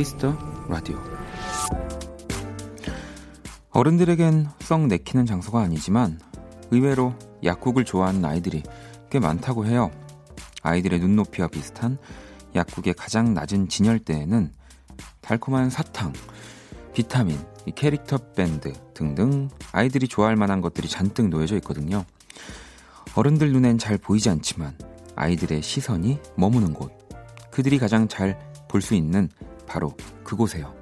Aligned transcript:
키스 0.00 0.21
더 0.21 0.34
라디오 0.66 0.98
어른들에겐 3.68 4.48
썩 4.60 4.86
내키는 4.86 5.26
장소가 5.26 5.60
아니지만 5.60 6.18
의외로 6.70 7.14
약국을 7.44 7.84
좋아하는 7.84 8.24
아이들이 8.24 8.62
꽤 9.10 9.18
많다고 9.18 9.66
해요. 9.66 9.90
아이들의 10.62 11.00
눈높이와 11.00 11.48
비슷한 11.48 11.98
약국의 12.54 12.94
가장 12.94 13.34
낮은 13.34 13.68
진열대에는 13.68 14.50
달콤한 15.20 15.68
사탕, 15.68 16.14
비타민, 16.94 17.38
캐릭터 17.74 18.16
밴드 18.16 18.72
등등 18.94 19.50
아이들이 19.70 20.08
좋아할 20.08 20.34
만한 20.34 20.62
것들이 20.62 20.88
잔뜩 20.88 21.28
놓여져 21.28 21.56
있거든요. 21.56 22.06
어른들 23.16 23.52
눈엔 23.52 23.76
잘 23.76 23.98
보이지 23.98 24.30
않지만 24.30 24.74
아이들의 25.14 25.60
시선이 25.60 26.18
머무는 26.36 26.72
곳, 26.72 26.90
그들이 27.50 27.78
가장 27.78 28.08
잘 28.08 28.50
볼 28.70 28.80
수 28.80 28.94
있는 28.94 29.28
바로 29.70 29.96
그곳에요. 30.24 30.74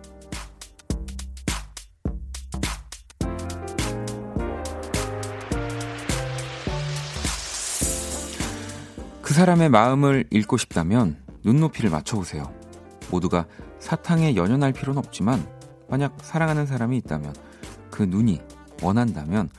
그 9.20 9.34
사람의 9.34 9.68
마음을 9.68 10.24
읽고 10.30 10.56
싶다면 10.56 11.22
눈높이를 11.44 11.90
맞춰보세요. 11.90 12.50
모두가 13.10 13.44
사탕에 13.78 14.36
연연할 14.36 14.72
필요는 14.72 14.98
없지만 14.98 15.46
만약 15.88 16.16
사랑하는 16.22 16.64
사람이 16.64 16.96
있다면 16.96 17.34
그 17.90 18.02
눈이 18.02 18.40
원한다면 18.82 19.50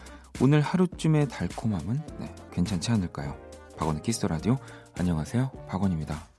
오늘 0.42 0.62
하루쯤의 0.62 1.28
달콤함은 1.28 2.02
네, 2.20 2.34
괜찮지 2.52 2.92
않을까요? 2.92 3.38
박원의 3.78 4.02
키스 4.02 4.18
더 4.18 4.28
라디오 4.28 4.58
안녕하세요 4.98 5.52
박원입니다. 5.68 6.39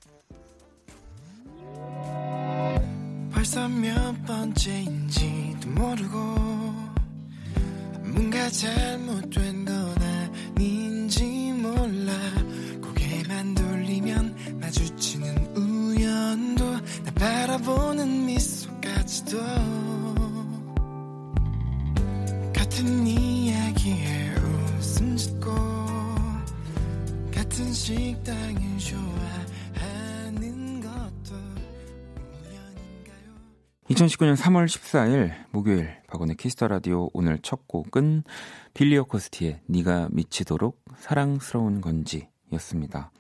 벌써 3.40 3.66
몇 3.68 4.26
번째인지도 4.26 5.70
모르고 5.70 6.18
뭔가 8.04 8.50
잘못된 8.50 9.64
건 9.64 9.94
아닌지 10.54 11.24
몰라. 11.54 12.12
고개만 12.82 13.54
돌리면 13.54 14.58
마주치는 14.60 15.56
우연도 15.56 16.70
나 16.70 17.10
바라보는 17.14 18.26
미소까지도 18.26 19.38
같은 22.54 23.06
이야기에 23.06 24.34
웃음 24.78 25.16
짓고 25.16 25.50
같은 27.34 27.72
식당을 27.72 28.78
좋아 28.78 29.49
2019년 34.00 34.34
3월 34.34 34.64
14일 34.64 35.34
목요일 35.50 35.94
박원의 36.06 36.36
키스 36.36 36.56
더 36.56 36.68
라디오 36.68 37.10
오늘 37.12 37.38
첫 37.42 37.68
곡은 37.68 38.22
빌리 38.72 38.96
어코스티의 38.96 39.60
네가 39.66 40.08
미치도록 40.12 40.82
사랑스러운 40.96 41.82
건지였습니다. 41.82 43.10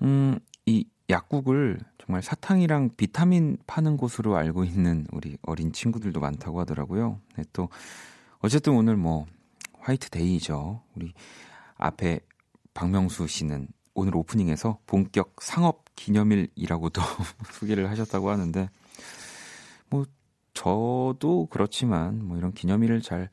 음, 0.00 0.38
이 0.64 0.86
약국을 1.10 1.78
정말 1.98 2.22
사탕이랑 2.22 2.92
비타민 2.96 3.58
파는 3.66 3.98
곳으로 3.98 4.36
알고 4.36 4.64
있는 4.64 5.06
우리 5.12 5.36
어린 5.42 5.70
친구들도 5.70 6.18
많다고 6.18 6.60
하더라고요. 6.60 7.20
네, 7.36 7.44
또 7.52 7.68
어쨌든 8.38 8.72
오늘 8.74 8.96
뭐 8.96 9.26
화이트 9.80 10.08
데이죠. 10.08 10.80
우리 10.94 11.12
앞에 11.76 12.20
박명수 12.72 13.26
씨는 13.26 13.68
오늘 13.92 14.16
오프닝에서 14.16 14.78
본격 14.86 15.36
상업 15.42 15.84
기념일이라고도 15.94 17.02
소개를 17.52 17.90
하셨다고 17.90 18.30
하는데 18.30 18.70
뭐 19.90 20.04
저도 20.54 21.46
그렇지만 21.50 22.24
뭐 22.24 22.36
이런 22.38 22.52
기념일을 22.52 23.02
잘 23.02 23.28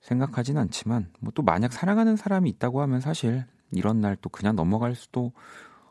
생각하진 0.00 0.58
않지만 0.58 1.10
뭐 1.20 1.32
또 1.34 1.42
만약 1.42 1.72
사랑하는 1.72 2.16
사람이 2.16 2.48
있다고 2.50 2.80
하면 2.82 3.00
사실 3.00 3.44
이런 3.72 4.00
날 4.00 4.16
또 4.20 4.28
그냥 4.28 4.54
넘어갈 4.56 4.94
수도 4.94 5.32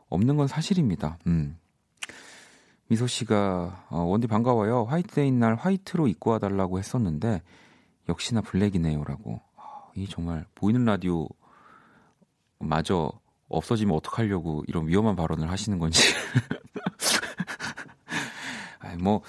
없는 0.09 0.37
건 0.37 0.47
사실입니다. 0.47 1.17
음. 1.27 1.57
미소 2.87 3.07
씨가 3.07 3.85
어, 3.89 3.99
원디 4.01 4.27
반가워요. 4.27 4.85
화이트데이 4.85 5.31
날 5.31 5.55
화이트로 5.55 6.07
입고 6.07 6.31
와달라고 6.31 6.77
했었는데 6.79 7.41
역시나 8.09 8.41
블랙이네요라고. 8.41 9.41
아, 9.57 9.61
이 9.95 10.07
정말 10.07 10.45
보이는 10.55 10.83
라디오 10.85 11.27
마저 12.59 13.11
없어지면 13.49 13.95
어떡하려고 13.95 14.63
이런 14.67 14.87
위험한 14.87 15.15
발언을 15.15 15.49
하시는 15.49 15.79
건지. 15.79 16.01
아니 18.79 19.01
뭐 19.01 19.21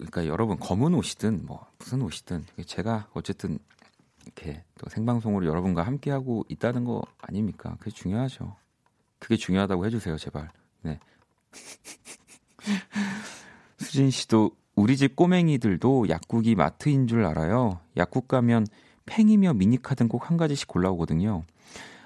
그러니까 0.00 0.26
여러분 0.26 0.58
검은 0.58 0.94
옷이든 0.94 1.44
뭐 1.44 1.66
무슨 1.78 2.00
옷이든 2.00 2.46
제가 2.64 3.08
어쨌든 3.12 3.58
이렇게 4.24 4.64
또 4.78 4.88
생방송으로 4.88 5.46
여러분과 5.46 5.82
함께 5.82 6.10
하고 6.10 6.44
있다는 6.48 6.84
거 6.84 7.02
아닙니까? 7.20 7.76
그게 7.78 7.90
중요하죠. 7.90 8.56
그게 9.18 9.36
중요하다고 9.36 9.84
해주세요, 9.86 10.16
제발. 10.16 10.50
네. 10.82 10.98
수진 13.78 14.10
씨도 14.10 14.52
우리 14.74 14.96
집 14.96 15.16
꼬맹이들도 15.16 16.08
약국이 16.08 16.54
마트인 16.54 17.06
줄 17.06 17.26
알아요. 17.26 17.80
약국 17.98 18.26
가면 18.26 18.66
팽이며 19.04 19.52
미니카든 19.54 20.08
꼭 20.08 20.30
한 20.30 20.38
가지씩 20.38 20.68
골라오거든요. 20.68 21.42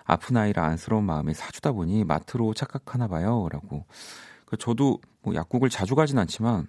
아픈 0.05 0.37
아이라 0.37 0.65
안쓰러운 0.65 1.05
마음에 1.05 1.33
사주다 1.33 1.73
보니 1.73 2.05
마트로 2.05 2.55
착각하나 2.55 3.07
봐요. 3.07 3.49
라고. 3.53 3.85
그 4.47 4.57
저도 4.57 4.99
뭐 5.23 5.35
약국을 5.35 5.71
자주 5.71 5.95
가진 5.95 6.19
않지만 6.19 6.67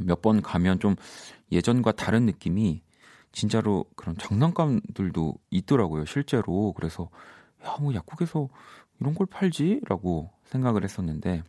몇 0.00 0.20
번 0.22 0.42
가면 0.42 0.80
좀 0.80 0.96
예전과 1.52 1.92
다른 1.92 2.26
느낌이 2.26 2.82
진짜로 3.32 3.84
그런 3.96 4.16
장난감들도 4.16 5.34
있더라고요. 5.50 6.04
실제로. 6.06 6.72
그래서 6.72 7.08
야, 7.64 7.76
뭐 7.80 7.94
약국에서 7.94 8.48
이런 9.00 9.14
걸 9.14 9.26
팔지? 9.26 9.82
라고 9.88 10.30
생각을 10.46 10.82
했었는데 10.84 11.42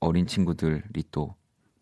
어린 0.00 0.26
친구들이 0.26 1.02
또 1.10 1.34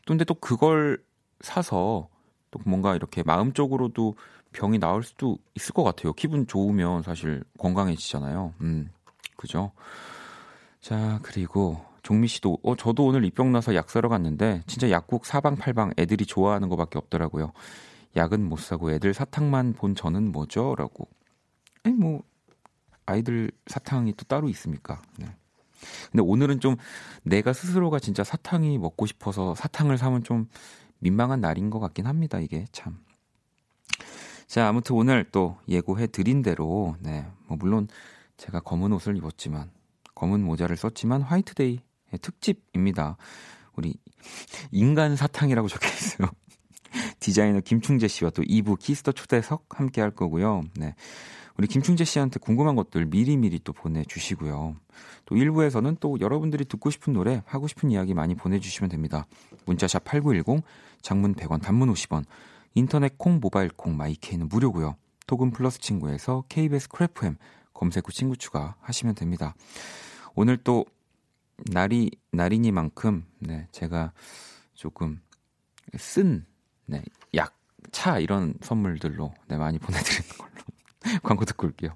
근데 0.06 0.24
또 0.24 0.34
그걸 0.34 1.02
사서 1.40 2.08
또 2.50 2.60
뭔가 2.64 2.96
이렇게 2.96 3.22
마음적으로도 3.22 4.16
병이 4.52 4.78
나을 4.78 5.02
수도 5.02 5.38
있을 5.54 5.72
것 5.74 5.84
같아요. 5.84 6.12
기분 6.14 6.46
좋으면 6.46 7.02
사실 7.02 7.44
건강해지잖아요. 7.58 8.54
음, 8.62 8.90
그죠? 9.36 9.70
자, 10.80 11.20
그리고 11.22 11.84
종미 12.02 12.28
씨도, 12.28 12.58
어, 12.62 12.76
저도 12.76 13.06
오늘 13.06 13.24
입병 13.24 13.52
나서 13.52 13.74
약 13.74 13.90
사러 13.90 14.08
갔는데, 14.08 14.62
진짜 14.66 14.90
약국 14.90 15.26
사방팔방 15.26 15.94
애들이 15.98 16.26
좋아하는 16.26 16.68
것밖에 16.68 16.98
없더라고요. 16.98 17.52
약은 18.16 18.42
못 18.48 18.58
사고 18.58 18.90
애들 18.90 19.14
사탕만 19.14 19.74
본 19.74 19.94
저는 19.94 20.32
뭐죠? 20.32 20.74
라고. 20.76 21.08
아니, 21.84 21.94
뭐, 21.94 22.22
아이들 23.06 23.50
사탕이 23.66 24.14
또 24.14 24.24
따로 24.24 24.48
있습니까? 24.48 25.02
네. 25.18 25.26
근데 26.10 26.22
오늘은 26.22 26.60
좀 26.60 26.76
내가 27.22 27.52
스스로가 27.52 27.98
진짜 27.98 28.22
사탕이 28.22 28.78
먹고 28.78 29.06
싶어서 29.06 29.54
사탕을 29.54 29.98
사면 29.98 30.22
좀 30.22 30.48
민망한 30.98 31.40
날인 31.40 31.70
것 31.70 31.80
같긴 31.80 32.06
합니다. 32.06 32.38
이게 32.38 32.66
참. 32.72 32.98
자, 34.46 34.68
아무튼 34.68 34.96
오늘 34.96 35.24
또 35.30 35.56
예고해 35.68 36.08
드린 36.08 36.42
대로, 36.42 36.96
네, 37.00 37.26
뭐 37.46 37.56
물론 37.58 37.88
제가 38.36 38.60
검은 38.60 38.92
옷을 38.92 39.16
입었지만, 39.16 39.70
검은 40.14 40.42
모자를 40.42 40.76
썼지만 40.76 41.22
화이트데이 41.22 41.80
특집입니다. 42.18 43.16
우리 43.74 43.94
인간 44.70 45.16
사탕이라고 45.16 45.68
적혀 45.68 45.88
있어요. 45.88 46.28
디자이너 47.20 47.60
김충재 47.60 48.08
씨와 48.08 48.30
또 48.30 48.42
2부 48.42 48.78
키스 48.78 48.99
더 48.99 49.12
초대석 49.12 49.66
함께 49.70 50.00
할 50.00 50.10
거고요. 50.10 50.62
네. 50.76 50.94
우리 51.56 51.66
김충재 51.66 52.04
씨한테 52.04 52.38
궁금한 52.40 52.74
것들 52.74 53.06
미리미리 53.06 53.60
또 53.62 53.72
보내주시고요. 53.72 54.76
또 55.26 55.34
1부에서는 55.34 55.98
또 56.00 56.18
여러분들이 56.18 56.64
듣고 56.64 56.90
싶은 56.90 57.12
노래, 57.12 57.42
하고 57.44 57.68
싶은 57.68 57.90
이야기 57.90 58.14
많이 58.14 58.34
보내주시면 58.34 58.88
됩니다. 58.88 59.26
문자샵 59.66 60.04
8910, 60.04 60.64
장문 61.02 61.34
100원, 61.34 61.60
단문 61.60 61.92
50원, 61.92 62.24
인터넷 62.74 63.18
콩, 63.18 63.40
모바일 63.40 63.68
콩, 63.68 63.96
마이케이는 63.96 64.48
무료고요. 64.48 64.96
카톡 65.26 65.50
플러스 65.50 65.78
친구에서 65.80 66.44
KBS 66.48 66.88
Cool 66.88 67.20
FM 67.20 67.36
검색 67.74 68.08
후 68.08 68.12
친구 68.12 68.36
추가하시면 68.36 69.14
됩니다. 69.14 69.54
오늘 70.34 70.56
또 70.56 70.86
날이 71.66 72.10
날이니만큼 72.32 73.26
네, 73.40 73.68
제가 73.72 74.12
조금 74.74 75.20
쓴 75.96 76.46
네, 76.86 77.02
약, 77.34 77.56
차 77.92 78.18
이런 78.18 78.54
선물들로 78.62 79.32
네, 79.48 79.56
많이 79.56 79.78
보내드리는 79.78 80.28
걸로 80.38 80.52
광고 81.22 81.44
듣고 81.44 81.66
올게요. 81.66 81.94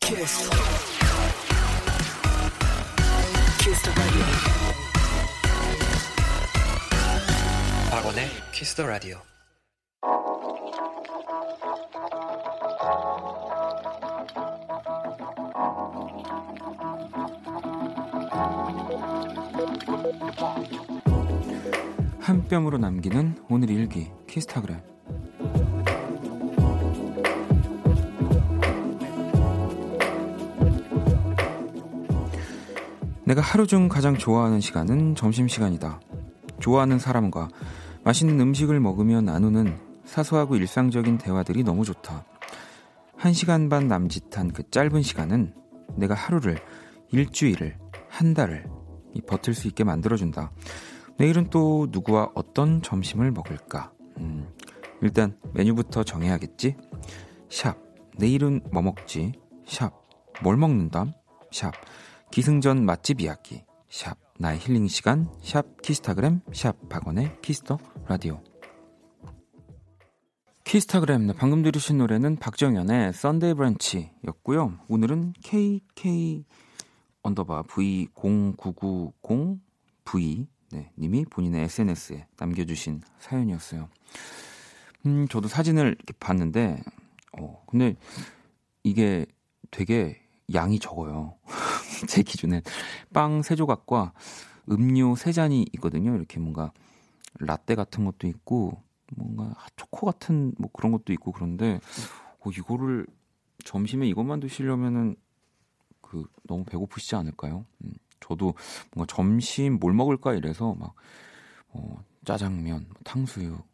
키스. 0.00 0.50
키스 3.60 3.90
박원의 7.90 8.28
키스 8.52 8.74
더 8.74 8.86
라디오. 8.86 9.20
한 22.30 22.46
뼘으로 22.46 22.78
남기는 22.78 23.38
오늘 23.48 23.70
일기 23.70 24.08
키스타그램 24.28 24.78
내가 33.24 33.40
하루 33.40 33.66
중 33.66 33.88
가장 33.88 34.16
좋아하는 34.16 34.60
시간은 34.60 35.16
점심시간이다. 35.16 36.00
좋아하는 36.60 37.00
사람과 37.00 37.48
맛있는 38.04 38.38
음식을 38.38 38.78
먹으며 38.78 39.22
나누는 39.22 39.76
사소하고 40.04 40.54
일상적인 40.54 41.18
대화들이 41.18 41.64
너무 41.64 41.84
좋다. 41.84 42.24
한 43.16 43.32
시간 43.32 43.68
반 43.68 43.88
남짓한 43.88 44.52
그 44.52 44.62
짧은 44.70 45.02
시간은 45.02 45.52
내가 45.96 46.14
하루를, 46.14 46.60
일주일을, 47.10 47.76
한 48.08 48.34
달을 48.34 48.66
버틸 49.26 49.52
수 49.52 49.66
있게 49.66 49.82
만들어준다. 49.82 50.52
내일은 51.18 51.50
또 51.50 51.86
누구와 51.90 52.30
어떤 52.34 52.82
점심을 52.82 53.30
먹을까? 53.30 53.92
음, 54.18 54.48
일단 55.02 55.38
메뉴부터 55.52 56.04
정해야겠지? 56.04 56.76
샵. 57.48 57.76
내일은 58.16 58.60
뭐 58.72 58.82
먹지? 58.82 59.32
샵. 59.66 59.92
뭘 60.42 60.56
먹는담? 60.56 61.12
샵. 61.50 61.72
기승전 62.30 62.84
맛집 62.84 63.20
이야기. 63.20 63.64
샵. 63.88 64.16
나의 64.38 64.58
힐링 64.58 64.88
시간. 64.88 65.28
샵. 65.42 65.82
키스타그램. 65.82 66.40
샵. 66.52 66.88
박원의 66.88 67.40
키스 67.42 67.64
더 67.64 67.78
라디오. 68.06 68.40
키스타그램. 70.64 71.26
네, 71.26 71.34
방금 71.36 71.62
들으신 71.62 71.98
노래는 71.98 72.36
박정현의 72.36 73.12
Sunday 73.12 73.54
Brunch였고요. 73.54 74.78
오늘은 74.88 75.34
KK 75.42 76.44
언더바 77.22 77.64
V0990V 77.64 80.46
네, 80.72 80.92
님이 80.98 81.24
본인의 81.24 81.64
SNS에 81.64 82.26
남겨주신 82.38 83.02
사연이었어요. 83.18 83.88
음, 85.06 85.26
저도 85.28 85.48
사진을 85.48 85.96
이렇게 85.98 86.12
봤는데, 86.20 86.80
어, 87.38 87.64
근데 87.66 87.96
이게 88.84 89.26
되게 89.70 90.20
양이 90.54 90.78
적어요. 90.78 91.36
제 92.08 92.22
기준엔. 92.22 92.62
빵 93.12 93.42
세 93.42 93.56
조각과 93.56 94.12
음료 94.70 95.16
세 95.16 95.32
잔이 95.32 95.66
있거든요. 95.74 96.14
이렇게 96.14 96.38
뭔가 96.38 96.72
라떼 97.40 97.74
같은 97.74 98.04
것도 98.04 98.26
있고, 98.28 98.82
뭔가 99.16 99.54
초코 99.76 100.06
같은 100.06 100.54
뭐 100.58 100.70
그런 100.72 100.92
것도 100.92 101.12
있고 101.12 101.32
그런데, 101.32 101.80
어, 102.40 102.50
이거를 102.50 103.06
점심에 103.64 104.06
이것만 104.08 104.40
드시려면은 104.40 105.16
그 106.00 106.24
너무 106.44 106.64
배고프시지 106.64 107.16
않을까요? 107.16 107.66
음. 107.84 107.92
저도 108.20 108.54
뭔가 108.94 109.12
점심 109.12 109.78
뭘 109.78 109.92
먹을까 109.92 110.34
이래서 110.34 110.74
막 110.74 110.94
어, 111.68 112.02
짜장면, 112.24 112.86
뭐 112.88 112.96
탕수육, 113.04 113.66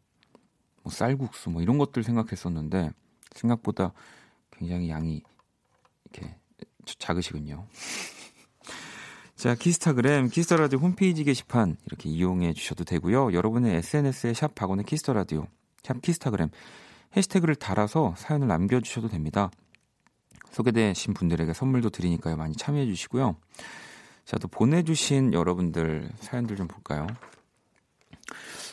뭐 0.83 0.91
쌀국수 0.91 1.49
뭐 1.49 1.61
이런 1.61 1.77
것들 1.77 2.03
생각했었는데 2.03 2.91
생각보다 3.33 3.93
굉장히 4.51 4.89
양이 4.89 5.21
이렇게 6.05 6.35
작으시군요. 6.85 7.67
자, 9.35 9.53
키스타그램, 9.53 10.29
키스터라디오 10.29 10.79
홈페이지 10.79 11.23
게시판 11.23 11.77
이렇게 11.85 12.09
이용해 12.09 12.53
주셔도 12.53 12.83
되고요. 12.83 13.33
여러분의 13.33 13.75
SNS에 13.75 14.33
샵 14.33 14.55
박원의 14.55 14.85
키스터라디오, 14.85 15.45
샵 15.83 16.01
키스타그램 16.01 16.49
해시태그를 17.15 17.55
달아서 17.55 18.15
사연을 18.17 18.47
남겨주셔도 18.47 19.09
됩니다. 19.09 19.51
소개되신 20.51 21.13
분들에게 21.13 21.53
선물도 21.53 21.89
드리니까요. 21.89 22.35
많이 22.35 22.55
참여해 22.55 22.85
주시고요. 22.85 23.35
자, 24.27 24.37
또 24.37 24.49
보내주신 24.49 25.31
여러분들 25.31 26.09
사연들 26.17 26.57
좀 26.57 26.67
볼까요? 26.67 27.07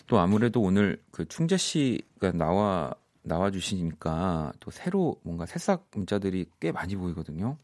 또 0.09 0.19
아무래도 0.19 0.61
오늘 0.61 1.01
그 1.13 1.29
충재 1.29 1.57
씨가 1.57 2.33
나와 2.33 2.93
나와 3.23 3.53
주시니까 3.53 4.53
또 4.59 4.73
새로 4.73 5.15
뭔가 5.23 5.47
새싹 5.47 5.87
문자들이 5.93 6.47
꽤 6.59 6.73
많이 6.73 6.97
보이거든요. 6.97 7.57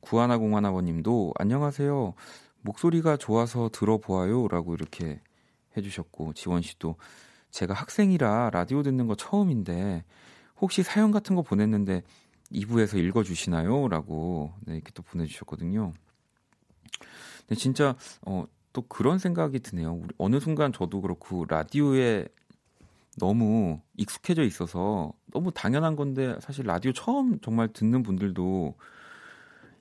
구하나 0.00 0.38
공하나버님도 0.38 1.34
안녕하세요. 1.36 2.14
목소리가 2.62 3.18
좋아서 3.18 3.68
들어보아요라고 3.70 4.72
이렇게 4.72 5.20
해주셨고 5.76 6.32
지원 6.32 6.62
씨도 6.62 6.96
제가 7.50 7.74
학생이라 7.74 8.48
라디오 8.48 8.82
듣는 8.82 9.08
거 9.08 9.14
처음인데 9.14 10.04
혹시 10.58 10.82
사연 10.82 11.10
같은 11.10 11.36
거 11.36 11.42
보냈는데 11.42 12.02
2부에서 12.50 12.96
읽어주시나요?라고 12.96 14.54
네, 14.60 14.76
이렇게 14.76 14.90
또 14.94 15.02
보내주셨거든요. 15.02 15.92
근데 17.46 17.58
진짜 17.58 17.96
어, 18.22 18.46
또 18.72 18.82
그런 18.82 19.18
생각이 19.18 19.60
드네요. 19.60 19.94
우리 19.94 20.14
어느 20.18 20.40
순간 20.40 20.72
저도 20.72 21.00
그렇고 21.00 21.44
라디오에 21.48 22.28
너무 23.18 23.80
익숙해져 23.96 24.42
있어서 24.42 25.12
너무 25.32 25.50
당연한 25.52 25.96
건데 25.96 26.36
사실 26.40 26.66
라디오 26.66 26.92
처음 26.92 27.40
정말 27.40 27.68
듣는 27.68 28.02
분들도 28.02 28.74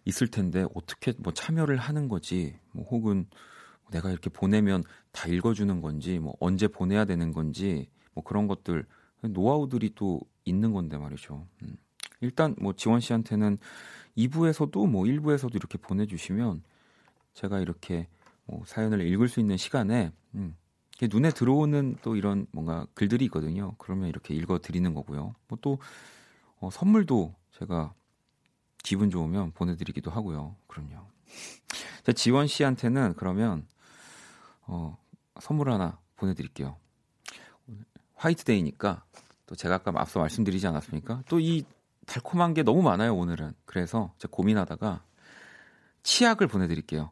있을 0.06 0.27
텐데 0.27 0.65
어떻게 0.73 1.13
뭐 1.17 1.33
참여를 1.33 1.77
하는 1.77 2.07
거지 2.07 2.57
뭐 2.71 2.85
혹은 2.85 3.27
내가 3.91 4.09
이렇게 4.12 4.29
보내면 4.29 4.83
다 5.12 5.27
읽어주는 5.27 5.81
건지 5.81 6.19
뭐 6.19 6.35
언제 6.39 6.67
보내야 6.67 7.06
되는 7.06 7.33
건지 7.33 7.89
뭐 8.13 8.23
그런 8.23 8.47
것들 8.47 8.85
노하우들이 9.21 9.94
또 9.95 10.21
있는 10.45 10.71
건데 10.71 10.97
말이죠. 10.97 11.47
음. 11.63 11.75
일단 12.21 12.56
뭐 12.59 12.73
지원 12.73 13.00
씨한테는 13.00 13.57
2부에서도 14.17 14.88
뭐 14.88 15.03
1부에서도 15.03 15.53
이렇게 15.56 15.77
보내주시면 15.77 16.63
제가 17.36 17.60
이렇게 17.60 18.08
뭐 18.46 18.64
사연을 18.66 19.02
읽을 19.08 19.30
수 19.30 19.40
있는 19.40 19.58
시간에 19.58 20.12
음, 20.34 20.56
눈에 21.02 21.30
들어오는 21.30 21.98
또 22.02 22.16
이런 22.16 22.48
뭔가 22.52 22.88
글들이 22.96 23.26
있거든요. 23.26 23.76
그러면 23.78 24.10
이렇게 24.10 24.34
읽어 24.34 24.60
드리는 24.60 24.94
거고요. 24.94 25.36
뭐 25.48 25.60
또 25.62 25.78
어, 26.60 26.70
선물도 26.72 27.36
제가 27.60 27.94
기분 28.84 29.10
좋으면 29.10 29.52
보내드리기도 29.52 30.10
하고요. 30.12 30.56
그럼요. 30.68 31.06
자, 32.04 32.12
지원 32.13 32.48
씨한테는 32.48 33.15
그러면 33.18 33.68
어, 34.62 34.98
선물 35.39 35.72
하나 35.72 36.00
보내드릴게요. 36.15 36.77
화이트데이니까 38.15 39.04
또 39.48 39.56
제가 39.56 39.75
아까 39.75 39.92
앞서 39.96 40.20
말씀드리지 40.20 40.65
않았습니까? 40.68 41.24
또 41.27 41.39
이 41.39 41.63
달콤한 42.06 42.54
게 42.54 42.63
너무 42.63 42.82
많아요 42.84 43.15
오늘은. 43.15 43.54
그래서 43.65 44.13
제가 44.20 44.32
고민하다가 44.32 45.04
치약을 46.04 46.48
보내드릴게요. 46.48 47.12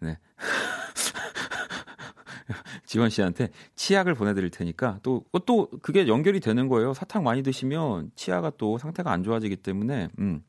네. 0.00 0.18
지원 2.86 3.10
씨한테 3.10 3.50
치약을 3.74 4.14
보내드릴 4.14 4.50
테니까 4.50 5.00
또, 5.02 5.24
또 5.46 5.68
그게 5.82 6.06
연결이 6.06 6.38
되는 6.40 6.68
거예요. 6.68 6.94
사탕 6.94 7.24
많이 7.24 7.42
드시면 7.42 8.12
치아가 8.14 8.50
또 8.56 8.78
상태가 8.78 9.10
안 9.10 9.24
좋아지기 9.24 9.56
때문에, 9.56 10.08
음. 10.18 10.44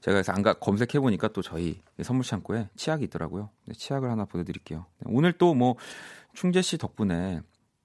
제가 0.00 0.16
그래서 0.16 0.32
안가 0.32 0.54
검색해 0.54 1.00
보니까 1.00 1.28
또 1.28 1.40
저희 1.40 1.80
선물 2.02 2.26
창고에 2.26 2.68
치약이 2.76 3.04
있더라고요. 3.04 3.48
네, 3.64 3.74
치약을 3.74 4.10
하나 4.10 4.26
보내드릴게요. 4.26 4.84
네, 4.98 5.04
오늘 5.06 5.32
또 5.32 5.54
뭐 5.54 5.76
충재 6.34 6.60
씨 6.60 6.76
덕분에 6.76 7.40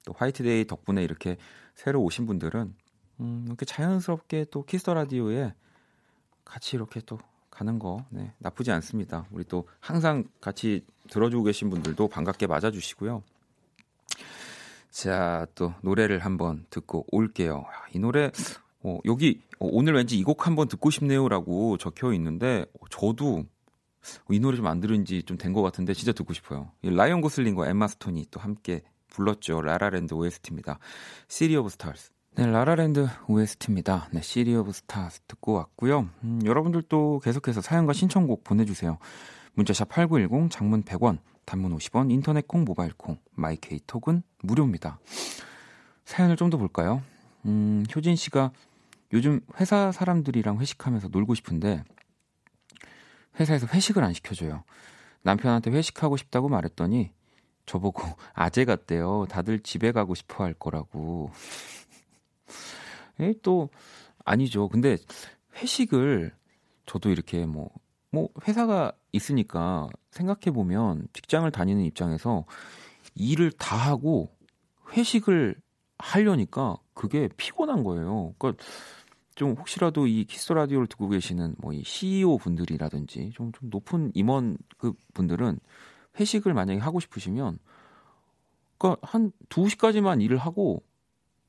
또 0.06 0.14
화이트데이 0.18 0.68
덕분에 0.68 1.02
이렇게 1.02 1.38
새로 1.76 2.02
오신 2.02 2.26
분들은 2.26 2.76
음, 3.22 3.44
이렇게 3.48 3.64
자연스럽게 3.66 4.48
또 4.52 4.66
키스 4.66 4.85
더 4.85 4.96
라디오에 4.96 5.54
같이 6.44 6.76
이렇게 6.76 7.00
또 7.06 7.20
가는 7.60 7.78
거 7.78 8.06
네, 8.10 8.32
나쁘지 8.38 8.72
않습니다. 8.72 9.26
우리 9.32 9.44
또 9.44 9.68
항상 9.82 10.24
같이 10.40 10.86
들어주고 11.10 11.44
계신 11.44 11.70
분들도 11.70 12.08
반갑게 12.08 12.48
맞아주시고요. 12.48 13.22
자, 14.90 15.46
또 15.56 15.74
노래를 15.82 16.20
한번 16.20 16.66
듣고 16.70 17.06
올게요. 17.12 17.66
이 17.94 18.00
노래 18.00 18.32
어, 18.82 18.98
여기 19.06 19.42
어, 19.60 19.68
오늘 19.70 19.94
왠지 19.94 20.18
이 20.18 20.24
곡 20.24 20.48
한번 20.48 20.70
듣고 20.70 20.90
싶네요라고 20.90 21.76
적혀 21.78 22.14
있는데 22.14 22.66
어, 22.80 22.86
저도 22.90 23.44
이 24.30 24.40
노래 24.40 24.56
좀 24.56 24.66
안 24.68 24.80
들은 24.80 25.04
지 25.04 25.22
좀 25.24 25.38
된 25.38 25.52
것 25.52 25.62
같은데 25.62 25.94
진짜 25.94 26.14
듣고 26.14 26.32
싶어요. 26.34 26.72
라이언 26.82 27.20
고슬링과 27.20 27.68
엠마 27.68 27.88
스톤이 27.90 28.28
또 28.32 28.40
함께 28.40 28.84
불렀죠. 29.10 29.62
라라랜드 29.62 30.14
OST입니다. 30.14 30.80
City 31.28 31.58
of 31.58 31.68
Stars. 31.70 32.12
네, 32.36 32.46
라라랜드 32.46 33.08
OST입니다. 33.28 34.08
네, 34.12 34.22
City 34.22 34.56
of 34.56 34.72
Stars 34.72 35.22
듣고 35.28 35.54
왔고요. 35.54 36.10
음, 36.24 36.40
여러분들도 36.46 37.20
계속해서 37.24 37.62
사연과 37.62 37.94
신청곡 37.94 38.44
보내주세요. 38.44 38.98
문자샵 39.56 39.90
8910, 39.90 40.50
장문 40.50 40.84
100원, 40.84 41.18
단문 41.46 41.76
50원, 41.78 42.12
인터넷 42.12 42.48
콩, 42.48 42.64
모바일 42.64 42.94
콩, 42.96 43.18
마이케이 43.32 43.80
톡은 43.86 44.24
무료입니다. 44.44 45.00
사연을 46.06 46.38
좀 46.38 46.50
더 46.50 46.58
볼까요? 46.58 47.02
음, 47.46 47.84
효진 47.94 48.16
씨가 48.16 48.52
요즘 49.12 49.42
회사 49.60 49.92
사람들이랑 49.92 50.60
회식하면서 50.60 51.10
놀고 51.10 51.34
싶은데 51.36 51.84
회사에서 53.40 53.68
회식을 53.68 54.04
안 54.04 54.14
시켜줘요. 54.14 54.64
남편한테 55.24 55.72
회식하고 55.72 56.16
싶다고 56.16 56.48
말했더니 56.48 57.12
저보고 57.66 58.04
아재 58.34 58.64
같대요. 58.66 59.26
다들 59.30 59.60
집에 59.60 59.92
가고 59.92 60.16
싶어 60.16 60.44
할 60.44 60.54
거라고. 60.54 61.32
에, 63.20 63.34
또 63.42 63.70
아니죠. 64.26 64.70
근데 64.70 64.98
회식을 65.56 66.34
저도 66.86 67.10
이렇게 67.10 67.46
뭐, 67.46 67.70
뭐 68.12 68.30
회사가 68.48 68.92
있으니까 69.12 69.88
생각해 70.12 70.52
보면 70.54 71.08
직장을 71.14 71.50
다니는 71.52 71.84
입장에서 71.84 72.46
일을 73.16 73.52
다 73.52 73.76
하고 73.76 74.30
회식을 74.94 75.56
하려니까 75.98 76.78
그게 76.94 77.30
피곤한 77.38 77.84
거예요. 77.84 78.34
그러니까 78.38 78.64
좀 79.36 79.54
혹시라도 79.54 80.08
이 80.08 80.26
키스 80.26 80.52
라디오를 80.54 80.88
듣고 80.88 81.10
계시는 81.10 81.56
뭐 81.60 81.74
이 81.74 81.84
CEO 81.84 82.38
분들이라든지 82.38 83.32
좀, 83.34 83.52
좀 83.52 83.70
높은 83.70 84.12
임원 84.14 84.58
그 84.78 84.94
분들은 85.14 85.60
회식을 86.20 86.54
만약에 86.54 86.80
하고 86.80 87.00
싶으시면 87.00 87.60
그러니까 88.78 89.08
한 89.08 89.32
2시까지만 89.50 90.22
일을 90.22 90.38
하고 90.38 90.84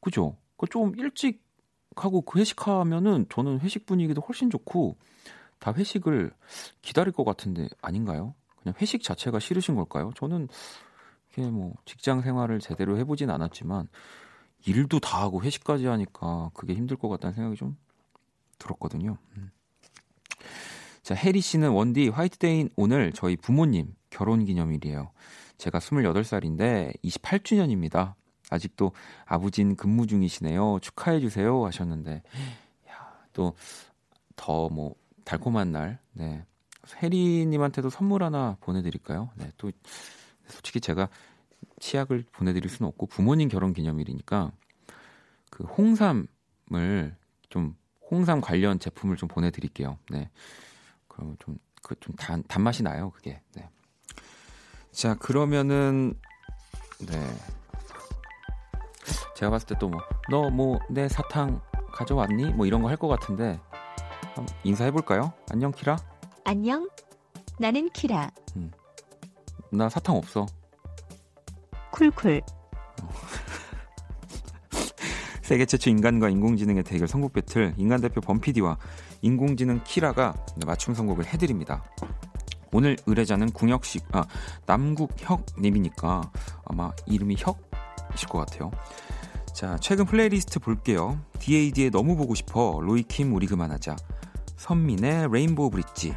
그죠? 0.00 0.36
그좀 0.56 0.94
일찍 0.98 1.42
하고 1.96 2.22
그 2.22 2.38
회식하면은 2.38 3.26
저는 3.30 3.60
회식 3.60 3.86
분위기도 3.86 4.20
훨씬 4.20 4.50
좋고 4.50 4.96
다 5.58 5.72
회식을 5.72 6.32
기다릴 6.82 7.12
것 7.12 7.24
같은데 7.24 7.68
아닌가요? 7.82 8.34
그냥 8.62 8.74
회식 8.80 9.02
자체가 9.02 9.38
싫으신 9.38 9.74
걸까요? 9.74 10.12
저는 10.16 10.48
이게 11.32 11.42
뭐 11.48 11.74
직장 11.84 12.22
생활을 12.22 12.60
제대로 12.60 12.96
해보진 12.98 13.30
않았지만 13.30 13.88
일도 14.66 15.00
다 15.00 15.22
하고 15.22 15.42
회식까지 15.42 15.86
하니까 15.86 16.50
그게 16.54 16.74
힘들 16.74 16.96
것 16.96 17.08
같다는 17.08 17.34
생각이 17.34 17.56
좀 17.56 17.76
들었거든요. 18.58 19.16
음. 19.36 19.50
자, 21.02 21.14
해리 21.14 21.40
씨는 21.40 21.70
원디 21.70 22.08
화이트데이인 22.08 22.70
오늘 22.76 23.12
저희 23.12 23.36
부모님 23.36 23.94
결혼 24.10 24.44
기념일이에요. 24.44 25.10
제가 25.56 25.78
28살인데 25.78 26.94
28주년입니다. 27.02 28.14
아직도 28.50 28.92
아버진 29.24 29.76
근무 29.76 30.06
중이시네요. 30.06 30.78
축하해 30.82 31.20
주세요 31.20 31.64
하셨는데 31.64 32.22
야, 32.88 33.18
또더 33.32 34.68
뭐 34.70 34.94
달콤한 35.24 35.72
날. 35.72 35.98
네. 36.12 36.44
혜리 37.02 37.46
님한테도 37.46 37.88
선물 37.88 38.22
하나 38.22 38.56
보내 38.60 38.82
드릴까요? 38.82 39.30
네. 39.36 39.50
또 39.56 39.70
솔직히 40.48 40.80
제가 40.80 41.08
치약을 41.78 42.24
보내 42.32 42.52
드릴 42.52 42.68
수는 42.68 42.88
없고 42.88 43.06
부모님 43.06 43.48
결혼 43.48 43.72
기념일이니까 43.72 44.52
그 45.50 45.64
홍삼을 45.64 47.16
좀 47.48 47.76
홍삼 48.10 48.40
관련 48.40 48.78
제품을 48.78 49.16
좀 49.16 49.28
보내 49.28 49.50
드릴게요. 49.50 49.98
네. 50.10 50.30
그럼 51.06 51.36
좀그좀 51.38 52.16
단, 52.16 52.42
단맛이 52.48 52.82
나요, 52.82 53.10
그게. 53.10 53.40
네. 53.54 53.68
자, 54.90 55.14
그러면은 55.14 56.14
네. 57.06 57.36
제가 59.34 59.50
봤을 59.50 59.66
때 59.68 59.74
또 59.76 59.88
뭐 59.88 60.00
너 60.30 60.50
뭐 60.50 60.78
내 60.90 61.08
사탕 61.08 61.60
가져왔니? 61.92 62.52
뭐 62.52 62.66
이런 62.66 62.82
거 62.82 62.88
할 62.88 62.96
것 62.96 63.08
같은데 63.08 63.58
인사해 64.64 64.90
볼까요? 64.90 65.32
안녕 65.50 65.70
키라. 65.72 65.96
안녕. 66.44 66.88
나는 67.58 67.90
키라. 67.90 68.30
음. 68.56 68.70
나 69.70 69.88
사탕 69.88 70.16
없어. 70.16 70.46
쿨쿨. 71.92 72.40
세계 75.42 75.66
최초 75.66 75.90
인간과 75.90 76.28
인공지능의 76.28 76.84
대결 76.84 77.08
선곡 77.08 77.32
배틀 77.32 77.74
인간 77.76 78.00
대표 78.00 78.20
범피디와 78.20 78.78
인공지능 79.22 79.80
키라가 79.84 80.34
맞춤 80.64 80.94
선곡을 80.94 81.26
해드립니다. 81.26 81.82
오늘 82.72 82.96
의뢰자는 83.06 83.50
궁혁식 83.50 84.04
아 84.12 84.24
남국혁 84.66 85.44
님이니까 85.58 86.30
아마 86.64 86.92
이름이 87.06 87.34
혁 87.38 87.69
이실 88.14 88.28
것 88.28 88.38
같아요. 88.38 88.70
자 89.52 89.76
최근 89.80 90.04
플레이리스트 90.04 90.58
볼게요. 90.60 91.18
DAD의 91.38 91.90
너무 91.90 92.16
보고 92.16 92.34
싶어 92.34 92.80
로이킴 92.80 93.34
우리 93.34 93.46
그만하자 93.46 93.96
선민의 94.56 95.28
Rainbow 95.30 95.70
Bridge 95.70 96.14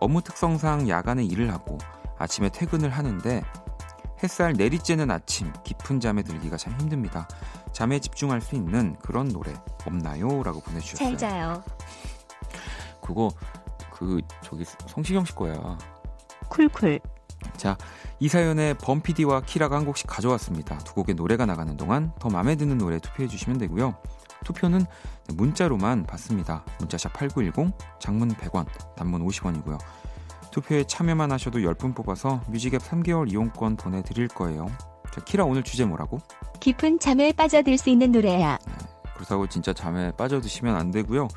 업무 0.00 0.22
특성상 0.22 0.88
야간에 0.88 1.24
일을 1.24 1.52
하고 1.52 1.78
아침에 2.18 2.48
퇴근을 2.48 2.90
하는데 2.90 3.42
햇살 4.22 4.52
내리쬐는 4.54 5.10
아침 5.10 5.52
깊은 5.64 6.00
잠에 6.00 6.22
들기가 6.22 6.56
참 6.56 6.78
힘듭니다. 6.78 7.26
잠에 7.72 7.98
집중할 7.98 8.40
수 8.40 8.54
있는 8.54 8.96
그런 9.02 9.28
노래 9.28 9.52
없나요? 9.86 10.42
라고 10.42 10.60
보내주셨어요. 10.60 11.08
잘 11.08 11.18
자요. 11.18 11.62
그거 13.00 13.30
그 13.92 14.20
저기 14.42 14.64
성시경 14.86 15.24
씨 15.24 15.34
거야. 15.34 15.76
쿨쿨. 16.48 17.00
자, 17.56 17.76
이 18.20 18.28
사연에 18.28 18.74
범피디와 18.74 19.42
키라가 19.42 19.76
한 19.76 19.84
곡씩 19.84 20.06
가져왔습니다. 20.06 20.78
두 20.78 20.94
곡의 20.94 21.14
노래가 21.14 21.46
나가는 21.46 21.76
동안 21.76 22.12
더 22.18 22.28
마음에 22.28 22.56
드는 22.56 22.78
노래 22.78 22.98
투표해 22.98 23.28
주시면 23.28 23.58
되고요. 23.58 23.94
투표는 24.44 24.84
문자로만 25.34 26.04
받습니다. 26.04 26.64
문자샵 26.78 27.12
8910, 27.12 27.72
장문 28.00 28.28
100원, 28.34 28.66
단문 28.96 29.26
50원이고요. 29.26 29.78
투표에 30.50 30.84
참여만 30.84 31.32
하셔도 31.32 31.60
10분 31.60 31.94
뽑아서 31.94 32.42
뮤직앱 32.48 32.82
3개월 32.82 33.30
이용권 33.30 33.76
보내드릴 33.76 34.28
거예요. 34.28 34.66
자, 35.10 35.20
키라 35.24 35.44
오늘 35.44 35.62
주제 35.62 35.84
뭐라고? 35.84 36.20
깊은 36.60 36.98
잠에 36.98 37.32
빠져들 37.32 37.76
수 37.78 37.90
있는 37.90 38.12
노래야. 38.12 38.58
네, 38.66 38.74
그렇다고 39.14 39.46
진짜 39.48 39.72
잠에 39.72 40.12
빠져드시면 40.12 40.76
안 40.76 40.90
되고요. 40.90 41.28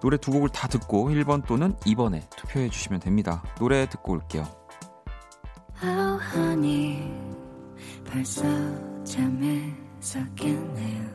노래 0.00 0.16
두 0.16 0.30
곡을 0.30 0.50
다 0.50 0.68
듣고 0.68 1.10
1번 1.10 1.46
또는 1.46 1.74
2번에 1.80 2.28
투표해 2.36 2.68
주시면 2.68 3.00
됩니다. 3.00 3.42
노래 3.58 3.88
듣고 3.88 4.12
올게요. 4.12 4.44
Oh, 5.86 6.18
honey, 6.32 6.98
벌써 8.06 8.42
잠에 9.04 9.76
섞였네요. 10.00 11.10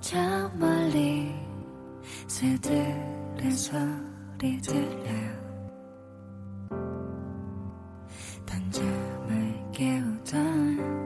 저 0.00 0.48
멀리 0.54 1.34
새들의 2.28 3.50
소리 3.50 4.60
들려요. 4.62 5.38
단잠을 8.46 9.72
깨우던 9.72 10.97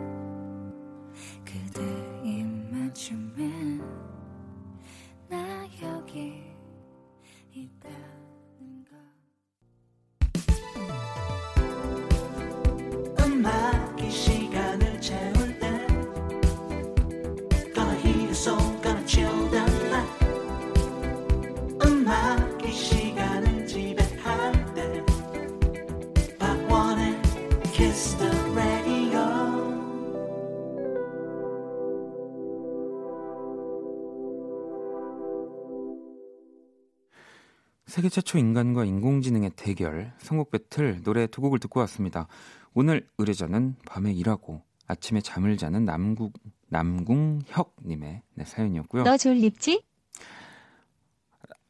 세계 37.87 38.09
최초 38.09 38.39
인간과 38.39 38.85
인공지능의 38.85 39.53
대결 39.57 40.13
선곡 40.19 40.51
배틀 40.51 41.03
노래 41.03 41.27
두 41.27 41.41
곡을 41.41 41.59
듣고 41.59 41.81
왔습니다. 41.81 42.27
오늘 42.75 43.07
의뢰자는 43.19 43.77
밤에 43.87 44.13
일하고 44.13 44.63
아침에 44.87 45.21
잠을 45.21 45.57
자는 45.57 45.85
남국 45.85 46.33
남궁혁님의 46.69 48.23
네, 48.35 48.45
사연이었고요. 48.45 49.03
너 49.05 49.17
졸립지? 49.17 49.83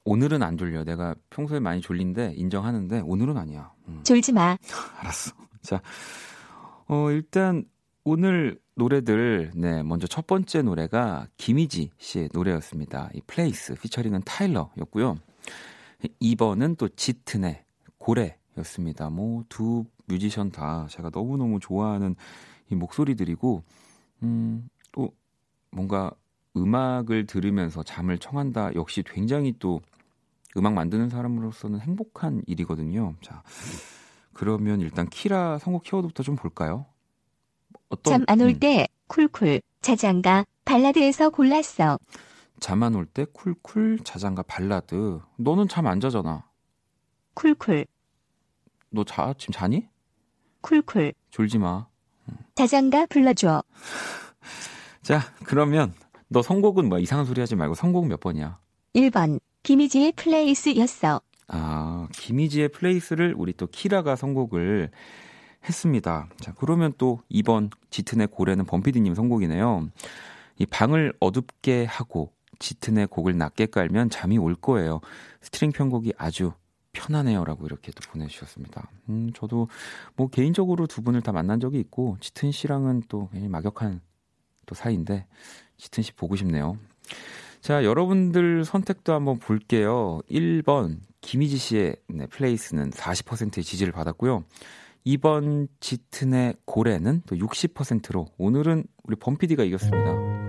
오늘은 0.04 0.42
안 0.42 0.57
졸려. 0.57 0.85
내가 0.85 1.14
평소에 1.31 1.61
많이 1.61 1.81
졸린데 1.81 2.35
인정하는데 2.37 3.00
오늘은 3.00 3.37
아니야. 3.37 3.73
음. 3.88 4.02
졸지 4.04 4.33
마. 4.33 4.57
알았어. 4.99 5.33
자, 5.62 5.81
어 6.87 7.11
일단 7.11 7.64
오늘 8.04 8.61
노래들 8.75 9.52
네 9.54 9.83
먼저 9.83 10.07
첫 10.07 10.26
번째 10.26 10.62
노래가 10.62 11.26
김희지 11.37 11.90
씨의 11.99 12.31
노래였습니다. 12.33 13.11
이 13.14 13.21
Place 13.26 13.75
featuring은 13.75 14.22
타일러였고요. 14.25 15.16
2번은 16.21 16.76
또 16.78 16.88
짙은의 16.88 17.64
고래였습니다. 17.99 19.11
뭐 19.11 19.44
두 19.49 19.85
뮤지션 20.06 20.50
다 20.50 20.87
제가 20.90 21.11
너무너무 21.12 21.61
좋아하는 21.61 22.16
이 22.71 22.75
목소리들이고 22.75 23.62
음, 24.25 24.68
또 24.92 25.12
뭔가 25.71 26.11
음악을 26.56 27.26
들으면서 27.26 27.82
잠을 27.82 28.18
청한다 28.18 28.75
역시 28.75 29.02
굉장히 29.06 29.54
또 29.59 29.80
음악 30.56 30.75
만드는 30.75 31.09
사람으로서는 31.09 31.80
행복한 31.80 32.42
일이거든요. 32.47 33.14
자, 33.23 33.42
그러면 34.35 34.80
일단 34.80 35.09
키라 35.09 35.59
선곡 35.59 35.82
키워드부터 35.85 36.23
좀 36.23 36.37
볼까요? 36.37 36.85
어떤 37.88 38.12
잠 38.12 38.25
안 38.28 38.40
올때 38.40 38.80
음. 38.80 38.87
쿨쿨 39.06 39.62
자장가 39.80 40.44
발라드에서 40.64 41.30
골랐어. 41.30 41.99
잠 42.62 42.83
안 42.85 42.95
올 42.95 43.07
때 43.07 43.26
쿨쿨 43.33 43.99
자장가 44.04 44.42
발라드. 44.45 45.21
너는 45.37 45.66
잠 45.66 45.87
안 45.88 45.99
자잖아. 45.99 46.45
쿨쿨. 47.35 47.87
너 48.90 49.02
자, 49.04 49.35
지금 49.37 49.52
자니? 49.52 49.88
쿨쿨. 50.61 51.12
졸지 51.31 51.59
마. 51.59 51.87
자장가 52.54 53.07
불러줘. 53.07 53.64
자, 55.02 55.21
그러면 55.45 55.92
너 56.28 56.40
선곡은 56.40 56.88
뭐 56.88 57.00
이상한 57.00 57.26
소리 57.26 57.40
하지 57.40 57.57
말고 57.57 57.75
선곡 57.75 58.07
몇 58.07 58.21
번이야? 58.21 58.59
1번. 58.95 59.40
김희지의 59.64 60.12
Place였어. 60.12 61.20
아, 61.49 62.09
김희지의 62.12 62.69
Place를 62.68 63.34
우리 63.37 63.52
또 63.54 63.66
키라가 63.66 64.14
선곡을 64.14 64.90
했습니다. 65.69 66.28
자, 66.40 66.52
그러면 66.57 66.92
또 66.97 67.21
이번 67.28 67.71
짙은의 67.90 68.28
고래는 68.28 68.66
범피디님 68.66 69.14
선곡이네요. 69.14 69.88
이 70.59 70.66
방을 70.66 71.12
어둡게 71.21 71.87
하고 71.87 72.33
짙은의 72.59 73.09
곡을 73.09 73.37
낮게 73.37 73.66
깔면 73.66 74.11
잠이 74.11 74.38
올 74.38 74.54
거예요. 74.54 75.00
string 75.40 75.72
편곡이 75.73 76.12
아주 76.16 76.52
편하네요라고 76.92 77.66
이렇게 77.66 77.90
또 77.92 78.09
보내주셨습니다. 78.11 78.90
음, 79.09 79.30
저도 79.35 79.68
뭐 80.14 80.28
개인적으로 80.28 80.87
두 80.87 81.02
분을 81.02 81.23
다 81.23 81.32
만난 81.32 81.59
적이 81.61 81.80
있고 81.80 82.16
짙은 82.21 82.52
씨랑은 82.52 83.04
또 83.09 83.28
굉장히 83.30 83.49
막역한 83.49 84.00
또 84.66 84.75
사이인데 84.75 85.26
짙은 85.78 86.02
씨 86.02 86.12
보고 86.12 86.37
싶네요. 86.37 86.78
자, 87.61 87.85
여러분들 87.85 88.64
선택도 88.64 89.12
한번 89.12 89.38
볼게요. 89.38 90.21
1번 90.30 90.99
김희지 91.21 91.56
씨의 91.56 91.97
네, 92.09 92.26
Place는 92.26 92.90
40%의 92.90 93.64
지지를 93.64 93.92
받았고요. 93.92 94.44
2번 95.06 95.68
짙은의 95.80 96.56
고래는 96.64 97.23
또 97.26 97.37
60%로 97.37 98.26
오늘은 98.38 98.85
우리 99.04 99.16
범피디가 99.16 99.64
이겼습니다. 99.64 100.41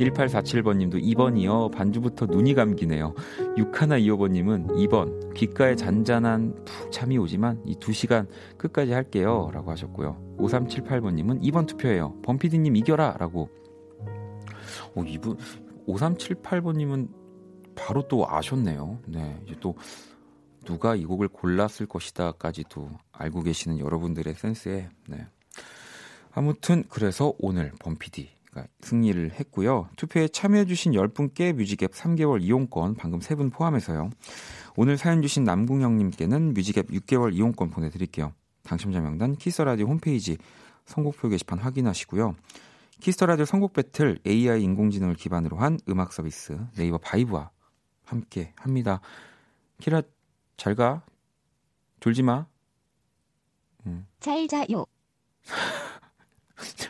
1847번님도 0.00 1.02
2번이요. 1.02 1.70
반주부터 1.72 2.26
눈이 2.26 2.54
감기네요. 2.54 3.14
6125번님은 3.56 4.68
2번. 4.68 5.34
귓가에 5.34 5.76
잔잔한 5.76 6.64
푹 6.64 6.90
잠이 6.90 7.18
오지만 7.18 7.62
이 7.66 7.74
2시간 7.76 8.26
끝까지 8.56 8.92
할게요. 8.92 9.50
라고 9.52 9.70
하셨고요. 9.70 10.36
5378번님은 10.38 11.42
2번 11.42 11.66
투표예요. 11.66 12.20
범피디님 12.22 12.76
이겨라. 12.76 13.16
라고. 13.18 13.50
오, 14.94 15.04
이분, 15.04 15.36
5378번님은 15.86 17.08
바로 17.74 18.06
또 18.08 18.28
아셨네요. 18.28 18.98
네. 19.06 19.40
이제 19.46 19.56
또 19.60 19.74
누가 20.64 20.94
이 20.94 21.04
곡을 21.04 21.28
골랐을 21.28 21.86
것이다까지도 21.88 22.90
알고 23.12 23.42
계시는 23.42 23.78
여러분들의 23.78 24.34
센스에, 24.34 24.88
네. 25.08 25.26
아무튼 26.32 26.84
그래서 26.88 27.32
오늘 27.38 27.72
범피디 27.80 28.39
승리를 28.80 29.32
했고요. 29.32 29.88
투표에 29.96 30.28
참여해주신 30.28 30.92
10분께 30.92 31.52
뮤직앱 31.52 31.92
3개월 31.92 32.42
이용권 32.42 32.94
방금 32.94 33.20
3분 33.20 33.52
포함해서요. 33.52 34.10
오늘 34.76 34.96
사연 34.96 35.22
주신 35.22 35.44
남궁혁님께는 35.44 36.54
뮤직앱 36.54 36.88
6개월 36.88 37.34
이용권 37.34 37.70
보내드릴게요. 37.70 38.32
당첨자 38.62 39.00
명단 39.00 39.36
키스라디오 39.36 39.86
홈페이지 39.86 40.36
선곡표 40.86 41.28
게시판 41.28 41.58
확인하시고요. 41.58 42.34
Kiss 43.00 43.15
the 43.15 43.26
Radio 43.26 43.44
선곡 43.46 43.72
배틀 43.72 44.18
AI 44.26 44.62
인공지능을 44.62 45.14
기반으로 45.14 45.56
한 45.56 45.78
음악 45.88 46.12
서비스 46.12 46.58
네이버 46.76 46.98
바이브와 46.98 47.50
함께 48.04 48.52
합니다. 48.56 49.00
키라 49.78 50.02
잘 50.56 50.74
가. 50.74 51.02
졸지 52.00 52.22
마. 52.22 52.46
음. 53.86 54.06
잘 54.20 54.46
자요. 54.46 54.84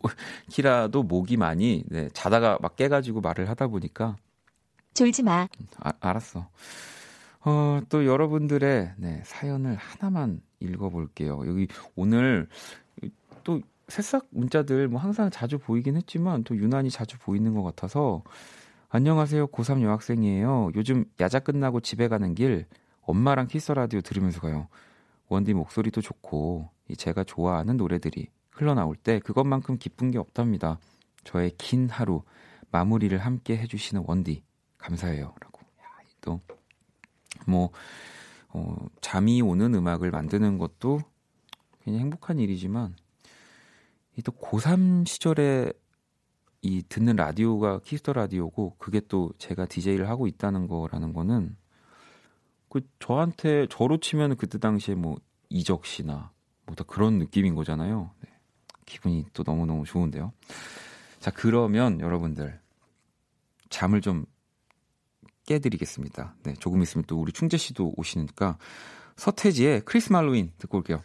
뭐, 0.00 0.10
키라도 0.50 1.02
목이 1.02 1.36
많이 1.36 1.84
네, 1.88 2.08
자다가 2.12 2.58
막 2.60 2.76
깨가지고 2.76 3.20
말을 3.20 3.48
하다 3.48 3.68
보니까 3.68 4.16
졸지 4.94 5.22
마. 5.22 5.48
아, 5.78 5.92
알았어. 6.00 6.48
어, 7.44 7.80
또 7.88 8.06
여러분들의 8.06 8.92
네, 8.96 9.22
사연을 9.24 9.76
하나만 9.76 10.40
읽어볼게요. 10.60 11.42
여기 11.46 11.66
오늘 11.96 12.48
또 13.42 13.60
새싹 13.88 14.26
문자들 14.30 14.88
뭐 14.88 15.00
항상 15.00 15.30
자주 15.30 15.58
보이긴 15.58 15.96
했지만 15.96 16.44
또 16.44 16.56
유난히 16.56 16.90
자주 16.90 17.18
보이는 17.18 17.52
것 17.54 17.62
같아서 17.62 18.22
안녕하세요. 18.88 19.48
고3 19.48 19.82
여학생이에요. 19.82 20.72
요즘 20.74 21.04
야자 21.20 21.40
끝나고 21.40 21.80
집에 21.80 22.08
가는 22.08 22.34
길 22.34 22.66
엄마랑 23.02 23.48
키스 23.48 23.72
라디오 23.72 24.00
들으면서 24.00 24.40
가요. 24.40 24.68
원디 25.28 25.54
목소리도 25.54 26.00
좋고 26.00 26.68
제가 26.96 27.24
좋아하는 27.24 27.76
노래들이 27.76 28.28
흘러나올 28.62 28.96
때 28.96 29.18
그것만큼 29.20 29.78
기쁜 29.78 30.10
게 30.12 30.18
없답니다. 30.18 30.78
저의 31.24 31.52
긴 31.58 31.88
하루 31.88 32.22
마무리를 32.70 33.16
함께 33.18 33.56
해주시는 33.58 34.04
원디 34.06 34.42
감사해요. 34.78 35.34
라고. 35.40 35.60
또, 36.20 36.40
뭐, 37.46 37.70
어, 38.50 38.76
잠이 39.00 39.42
오는 39.42 39.74
음악을 39.74 40.10
만드는 40.12 40.58
것도 40.58 41.00
그냥 41.82 42.00
행복한 42.00 42.38
일이지만, 42.38 42.94
이 44.16 44.22
또 44.22 44.32
고3 44.32 45.06
시절에 45.08 45.72
이 46.62 46.82
듣는 46.88 47.16
라디오가 47.16 47.80
Kiss 47.80 47.98
the 47.98 48.12
Radio고, 48.12 48.76
그게 48.78 49.00
또 49.08 49.32
제가 49.38 49.66
DJ를 49.66 50.08
하고 50.08 50.26
있다는 50.28 50.68
거라는 50.68 51.12
거는, 51.12 51.56
그 52.68 52.82
저한테, 53.00 53.66
저로 53.68 53.98
치면 53.98 54.36
그때 54.36 54.58
당시에 54.58 54.94
뭐, 54.94 55.16
이적 55.50 55.84
씨나, 55.86 56.32
뭐 56.66 56.76
다 56.76 56.84
그런 56.84 57.18
느낌인 57.18 57.54
거잖아요. 57.56 58.12
네. 58.20 58.31
기분이 58.86 59.26
또 59.32 59.42
너무너무 59.44 59.84
좋은데요. 59.84 60.32
자, 61.20 61.30
그러면 61.30 62.00
여러분들 62.00 62.60
잠을 63.70 64.00
좀 64.00 64.26
깨드리겠습니다. 65.46 66.34
네, 66.44 66.54
조금 66.54 66.82
있으면 66.82 67.04
또 67.06 67.20
우리 67.20 67.32
충재 67.32 67.56
씨도 67.56 67.94
오시니까 67.96 68.58
서태지의 69.16 69.82
크리스마 69.84 70.18
할로윈 70.18 70.52
듣고 70.58 70.78
올게요. 70.78 71.02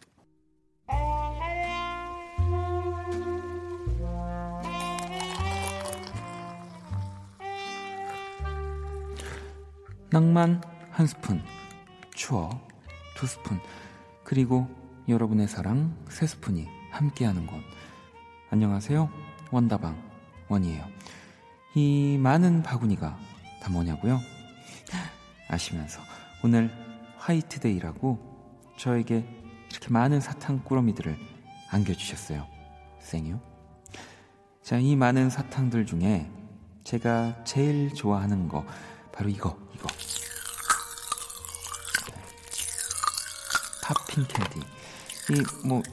낭만 10.09 10.61
한 10.89 11.05
스푼, 11.05 11.43
추억 12.15 12.67
두 13.15 13.27
스푼, 13.27 13.59
그리고 14.23 14.67
여러분의 15.07 15.47
사랑 15.47 15.95
세 16.09 16.25
스푼이 16.25 16.76
함께하는 16.97 17.45
곳. 17.45 17.61
안녕하세요. 18.49 19.07
원다방 19.51 19.95
원이에요. 20.47 20.83
이 21.75 22.17
많은 22.19 22.63
바구니가 22.63 23.19
다 23.61 23.69
뭐냐고요? 23.69 24.19
아시면서 25.47 26.01
오늘 26.43 26.71
화이트데이라고 27.17 28.73
저에게 28.79 29.27
이렇게 29.69 29.89
많은 29.89 30.19
사탕 30.19 30.63
꾸러미들을 30.63 31.15
안겨주셨어요. 31.69 32.47
생유. 32.99 33.39
자, 34.63 34.79
이 34.79 34.95
많은 34.95 35.29
사탕들 35.29 35.85
중에 35.85 36.31
제가 36.83 37.43
제일 37.43 37.93
좋아하는 37.93 38.47
거 38.47 38.65
바로 39.11 39.29
이거, 39.29 39.55
이거. 39.75 39.87
팝핑 43.83 44.25
캔디. 44.27 44.59
이 45.29 45.67
뭐 45.67 45.83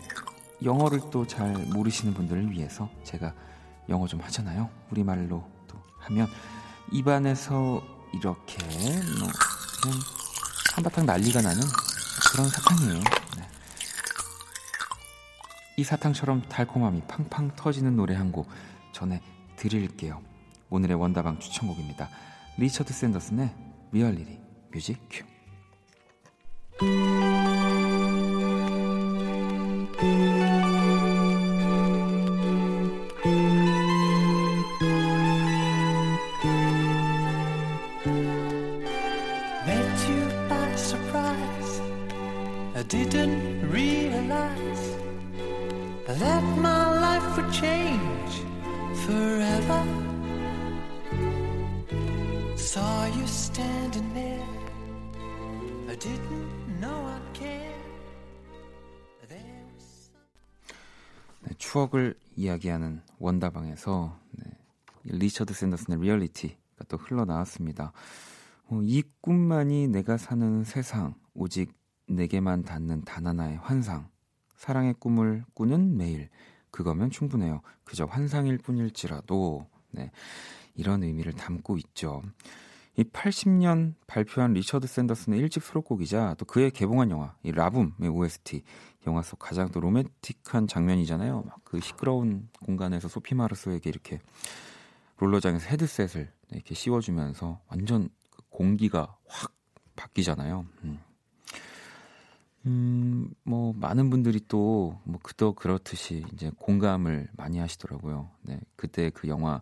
영어를 0.63 1.01
또 1.11 1.27
잘 1.27 1.53
모르시는 1.53 2.15
분들을 2.15 2.51
위해서 2.51 2.89
제가 3.05 3.35
영어 3.89 4.07
좀 4.07 4.21
하잖아요. 4.21 4.71
우리말로 4.91 5.49
또 5.69 5.79
하면 6.01 6.27
입안에서 6.93 7.83
이렇게 8.13 8.59
뭐 9.19 9.29
그냥 9.83 9.99
한바탕 10.75 11.07
난리가 11.07 11.41
나는 11.43 11.61
그런 12.31 12.49
사탕이에요. 12.49 12.95
네. 13.37 13.49
이 15.77 15.85
사탕처럼 15.85 16.43
달콤함이 16.49 17.03
팡팡 17.09 17.55
터지는 17.57 17.97
노래 17.97 18.15
한 18.15 18.31
곡 18.33 18.49
전해 18.93 19.21
드릴게요. 19.57 20.21
오늘의 20.71 20.97
원다방 20.97 21.39
추천곡입니다. 21.41 22.09
리처드 22.59 22.93
샌더슨의 22.93 23.55
리얼리리 23.93 24.41
뮤직 24.73 24.99
큐. 25.11 25.25
추억을 61.59 62.15
이야기하는 62.37 63.01
원다방에서 63.19 64.19
네, 64.33 64.45
리처드 65.05 65.55
샌더슨의 65.55 66.01
Reality가 66.01 66.85
또 66.89 66.97
흘러나왔습니다. 66.97 67.93
어, 68.69 68.81
이 68.83 69.03
꿈만이 69.21 69.89
내가 69.89 70.17
사는 70.17 70.65
세상, 70.65 71.15
오직 71.35 71.73
내게만 72.07 72.63
닿는 72.63 73.03
단 73.05 73.27
하나의 73.27 73.57
환상. 73.59 74.09
사랑의 74.57 74.95
꿈을 74.99 75.45
꾸는 75.55 75.97
매일. 75.97 76.29
그거면 76.71 77.11
충분해요. 77.11 77.61
그저 77.85 78.05
환상일 78.05 78.59
뿐일지라도. 78.59 79.67
네, 79.91 80.11
이런 80.75 81.03
의미를 81.03 81.33
담고 81.33 81.77
있죠. 81.79 82.23
이 82.97 83.03
80년 83.03 83.95
발표한 84.07 84.53
리처드 84.53 84.87
샌더슨의 84.87 85.41
1집 85.43 85.63
수록곡이자 85.63 86.37
또 86.39 86.45
그의 86.45 86.71
개봉한 86.71 87.11
영화 87.11 87.35
이 87.43 87.51
라붐의 87.51 88.09
OST 88.09 88.63
영화 89.07 89.23
속 89.23 89.39
가장 89.39 89.71
또 89.71 89.81
로맨틱한 89.81 90.69
장면이잖아요. 90.69 91.45
막 91.47 91.65
그 91.75 91.81
시끄러운 91.81 92.49
공간에서 92.65 93.09
소피 93.09 93.35
마르소에게 93.35 93.91
이렇게 93.91 94.21
롤러장에서 95.19 95.67
헤드셋을 95.71 96.31
이렇게 96.53 96.73
씌워주면서 96.73 97.61
완전 97.67 98.09
그 98.31 98.43
공기가 98.49 99.17
확 99.27 99.53
바뀌잖아요. 99.97 100.67
음. 100.85 101.01
음, 102.67 103.35
뭐, 103.43 103.75
많은 103.77 104.09
분들이 104.09 104.41
또, 104.49 104.99
뭐, 105.05 105.21
그도 105.23 105.53
그렇듯이 105.53 106.25
이제 106.33 106.51
공감을 106.57 107.29
많이 107.37 107.59
하시더라고요. 107.59 108.31
네. 108.43 108.59
그때 108.75 109.11
그 109.11 109.29
영화 109.29 109.61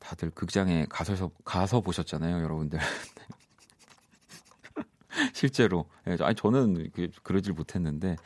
다들 0.00 0.30
극장에 0.30 0.86
가서, 0.88 1.30
가서 1.44 1.80
보셨잖아요, 1.80 2.42
여러분들. 2.42 2.80
실제로. 5.32 5.88
네, 6.04 6.16
아니, 6.20 6.34
저는 6.34 6.90
그, 6.92 7.08
그러질 7.22 7.52
못했는데, 7.52 8.16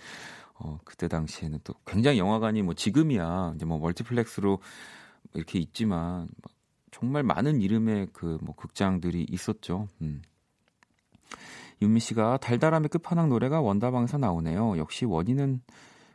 어, 0.55 0.79
그때 0.85 1.09
당시에는 1.09 1.61
또 1.65 1.75
굉장히 1.87 2.19
영화관이 2.19 2.63
뭐 2.63 2.75
지금이야, 2.75 3.55
이제 3.57 3.65
뭐 3.65 3.79
멀티플렉스로 3.79 4.59
이렇게 5.35 5.59
있지만, 5.59 6.29
정말 6.91 7.23
많은 7.23 7.61
이름의 7.61 8.09
그 8.13 8.39
뭐 8.41 8.55
극장들이 8.55 9.27
있었죠. 9.31 9.89
음. 10.01 10.23
윤미 11.83 11.99
씨가 12.01 12.39
달달함의 12.39 12.89
끝판왕 12.89 13.29
노래가 13.29 13.61
원다방에서 13.61 14.19
나오네요. 14.19 14.79
역시 14.79 15.05
원인은 15.05 15.61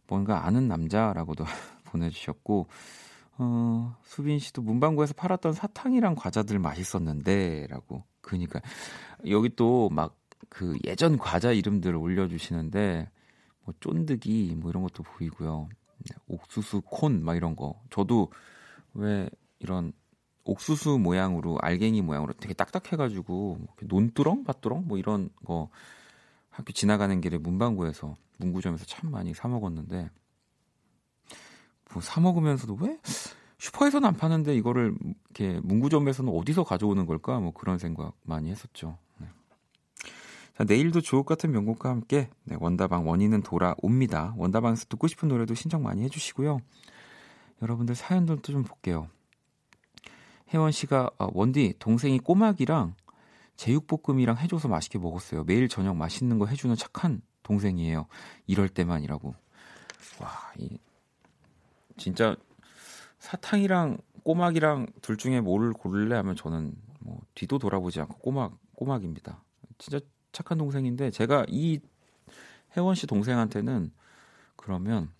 뭔가 0.07 0.45
아는 0.45 0.67
남자라고도 0.67 1.43
보내주셨고 1.85 2.67
어, 3.39 3.97
수빈 4.03 4.39
씨도 4.39 4.61
문방구에서 4.61 5.13
팔았던 5.15 5.53
사탕이랑 5.53 6.15
과자들 6.15 6.59
맛있었는데라고. 6.59 8.03
그니까 8.21 8.61
여기 9.27 9.49
또 9.55 9.89
막 9.89 10.19
그 10.49 10.77
예전 10.85 11.17
과자 11.17 11.51
이름들 11.51 11.95
올려주시는데 11.95 13.09
뭐 13.69 13.73
쫀득이 13.79 14.55
뭐 14.57 14.71
이런 14.71 14.81
것도 14.81 15.03
보이고요. 15.03 15.69
네, 15.99 16.15
옥수수 16.27 16.81
콘 16.85 17.23
막 17.23 17.35
이런 17.35 17.55
거. 17.55 17.79
저도 17.91 18.31
왜 18.95 19.29
이런 19.59 19.93
옥수수 20.43 20.97
모양으로 20.97 21.59
알갱이 21.61 22.01
모양으로 22.01 22.33
되게 22.33 22.55
딱딱해가지고 22.55 23.57
뭐 23.59 23.67
논두렁, 23.83 24.43
밭두렁 24.43 24.87
뭐 24.87 24.97
이런 24.97 25.29
거 25.45 25.69
학교 26.49 26.73
지나가는 26.73 27.21
길에 27.21 27.37
문방구에서 27.37 28.15
문구점에서 28.37 28.85
참 28.85 29.11
많이 29.11 29.33
사 29.35 29.47
먹었는데 29.47 30.09
뭐 31.93 32.01
사 32.01 32.19
먹으면서도 32.21 32.75
왜 32.81 32.99
슈퍼에서는 33.59 34.07
안 34.07 34.15
파는데 34.15 34.55
이거를 34.55 34.95
이렇게 35.35 35.59
문구점에서는 35.61 36.33
어디서 36.33 36.63
가져오는 36.63 37.05
걸까 37.05 37.39
뭐 37.39 37.51
그런 37.51 37.77
생각 37.77 38.15
많이 38.23 38.49
했었죠. 38.49 38.97
네. 40.59 40.65
자, 40.65 40.65
내일도 40.65 40.99
주옥 40.99 41.25
같은 41.25 41.51
명곡과 41.51 41.89
함께 41.89 42.29
네, 42.43 42.57
원다방 42.59 43.07
원인은 43.07 43.43
돌아옵니다. 43.43 44.33
원다방에서 44.37 44.85
듣고 44.89 45.07
싶은 45.07 45.29
노래도 45.29 45.53
신청 45.53 45.83
많이 45.83 46.03
해주시고요. 46.03 46.59
여러분들 47.61 47.95
사연들도 47.95 48.41
좀 48.41 48.63
볼게요. 48.63 49.07
혜원 50.53 50.71
씨가 50.71 51.11
어, 51.17 51.29
원디 51.33 51.73
동생이 51.79 52.19
꼬막이랑 52.19 52.95
제육볶음이랑 53.55 54.37
해줘서 54.37 54.67
맛있게 54.67 54.99
먹었어요. 54.99 55.43
매일 55.43 55.69
저녁 55.69 55.95
맛있는 55.95 56.39
거 56.39 56.45
해주는 56.45 56.75
착한 56.75 57.21
동생이에요. 57.43 58.07
이럴 58.47 58.69
때만이라고. 58.69 59.33
와, 60.19 60.29
이 60.57 60.77
진짜 61.97 62.35
사탕이랑 63.19 63.97
꼬막이랑 64.23 64.87
둘 65.01 65.17
중에 65.17 65.41
뭐를 65.41 65.73
고를래 65.73 66.15
하면 66.15 66.35
저는 66.35 66.73
뭐 66.99 67.19
뒤도 67.35 67.59
돌아보지 67.59 67.99
않고 68.01 68.17
꼬막 68.19 68.57
꼬막입니다. 68.75 69.43
진짜 69.77 69.99
착한 70.31 70.57
동생인데 70.57 71.11
제가 71.11 71.45
이 71.47 71.79
혜원 72.75 72.95
씨 72.95 73.07
동생한테는 73.07 73.91
그러면 74.55 75.11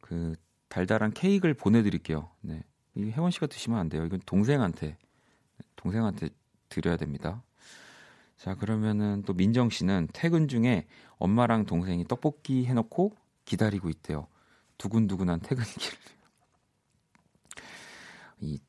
그 0.00 0.34
달달한 0.68 1.12
케이크를 1.12 1.54
보내드릴게요. 1.54 2.30
네. 2.40 2.62
이 2.94 3.10
혜원 3.10 3.30
씨가 3.30 3.46
드시면 3.46 3.78
안 3.78 3.88
돼요. 3.88 4.04
이건 4.04 4.20
동생한테 4.26 4.96
동생한테 5.76 6.28
드려야 6.68 6.96
됩니다. 6.96 7.42
자 8.36 8.54
그러면은 8.54 9.22
또 9.26 9.32
민정 9.32 9.70
씨는 9.70 10.08
퇴근 10.12 10.48
중에 10.48 10.86
엄마랑 11.18 11.66
동생이 11.66 12.04
떡볶이 12.06 12.66
해놓고 12.66 13.12
기다리고 13.44 13.88
있대요. 13.88 14.26
두근두근한 14.76 15.40
퇴근길. 15.40 15.92
이 18.40 18.60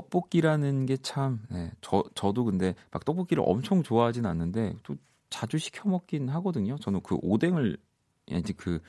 떡볶이라는 0.00 0.86
게 0.86 0.96
참, 0.98 1.42
네, 1.50 1.72
저, 1.80 2.04
저도 2.14 2.44
근데 2.44 2.74
막 2.90 3.04
떡볶이를 3.04 3.42
엄청 3.46 3.82
좋아하진 3.82 4.26
않는데 4.26 4.74
또 4.84 4.94
자주 5.30 5.58
시켜 5.58 5.88
먹긴 5.88 6.28
하거든요. 6.28 6.76
저는 6.78 7.00
그 7.02 7.16
오뎅을, 7.22 7.76
이제 8.28 8.52
그 8.56 8.80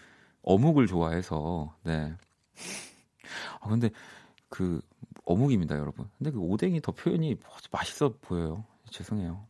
어묵을 0.43 0.87
좋아해서, 0.87 1.75
네. 1.83 2.13
아, 3.59 3.67
근데 3.69 3.89
그 4.49 4.81
어묵입니다, 5.25 5.77
여러분. 5.77 6.09
근데 6.17 6.31
그 6.31 6.39
오뎅이 6.39 6.81
더 6.81 6.91
표현이 6.91 7.37
맛있어 7.71 8.13
보여요. 8.21 8.63
죄송해요. 8.89 9.45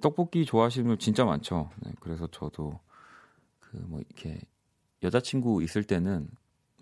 떡볶이 0.00 0.44
좋아하시는 0.44 0.86
분 0.86 0.98
진짜 0.98 1.24
많죠. 1.24 1.70
네, 1.82 1.92
그래서 2.00 2.26
저도 2.28 2.78
그 3.58 3.76
뭐 3.86 4.00
이렇게 4.00 4.40
여자친구 5.02 5.62
있을 5.62 5.84
때는 5.84 6.28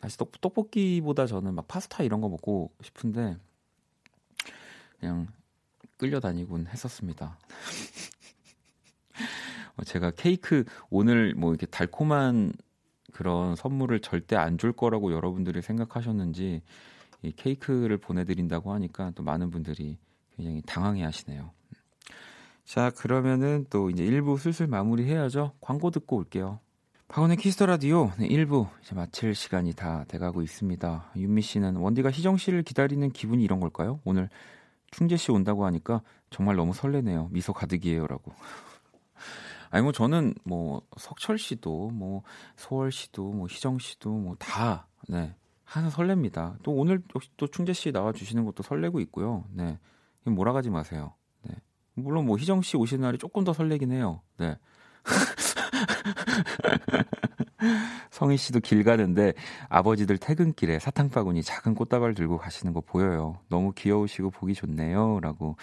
사실 0.01 0.19
떡, 0.19 0.41
떡볶이보다 0.41 1.27
저는 1.27 1.55
막 1.55 1.67
파스타 1.69 2.03
이런 2.03 2.21
거 2.21 2.29
먹고 2.29 2.71
싶은데 2.83 3.37
그냥 4.99 5.29
끌려다니곤 5.97 6.67
했었습니다. 6.69 7.39
어, 9.77 9.85
제가 9.85 10.11
케이크 10.13 10.65
오늘 10.91 11.35
뭐 11.35 11.51
이렇게 11.51 11.67
달콤한 11.67 12.53
그런 13.13 13.57
선물을 13.57 14.01
절대 14.01 14.37
안 14.37 14.59
줄 14.59 14.73
거라고 14.73 15.13
여러분들이 15.13 15.63
생각하셨는지 15.63 16.63
이 17.23 17.33
케이크를 17.33 17.99
보내드린다고 17.99 18.73
하니까 18.73 19.13
또 19.15 19.23
많은 19.23 19.51
분들이 19.51 19.99
굉장히 20.37 20.63
당황해 20.63 21.03
하시네요. 21.05 21.51
자, 22.65 22.91
그러면은 22.91 23.67
또 23.71 23.91
이제 23.91 24.05
1부 24.05 24.39
슬슬 24.39 24.67
마무리해야죠. 24.67 25.53
광고 25.61 25.91
듣고 25.91 26.17
올게요. 26.17 26.61
박원의 27.09 27.39
Kiss 27.39 27.54
the 27.54 27.65
Radio 27.67 28.13
네, 28.19 28.29
1부 28.29 28.69
이제 28.83 28.95
마칠 28.95 29.35
시간이 29.35 29.73
다 29.73 30.05
돼가고 30.09 30.43
있습니다. 30.43 31.13
윤미 31.17 31.41
씨는 31.41 31.77
원디가 31.77 32.11
희정 32.11 32.37
씨를 32.37 32.63
기다리는 32.63 33.09
기분이 33.11 33.43
이런 33.43 33.61
걸까요? 33.61 34.01
오늘 34.05 34.29
충재 34.91 35.17
씨 35.17 35.31
온다고 35.31 35.65
하니까 35.67 36.03
정말 36.31 36.57
너무 36.57 36.73
설레네요. 36.73 37.29
미소 37.31 37.53
가득이에요라고. 37.53 38.33
아니 39.71 39.83
뭐 39.83 39.93
저는 39.93 40.35
뭐 40.45 40.81
석철 40.97 41.39
씨도 41.39 41.91
뭐 41.91 42.23
소월 42.57 42.91
씨도 42.91 43.33
뭐 43.33 43.47
희정 43.49 43.79
씨도 43.79 44.11
뭐 44.11 44.37
다 44.39 44.87
네. 45.09 45.35
하나 45.65 45.91
설렙니다. 45.91 46.57
또 46.63 46.73
오늘 46.73 47.03
역시 47.15 47.29
또 47.37 47.47
충재 47.47 47.75
씨 47.75 47.93
나와 47.93 48.13
주시는 48.13 48.45
것도 48.47 48.63
설레고 48.63 49.01
있고요. 49.01 49.45
네. 49.51 49.79
몰아가지 50.25 50.71
마세요. 50.71 51.13
네. 51.43 51.55
물론 51.95 52.25
뭐 52.25 52.39
희정 52.39 52.63
씨 52.63 52.77
오시는 52.79 53.03
날이 53.03 53.19
조금 53.19 53.45
더 53.45 53.53
설레긴 53.53 53.93
해요. 53.93 54.23
네. 54.39 54.57
성희 58.11 58.37
씨도 58.37 58.61
길 58.61 58.85
가는데 58.85 59.33
아버지들 59.69 60.19
퇴근길에 60.19 60.79
사탕 60.79 61.11
바구니 61.11 61.43
작은 61.43 61.75
꽃다발 61.75 62.15
들고 62.15 62.39
가시는 62.39 62.73
거 62.73 62.81
보여요. 62.81 63.39
너무 63.49 63.73
귀여우시고 63.73 64.31
보기 64.31 64.55
좋네요. 64.55 65.21
라고. 65.21 65.57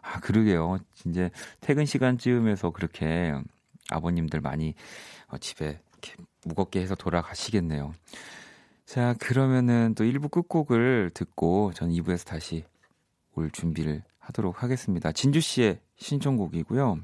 아, 0.00 0.20
그러게요. 0.20 0.78
이제 1.06 1.30
퇴근 1.60 1.86
시간쯤에서 1.86 2.70
그렇게 2.70 3.34
아버님들 3.90 4.40
많이 4.40 4.74
어, 5.28 5.38
집에 5.38 5.80
이렇게 5.92 6.16
무겁게 6.44 6.80
해서 6.80 6.94
돌아가시겠네요. 6.94 7.92
자, 8.84 9.14
그러면은 9.18 9.94
또 9.94 10.04
1부 10.04 10.30
끝곡을 10.30 11.10
듣고 11.14 11.72
전 11.74 11.90
2부에서 11.90 12.26
다시 12.26 12.64
올 13.34 13.50
준비를 13.50 14.02
하도록 14.18 14.62
하겠습니다. 14.62 15.12
진주 15.12 15.40
씨의 15.40 15.80
신청곡이고요. 15.96 16.98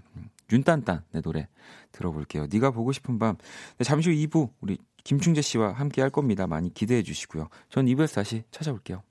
윤딴딴의 0.51 1.23
노래 1.23 1.49
들어볼게요. 1.93 2.47
네가 2.51 2.71
보고 2.71 2.93
싶은 2.93 3.19
밤. 3.19 3.37
네, 3.77 3.85
잠시 3.85 4.11
후 4.11 4.17
2부 4.17 4.51
우리 4.61 4.79
김충재 5.05 5.43
씨와 5.43 5.73
함께 5.73 6.01
할 6.01 6.11
겁니다. 6.11 6.47
많이 6.47 6.73
기대해 6.73 7.03
주시고요. 7.03 7.49
전 7.69 7.87
2부에서 7.87 8.17
다시 8.17 8.43
찾아올게요. 8.51 9.03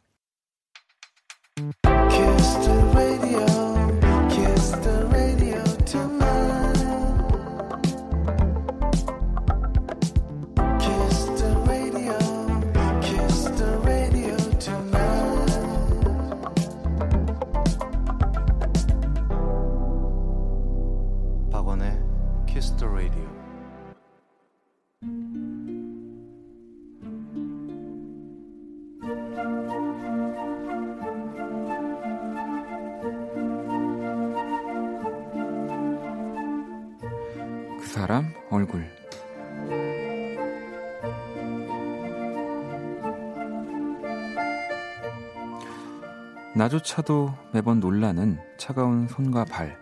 나조차도 46.68 47.34
매번 47.54 47.80
놀라는 47.80 48.40
차가운 48.58 49.08
손과 49.08 49.46
발. 49.46 49.80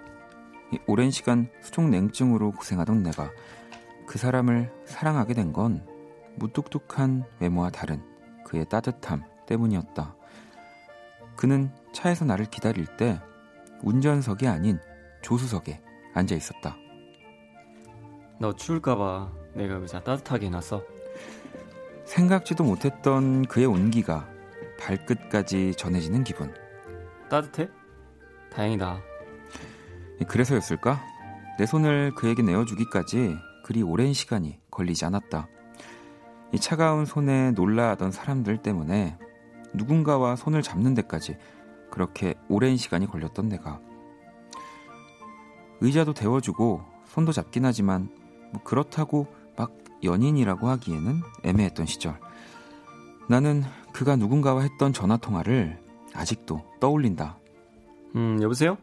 오랜 0.86 1.10
시간 1.10 1.50
수족 1.60 1.90
냉증으로 1.90 2.52
고생하던 2.52 3.02
내가 3.02 3.32
그 4.06 4.20
사람을 4.20 4.72
사랑하게 4.86 5.34
된 5.34 5.52
건 5.52 5.84
무뚝뚝한 6.36 7.24
외모와 7.40 7.72
다른 7.72 8.04
그의 8.46 8.70
따뜻함 8.70 9.24
때문이었다. 9.48 10.16
그는 11.36 11.72
차에서 11.92 12.24
나를 12.24 12.46
기다릴 12.46 12.86
때 12.98 13.20
운전석이 13.82 14.48
아닌 14.48 14.80
조수석에 15.24 15.82
앉아 16.14 16.36
있었다. 16.36 16.78
너 18.40 18.54
추울까봐 18.54 19.32
내가 19.56 19.76
의자 19.78 20.04
따뜻하게 20.04 20.48
해놨어. 20.48 20.84
생각지도 22.04 22.64
못했던 22.64 23.44
그의 23.48 23.66
온기가 23.66 24.30
발끝까지 24.80 25.74
전해지는 25.78 26.24
기분. 26.24 26.54
따뜻해? 27.30 27.70
다행이다. 28.52 29.02
그래서였을까? 30.28 31.02
내 31.58 31.66
손을 31.66 32.14
그에게 32.16 32.42
내어주기까지 32.42 33.38
그리 33.64 33.82
오랜 33.82 34.14
시간이 34.14 34.60
걸리지 34.72 35.06
않았다. 35.06 35.48
이 36.52 36.60
차가운 36.60 37.06
손에 37.06 37.52
놀라하던 37.52 38.12
사람들 38.12 38.58
때문에 38.58 39.18
누군가와 39.74 40.36
손을 40.36 40.62
잡는 40.62 40.94
데까지 40.94 41.38
그렇게 41.92 42.36
오랜 42.50 42.78
시간이 42.78 43.08
걸렸던 43.08 43.50
내가. 43.50 43.80
의자도 45.82 46.14
데워주고 46.14 46.82
손도 47.08 47.32
잡긴 47.32 47.66
하지만 47.66 48.10
뭐 48.52 48.64
그렇다고 48.64 49.28
막 49.58 49.78
연인이라고 50.04 50.68
하기에는 50.68 51.22
애매했던 51.44 51.86
시절. 51.86 52.20
나는 53.28 53.64
그가 53.92 54.16
누군가와 54.16 54.62
했던 54.62 54.94
전화 54.94 55.18
통화를 55.18 55.85
아직도 56.16 56.62
떠올린다. 56.80 57.38
음, 58.16 58.40
여보세요? 58.42 58.78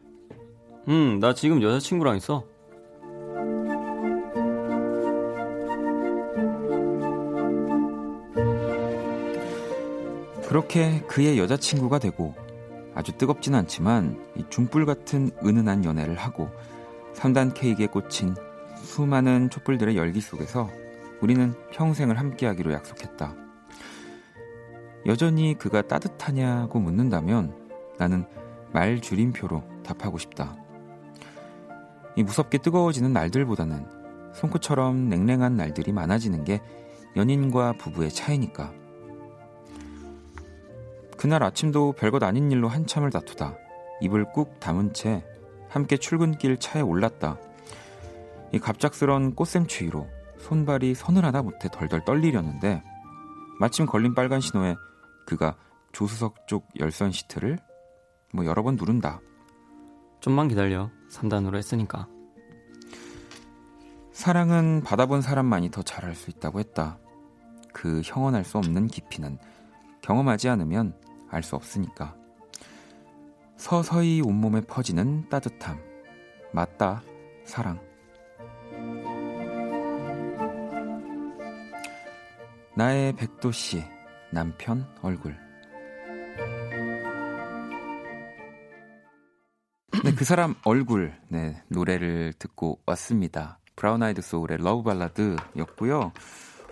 음, 0.88 1.18
나 1.20 1.34
지금 1.34 1.62
여자친구랑 1.62 2.16
있어. 2.16 2.44
그렇게 10.46 11.00
그의 11.06 11.38
여자친구가 11.38 11.98
되고 11.98 12.34
아주 12.94 13.12
뜨겁진 13.12 13.54
않지만 13.54 14.22
중불 14.50 14.84
같은 14.84 15.30
은은한 15.42 15.86
연애를 15.86 16.16
하고 16.16 16.50
3단 17.14 17.54
케이크에 17.54 17.86
꽂힌 17.86 18.34
수많은 18.76 19.48
촛불들의 19.48 19.96
열기 19.96 20.20
속에서 20.20 20.68
우리는 21.22 21.54
평생을 21.70 22.18
함께하기로 22.18 22.72
약속했다. 22.72 23.34
여전히 25.06 25.54
그가 25.58 25.82
따뜻하냐고 25.82 26.78
묻는다면 26.78 27.54
나는 27.98 28.24
말 28.72 29.00
줄임표로 29.00 29.62
답하고 29.82 30.18
싶다. 30.18 30.56
이 32.16 32.22
무섭게 32.22 32.58
뜨거워지는 32.58 33.12
날들보다는 33.12 33.86
손끝처럼 34.34 35.08
냉랭한 35.08 35.56
날들이 35.56 35.92
많아지는 35.92 36.44
게 36.44 36.60
연인과 37.16 37.74
부부의 37.78 38.10
차이니까. 38.10 38.72
그날 41.16 41.42
아침도 41.42 41.92
별것 41.92 42.22
아닌 42.22 42.50
일로 42.50 42.68
한참을 42.68 43.10
다투다 43.10 43.56
입을 44.00 44.32
꾹 44.32 44.58
다문 44.58 44.92
채 44.92 45.24
함께 45.68 45.96
출근길 45.96 46.58
차에 46.58 46.82
올랐다. 46.82 47.38
이 48.52 48.58
갑작스런 48.58 49.34
꽃샘추위로 49.34 50.06
손발이 50.38 50.94
하나 51.24 51.42
못해 51.42 51.68
덜덜 51.70 52.04
떨리려는데 52.04 52.82
마침 53.58 53.86
걸린 53.86 54.14
빨간 54.14 54.40
신호에 54.40 54.74
그가 55.26 55.56
조수석 55.92 56.46
쪽 56.46 56.68
열선 56.78 57.12
시트를 57.12 57.58
뭐 58.32 58.44
여러 58.46 58.62
번 58.62 58.76
누른다. 58.76 59.20
좀만 60.20 60.48
기다려. 60.48 60.90
3단으로 61.10 61.56
했으니까. 61.56 62.08
사랑은 64.12 64.82
받아본 64.84 65.20
사람만이 65.22 65.70
더 65.70 65.82
잘할 65.82 66.14
수 66.14 66.30
있다고 66.30 66.60
했다. 66.60 66.98
그 67.72 68.02
형언할 68.04 68.44
수 68.44 68.58
없는 68.58 68.86
깊이는 68.88 69.38
경험하지 70.02 70.48
않으면 70.48 70.94
알 71.30 71.42
수 71.42 71.56
없으니까. 71.56 72.14
서서히 73.56 74.20
온몸에 74.20 74.60
퍼지는 74.62 75.28
따뜻함. 75.28 75.78
맞다, 76.52 77.02
사랑. 77.44 77.80
나의 82.74 83.12
백도씨, 83.14 83.82
남편 84.32 84.86
얼굴. 85.02 85.36
네, 90.02 90.14
그 90.16 90.24
사람 90.24 90.54
얼굴, 90.64 91.14
네, 91.28 91.62
노래를 91.68 92.32
듣고 92.38 92.80
왔습니다. 92.86 93.58
브라운 93.76 94.02
아이드 94.02 94.22
소울의 94.22 94.58
러브 94.62 94.82
발라드였고요. 94.84 96.12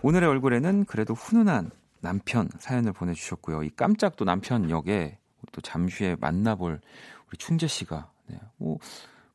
오늘의 0.03 0.29
얼굴에는 0.31 0.87
그래도 0.87 1.13
훈훈한 1.13 1.71
남편 2.01 2.49
사연을 2.59 2.95
보내주셨고요. 2.95 3.63
이 3.65 3.71
깜짝 3.77 4.17
또 4.17 4.25
남편 4.25 4.71
역에 4.71 5.19
또 5.53 5.61
잠시 5.61 6.05
후에 6.05 6.17
만나볼 6.19 6.81
우리 7.29 7.37
충재 7.37 7.67
씨가, 7.67 8.11
네, 8.29 8.41
뭐, 8.57 8.79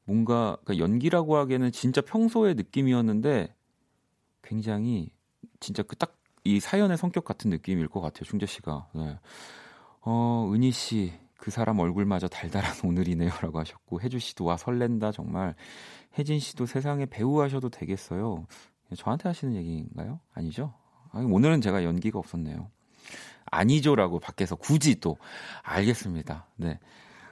뭔가 0.04 0.58
연기라고 0.76 1.38
하기에는 1.38 1.72
진짜 1.72 2.02
평소의 2.02 2.56
느낌이었는데 2.56 3.54
굉장히 4.42 5.12
진짜 5.60 5.84
그 5.84 5.96
딱 5.96 6.25
이 6.46 6.60
사연의 6.60 6.98
성격 6.98 7.26
같은 7.26 7.50
느낌일 7.50 7.88
것 7.88 8.02
같아요, 8.02 8.24
충재 8.24 8.46
씨가. 8.46 8.88
네. 8.94 9.20
어, 10.02 10.52
은희 10.54 10.72
씨, 10.72 11.12
그 11.38 11.50
사람 11.50 11.80
얼굴마저 11.80 12.28
달달한 12.28 12.72
오늘이네요 12.86 13.32
라고 13.42 13.60
하셨고 13.60 14.00
혜주 14.00 14.20
씨도 14.20 14.46
와 14.46 14.56
설렌다 14.56 15.12
정말 15.12 15.56
혜진 16.18 16.40
씨도 16.40 16.68
세상에 16.68 17.08
배우 17.08 17.42
하셔도 17.42 17.70
되겠어요. 17.70 18.46
저한테 18.96 19.28
하시는 19.28 19.56
얘기인가요? 19.56 20.20
아니죠? 20.34 20.74
아니, 21.12 21.26
오늘은 21.32 21.62
제가 21.62 21.84
연기가 21.84 22.20
없었네요. 22.20 22.70
아니죠라고 23.46 24.20
밖에서 24.20 24.56
굳이 24.56 25.00
또 25.00 25.18
알겠습니다. 25.64 26.48
네. 26.58 26.80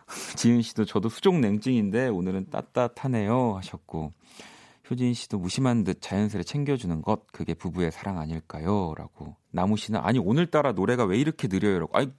지은 0.36 0.64
씨도 0.64 0.86
저도 0.86 1.10
수족 1.10 1.40
냉증인데 1.40 2.08
오늘은 2.08 2.50
따뜻하네요 2.50 3.58
하셨고 3.58 4.12
효진 4.90 5.14
씨도 5.14 5.40
무심한 5.40 5.84
듯 5.84 6.02
자연스레 6.02 6.44
챙겨주는 6.44 7.02
것 7.02 7.28
그게 7.32 7.54
부부의 7.54 7.92
사랑 7.92 8.20
아닐까요? 8.20 8.94
라고 8.98 9.36
나무 9.52 9.78
씨는 9.78 10.00
아니 10.04 10.20
오늘따라 10.20 10.74
노래가 10.74 11.06
왜 11.06 11.18
이렇게 11.18 11.48
느려요? 11.48 11.80
라고 11.80 11.98
아니 11.98 12.12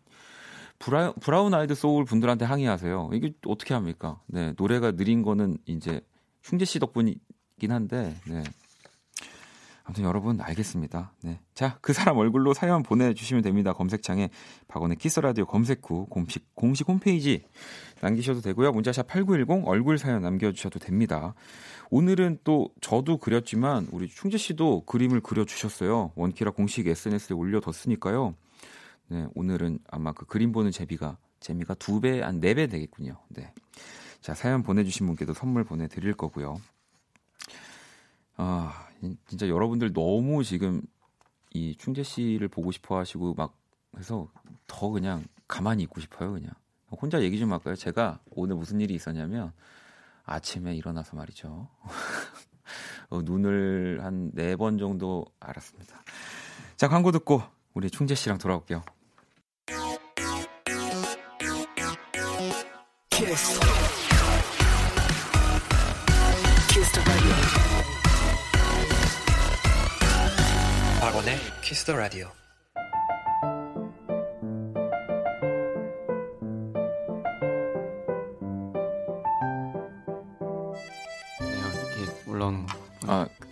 브라, 0.79 1.13
브라운 1.21 1.55
아이드 1.55 1.75
소울 1.75 2.05
분들한테 2.05 2.45
항의하세요. 2.45 3.11
이게 3.13 3.33
어떻게 3.47 3.75
합니까? 3.75 4.21
네 4.27 4.55
노래가 4.57 4.93
느린 4.93 5.23
거는 5.23 5.59
이제 5.67 6.01
흉재 6.43 6.65
씨 6.65 6.79
덕분이긴 6.79 7.71
한데 7.71 8.17
네. 8.27 8.43
아무튼 9.85 10.05
여러분 10.05 10.41
알겠습니다. 10.41 11.13
네. 11.23 11.41
자, 11.53 11.77
그 11.83 11.93
사람 11.93 12.17
얼굴로 12.17 12.55
사연 12.55 12.83
보내주시면 12.83 13.43
됩니다. 13.43 13.75
검색창에 13.75 14.31
박원의 14.67 14.97
키스 14.97 15.21
라디오 15.21 15.45
검색 15.45 15.83
후 15.85 16.07
공식, 16.07 16.55
공식 16.55 16.89
홈페이지 16.89 17.45
남기셔도 18.05 18.41
되고요. 18.43 18.73
문자샵 18.73 19.07
8910 19.07 19.67
얼굴 19.67 19.97
사연 19.99 20.23
남겨주셔도 20.23 20.79
됩니다. 20.79 21.35
오늘은 21.91 22.39
또 22.45 22.69
저도 22.81 23.17
그렸지만 23.19 23.89
우리 23.93 24.09
충재 24.09 24.37
씨도 24.37 24.85
그림을 24.85 25.21
그려주셨어요. 25.21 26.13
원키라 26.15 26.51
공식 26.51 26.87
SNS에 26.87 27.35
올려뒀으니까요. 27.35 28.35
네, 29.09 29.27
오늘은 29.35 29.79
아마 29.91 30.13
그 30.13 30.27
그림 30.27 30.53
보는 30.53 30.71
재미가 30.71 31.17
재미가 31.41 31.75
두 31.75 32.01
배, 32.01 32.21
한 32.21 32.41
네 32.41 32.55
배 32.55 32.67
되겠군요. 32.67 33.17
네. 33.29 33.53
자, 34.21 34.35
사연 34.35 34.63
보내주신 34.63 35.07
분께도 35.07 35.35
선물 35.35 35.65
보내드릴 35.65 36.15
거고요. 36.15 36.57
아, 38.37 38.89
진짜 39.29 39.49
여러분들 39.49 39.93
너무 39.93 40.43
지금 40.45 40.83
이 41.53 41.77
충재 41.77 42.03
씨를 42.03 42.49
보고 42.49 42.73
싶어 42.73 42.99
하시고 42.99 43.35
막 43.35 43.55
해서 43.97 44.29
더 44.67 44.89
그냥 44.89 45.25
가만히 45.47 45.83
있고 45.85 46.01
싶어요, 46.01 46.33
그냥. 46.33 46.51
혼자 47.01 47.23
얘기 47.23 47.39
좀 47.39 47.53
할까요? 47.53 47.77
제가 47.77 48.21
오늘 48.31 48.57
무슨 48.57 48.81
일이 48.81 48.95
있었냐면 48.95 49.53
아침에 50.25 50.75
일어나서 50.75 51.17
말이죠. 51.17 51.69
어, 53.11 53.21
눈을 53.23 54.01
한 54.03 54.31
네 54.35 54.57
번 54.57 54.79
정도 54.79 55.25
알았습니다. 55.41 56.03
자, 56.77 56.89
광고 56.89 57.13
듣고 57.13 57.43
우리 57.75 57.91
충재 57.91 58.15
씨랑 58.15 58.39
돌아올게요. 58.39 58.83
키스. 63.11 63.61
키스 66.69 67.01
박원의 71.01 71.37
키스 71.63 71.85
더 71.85 71.97
라디오. 71.97 72.31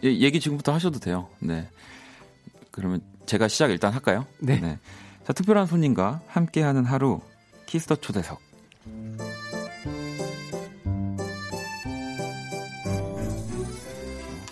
얘기 0.02 0.40
지금부터 0.40 0.72
하셔도 0.72 0.98
돼요. 0.98 1.28
네. 1.38 1.68
그러면 2.70 3.00
제가 3.26 3.48
시작 3.48 3.70
일단 3.70 3.92
할까요? 3.92 4.26
네. 4.38 4.60
네. 4.60 4.78
자, 5.24 5.32
특별한 5.32 5.66
손님과 5.66 6.22
함께하는 6.26 6.84
하루 6.84 7.20
Kiss 7.66 7.83
the 7.83 7.96
초대석. 7.96 8.40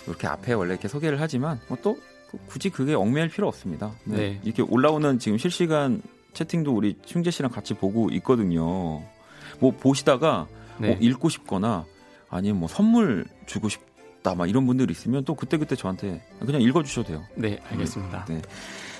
이렇게 0.07 0.27
앞에 0.27 0.53
원래 0.53 0.73
이렇게 0.73 0.87
소개를 0.87 1.19
하지만 1.19 1.59
뭐 1.67 1.77
또 1.81 1.97
굳이 2.47 2.69
그게 2.69 2.93
얽매일 2.93 3.29
필요 3.29 3.47
없습니다. 3.47 3.91
네. 4.05 4.15
네. 4.15 4.41
이렇게 4.43 4.61
올라오는 4.61 5.19
지금 5.19 5.37
실시간 5.37 6.01
채팅도 6.33 6.73
우리 6.73 6.97
충재 7.05 7.31
씨랑 7.31 7.51
같이 7.51 7.73
보고 7.73 8.09
있거든요. 8.11 9.03
뭐 9.59 9.71
보시다가 9.79 10.47
네. 10.77 10.89
뭐 10.89 10.97
읽고 10.99 11.29
싶거나 11.29 11.85
아니면 12.29 12.59
뭐 12.59 12.69
선물 12.69 13.25
주고 13.45 13.67
싶 13.69 13.81
다 14.23 14.35
막 14.35 14.49
이런 14.49 14.65
분들 14.65 14.89
있으면 14.91 15.23
또 15.25 15.35
그때그때 15.35 15.75
저한테 15.75 16.21
그냥 16.39 16.61
읽어주셔도 16.61 17.07
돼요. 17.07 17.23
네, 17.35 17.59
알겠습니다. 17.69 18.25
네. 18.25 18.41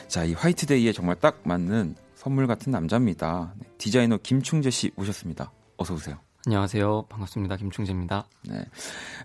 자, 0.08 0.24
이 0.26 0.34
화이트데이에 0.34 0.92
정말 0.94 1.16
딱 1.20 1.40
맞는 1.44 1.96
선물 2.16 2.48
같은 2.48 2.72
남자입니다. 2.72 3.54
네, 3.58 3.68
디자이너 3.78 4.18
김충재 4.18 4.70
씨 4.70 4.92
모셨습니다. 4.96 5.52
어서 5.78 5.94
오세요. 5.94 6.18
안녕하세요. 6.48 7.04
반갑습니다. 7.10 7.56
김충재입니다. 7.58 8.28
네. 8.50 8.66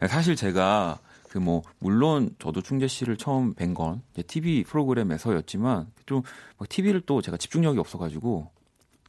사실 0.09 0.37
제가 0.37 0.99
그 1.31 1.39
뭐 1.39 1.63
물론 1.81 2.35
저도 2.39 2.63
충재 2.63 2.87
씨를 2.89 3.17
처음 3.19 3.53
뵌 3.55 3.75
건 3.75 4.01
TV 4.27 4.65
프로그램에서였지만 4.65 5.87
좀 6.07 6.23
TV를 6.69 7.03
또 7.03 7.21
제가 7.21 7.37
집중력이 7.37 7.79
없어가지고 7.79 8.51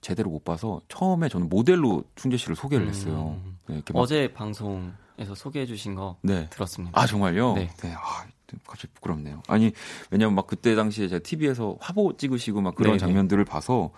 제대로 0.02 0.30
못 0.30 0.44
봐서 0.44 0.82
처음에 0.90 1.30
저는 1.30 1.48
모델로 1.48 2.04
충재 2.16 2.36
씨를 2.38 2.56
소개를 2.58 2.86
음. 2.86 2.90
했어요. 2.90 3.40
음. 3.46 3.58
네, 3.68 3.82
어제 3.94 4.34
방송 4.34 4.92
에서 5.20 5.34
소개해 5.34 5.66
주신 5.66 5.96
거 5.96 6.18
네. 6.22 6.48
들었습니다. 6.50 7.00
아 7.00 7.06
정말요? 7.08 7.54
네. 7.54 7.70
네. 7.82 7.94
아, 7.94 8.26
갑자기 8.66 8.94
부끄럽네요. 8.94 9.42
아니 9.48 9.72
왜냐면 10.12 10.36
막 10.36 10.48
그때 10.48 10.76
당시에 10.76 11.08
제가 11.08 11.24
TV에서 11.24 11.78
화보 11.80 12.16
찍으시고 12.16 12.62
막 12.62 12.76
그런 12.76 12.92
네네. 12.92 13.00
장면들을 13.00 13.44
봐서 13.46 13.92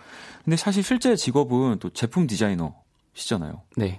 근데 0.44 0.56
사실 0.56 0.82
실제 0.82 1.14
직업은 1.14 1.78
또 1.78 1.90
제품 1.90 2.26
디자이너시잖아요. 2.26 3.62
네. 3.76 3.98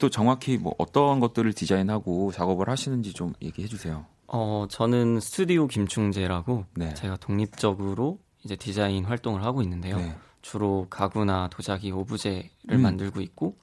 또 0.00 0.10
정확히 0.10 0.58
뭐 0.58 0.74
어떠한 0.78 1.20
것들을 1.20 1.52
디자인하고 1.52 2.32
작업을 2.32 2.68
하시는지 2.68 3.12
좀 3.12 3.32
얘기해 3.40 3.68
주세요. 3.68 4.06
어 4.26 4.66
저는 4.68 5.20
스튜디오 5.20 5.66
김충재라고 5.66 6.66
네. 6.74 6.92
제가 6.94 7.16
독립적으로 7.16 8.18
이제 8.44 8.56
디자인 8.56 9.04
활동을 9.04 9.44
하고 9.44 9.62
있는데요. 9.62 9.96
네. 9.96 10.14
주로 10.42 10.86
가구나 10.90 11.48
도자기 11.50 11.90
오브제를 11.90 12.50
음. 12.72 12.82
만들고 12.82 13.20
있고 13.22 13.56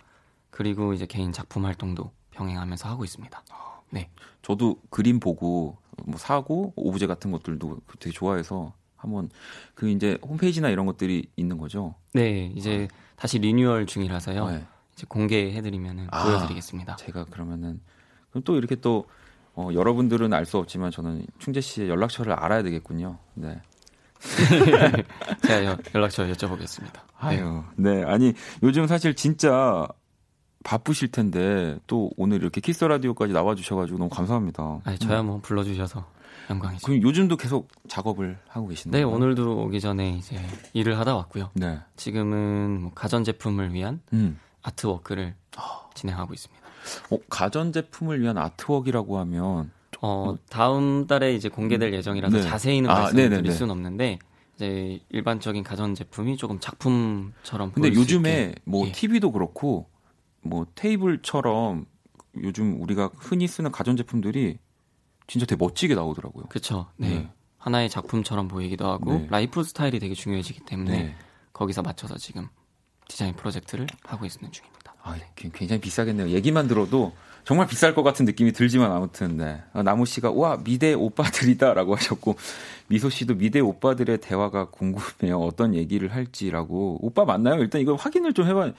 그리고 0.50 0.94
이제 0.94 1.06
개인 1.06 1.32
작품 1.32 1.66
활동도 1.66 2.12
병행하면서 2.42 2.90
하고 2.90 3.04
있습니다. 3.04 3.44
네. 3.92 4.10
저도 4.42 4.78
그림 4.90 5.20
보고 5.20 5.78
뭐 6.06 6.18
사고 6.18 6.74
오브제 6.76 7.06
같은 7.08 7.32
것들도 7.32 7.78
되게 8.00 8.14
좋아해서 8.14 8.74
한번 8.96 9.30
그 9.76 9.90
이제 9.90 10.18
홈페이지나 10.24 10.70
이런 10.70 10.86
것들이 10.86 11.30
있는 11.36 11.58
거죠. 11.58 11.96
네, 12.14 12.52
이제 12.56 12.88
아. 12.92 12.96
다시 13.16 13.40
리뉴얼 13.40 13.86
중이라서요. 13.86 14.50
네. 14.50 14.66
이제 14.94 15.06
공개해드리면 15.08 16.08
아, 16.12 16.24
보여드리겠습니다. 16.24 16.96
제가 16.98 17.26
그러면은 17.26 17.82
그럼 18.30 18.44
또 18.44 18.56
이렇게 18.56 18.76
또 18.76 19.06
어, 19.54 19.70
여러분들은 19.74 20.34
알 20.34 20.46
수 20.46 20.58
없지만 20.58 20.92
저는 20.92 21.26
충재 21.40 21.62
씨의 21.62 21.90
연락처를 21.90 22.34
알아야 22.34 22.64
되겠군요. 22.64 23.18
네. 23.34 23.62
제가 25.48 25.78
연락처 25.96 26.26
여쭤보겠습니다. 26.28 27.02
아유, 27.18 27.64
네. 27.76 27.96
네. 27.96 28.04
아니 28.04 28.34
요즘 28.64 28.88
사실 28.88 29.16
진짜 29.16 29.88
바쁘실 30.64 31.10
텐데 31.10 31.78
또 31.88 32.12
오늘 32.18 32.42
이렇게 32.42 32.62
키스 32.62 32.84
라디오까지 32.84 33.34
나와 33.34 33.56
주셔 33.56 33.76
가지고 33.76 34.00
너무 34.00 34.10
감사합니다. 34.10 34.82
아니, 34.84 34.98
저야 35.00 35.24
뭐 35.24 35.40
불러 35.42 35.64
주셔서 35.64 36.06
영광이죠. 36.50 36.86
그럼 36.86 37.02
요즘도 37.02 37.38
계속 37.38 37.70
작업을 37.88 38.38
하고 38.48 38.68
계신가요? 38.68 39.00
네, 39.00 39.04
오늘도 39.04 39.64
오기 39.64 39.80
전에 39.80 40.12
이제 40.12 40.40
일을 40.74 41.00
하다 41.00 41.16
왔고요. 41.16 41.50
네. 41.54 41.80
지금은 41.96 42.82
뭐 42.82 42.92
가전 42.94 43.24
제품을 43.24 43.74
위한 43.74 44.02
음. 44.14 44.40
아트워크를 44.62 45.36
진행하고 45.94 46.34
있습니다. 46.34 46.62
어, 47.12 47.18
가전 47.30 47.72
제품을 47.72 48.22
위한 48.22 48.38
아트워크라고 48.38 49.20
하면 49.20 49.72
어, 50.02 50.36
다음 50.50 51.06
달에 51.08 51.36
이제 51.36 51.50
공개될 51.50 51.90
음. 51.90 51.94
예정이라서 51.94 52.38
네. 52.38 52.44
자세히는 52.44 52.90
아, 52.90 52.94
말씀드릴 53.02 53.52
수는 53.52 53.72
없는데 53.72 54.20
이제 54.56 55.00
일반적인 55.10 55.64
가전 55.64 55.96
제품이 55.96 56.38
조금 56.38 56.60
작품처럼 56.60 57.72
근데 57.72 57.94
요즘에 57.94 58.56
뭐 58.64 58.88
예. 58.88 58.92
TV도 58.92 59.32
그렇고 59.32 59.88
뭐 60.42 60.66
테이블처럼 60.76 61.86
요즘 62.44 62.82
우리가 62.82 63.10
흔히 63.16 63.48
쓰는 63.48 63.72
가전 63.72 63.98
제품들이 63.98 64.58
진짜 65.28 65.46
되게 65.46 65.58
멋지게 65.64 65.96
나오더라고요. 65.96 66.46
그렇죠. 66.46 66.88
네. 66.98 67.10
네. 67.10 67.30
하나의 67.58 67.90
작품처럼 67.90 68.48
보이기도 68.48 68.88
하고 68.90 69.14
네. 69.14 69.28
라이프 69.30 69.64
스타일이 69.64 70.00
되게 70.00 70.16
중요해지기 70.16 70.62
때문에 70.66 70.92
네. 70.92 71.16
거기서 71.54 71.84
맞춰서 71.84 72.18
지금 72.18 72.48
디자인 73.08 73.36
프로젝트를 73.36 73.88
하고 74.04 74.26
있는 74.26 74.52
중입니다. 74.52 74.96
아, 75.04 75.16
굉장히 75.36 75.80
비싸겠네요. 75.80 76.30
얘기만 76.30 76.68
들어도 76.68 77.14
정말 77.44 77.68
비쌀 77.68 77.96
것 77.96 78.04
같은 78.04 78.26
느낌이 78.26 78.52
들지만 78.52 78.92
아무튼 78.92 79.38
네. 79.38 79.62
아, 79.74 79.84
나무 79.84 80.06
씨가 80.06 80.32
와 80.32 80.58
미대 80.64 80.94
오빠들이다라고 80.94 81.96
하셨고 81.98 82.36
미소 82.88 83.10
씨도 83.10 83.36
미대 83.36 83.60
오빠들의 83.60 84.20
대화가 84.20 84.70
궁금해요. 84.70 85.40
어떤 85.40 85.76
얘기를 85.76 86.14
할지라고 86.14 87.00
오빠 87.02 87.26
맞나요? 87.26 87.62
일단 87.62 87.82
이거 87.82 87.96
확인을 87.96 88.34
좀 88.34 88.48
해봐. 88.48 88.72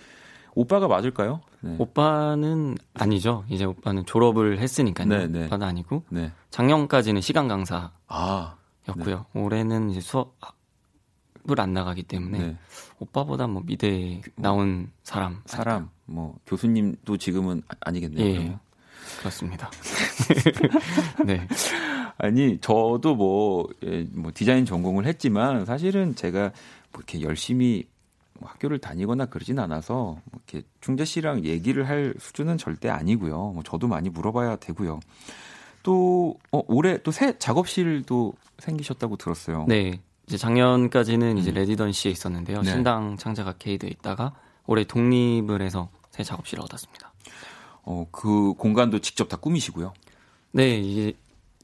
오빠가 0.54 0.88
맞을까요? 0.88 1.40
네. 1.60 1.76
오빠는 1.78 2.76
아니죠. 2.94 3.44
이제 3.48 3.64
오빠는 3.64 4.04
졸업을 4.04 4.58
했으니까요. 4.58 5.08
네, 5.08 5.26
네. 5.26 5.46
오빠는 5.46 5.66
아니고 5.66 6.04
네. 6.10 6.32
작년까지는 6.50 7.20
시간 7.20 7.48
강사였고요. 7.48 7.96
아, 8.08 8.56
네. 8.96 9.16
올해는 9.34 9.90
이제 9.90 10.00
수업을 10.00 11.58
안 11.58 11.72
나가기 11.72 12.02
때문에 12.02 12.38
네. 12.38 12.56
오빠보다 12.98 13.46
뭐 13.46 13.62
미대 13.64 14.20
나온 14.36 14.90
사람 15.02 15.40
사람 15.46 15.90
뭐 16.04 16.36
교수님도 16.46 17.16
지금은 17.16 17.62
아니겠네요. 17.80 18.26
예, 18.26 18.58
그렇습니다. 19.20 19.70
네. 21.24 21.46
아니 22.18 22.58
저도 22.60 23.16
뭐, 23.16 23.68
예, 23.84 24.06
뭐 24.12 24.30
디자인 24.34 24.64
전공을 24.64 25.06
했지만 25.06 25.64
사실은 25.64 26.14
제가 26.14 26.52
뭐 26.92 26.98
이렇게 26.98 27.22
열심히 27.22 27.84
뭐 27.84 28.01
학교를 28.46 28.78
다니거나 28.78 29.26
그러진 29.26 29.58
않아서 29.58 29.94
뭐 29.94 30.40
이렇게 30.48 30.66
충재 30.80 31.04
씨랑 31.04 31.44
얘기를 31.44 31.88
할 31.88 32.14
수준은 32.18 32.58
절대 32.58 32.88
아니고요. 32.88 33.52
뭐 33.52 33.62
저도 33.62 33.88
많이 33.88 34.08
물어봐야 34.10 34.56
되고요. 34.56 35.00
또 35.82 36.36
어, 36.52 36.62
올해 36.68 37.02
또 37.02 37.10
새 37.10 37.36
작업실도 37.38 38.34
생기셨다고 38.58 39.16
들었어요. 39.16 39.66
네. 39.68 40.00
이제 40.26 40.36
작년까지는 40.36 41.32
음. 41.32 41.38
이제 41.38 41.50
레디던시에 41.50 42.10
있었는데요. 42.10 42.62
네. 42.62 42.70
신당 42.70 43.16
창작 43.16 43.48
아케이드에 43.48 43.88
있다가 43.90 44.32
올해 44.66 44.84
독립을 44.84 45.60
해서 45.62 45.88
새 46.10 46.22
작업실을 46.22 46.62
얻었습니다. 46.64 47.12
어, 47.82 48.06
그 48.12 48.54
공간도 48.54 49.00
직접 49.00 49.28
다 49.28 49.36
꾸미시고요. 49.36 49.92
네, 50.52 50.78
이제 50.78 51.12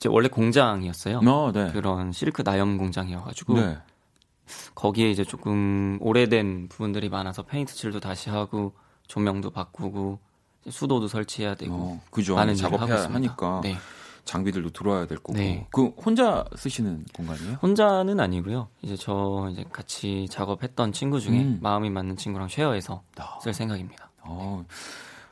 원래 0.09 0.29
공장이었어요. 0.29 1.21
어, 1.25 1.53
네. 1.53 1.71
그런 1.73 2.11
실크 2.13 2.43
나염 2.43 2.77
공장이어가지고 2.79 3.55
네. 3.55 3.79
거기에 4.75 5.11
이제 5.11 5.25
조금 5.25 5.99
오래된 6.01 6.69
부분들이 6.69 7.09
많아서 7.09 7.43
페인트 7.43 7.75
칠도 7.75 8.01
다시 8.01 8.31
하고 8.31 8.73
조명도 9.07 9.51
바꾸고 9.51 10.19
수도도 10.69 11.09
설치해야 11.09 11.55
되고 11.55 11.75
어, 11.75 12.03
그죠. 12.11 12.35
많은 12.35 12.55
작업해야 12.55 13.05
하니까 13.05 13.61
네. 13.63 13.77
장비들도 14.25 14.71
들어와야 14.71 15.07
될 15.07 15.17
거고. 15.19 15.39
네. 15.39 15.67
그 15.71 15.87
혼자 15.97 16.45
쓰시는 16.55 17.07
공간이에요? 17.15 17.55
혼자는 17.63 18.21
아니고요. 18.21 18.69
이제 18.83 18.95
저 18.95 19.49
이제 19.51 19.65
같이 19.73 20.27
작업했던 20.31 20.93
친구 20.93 21.19
중에 21.19 21.41
음. 21.41 21.59
마음이 21.63 21.89
맞는 21.89 22.17
친구랑 22.17 22.49
쉐어해서 22.49 23.03
아. 23.17 23.39
쓸 23.41 23.55
생각입니다. 23.55 24.11
어. 24.21 24.65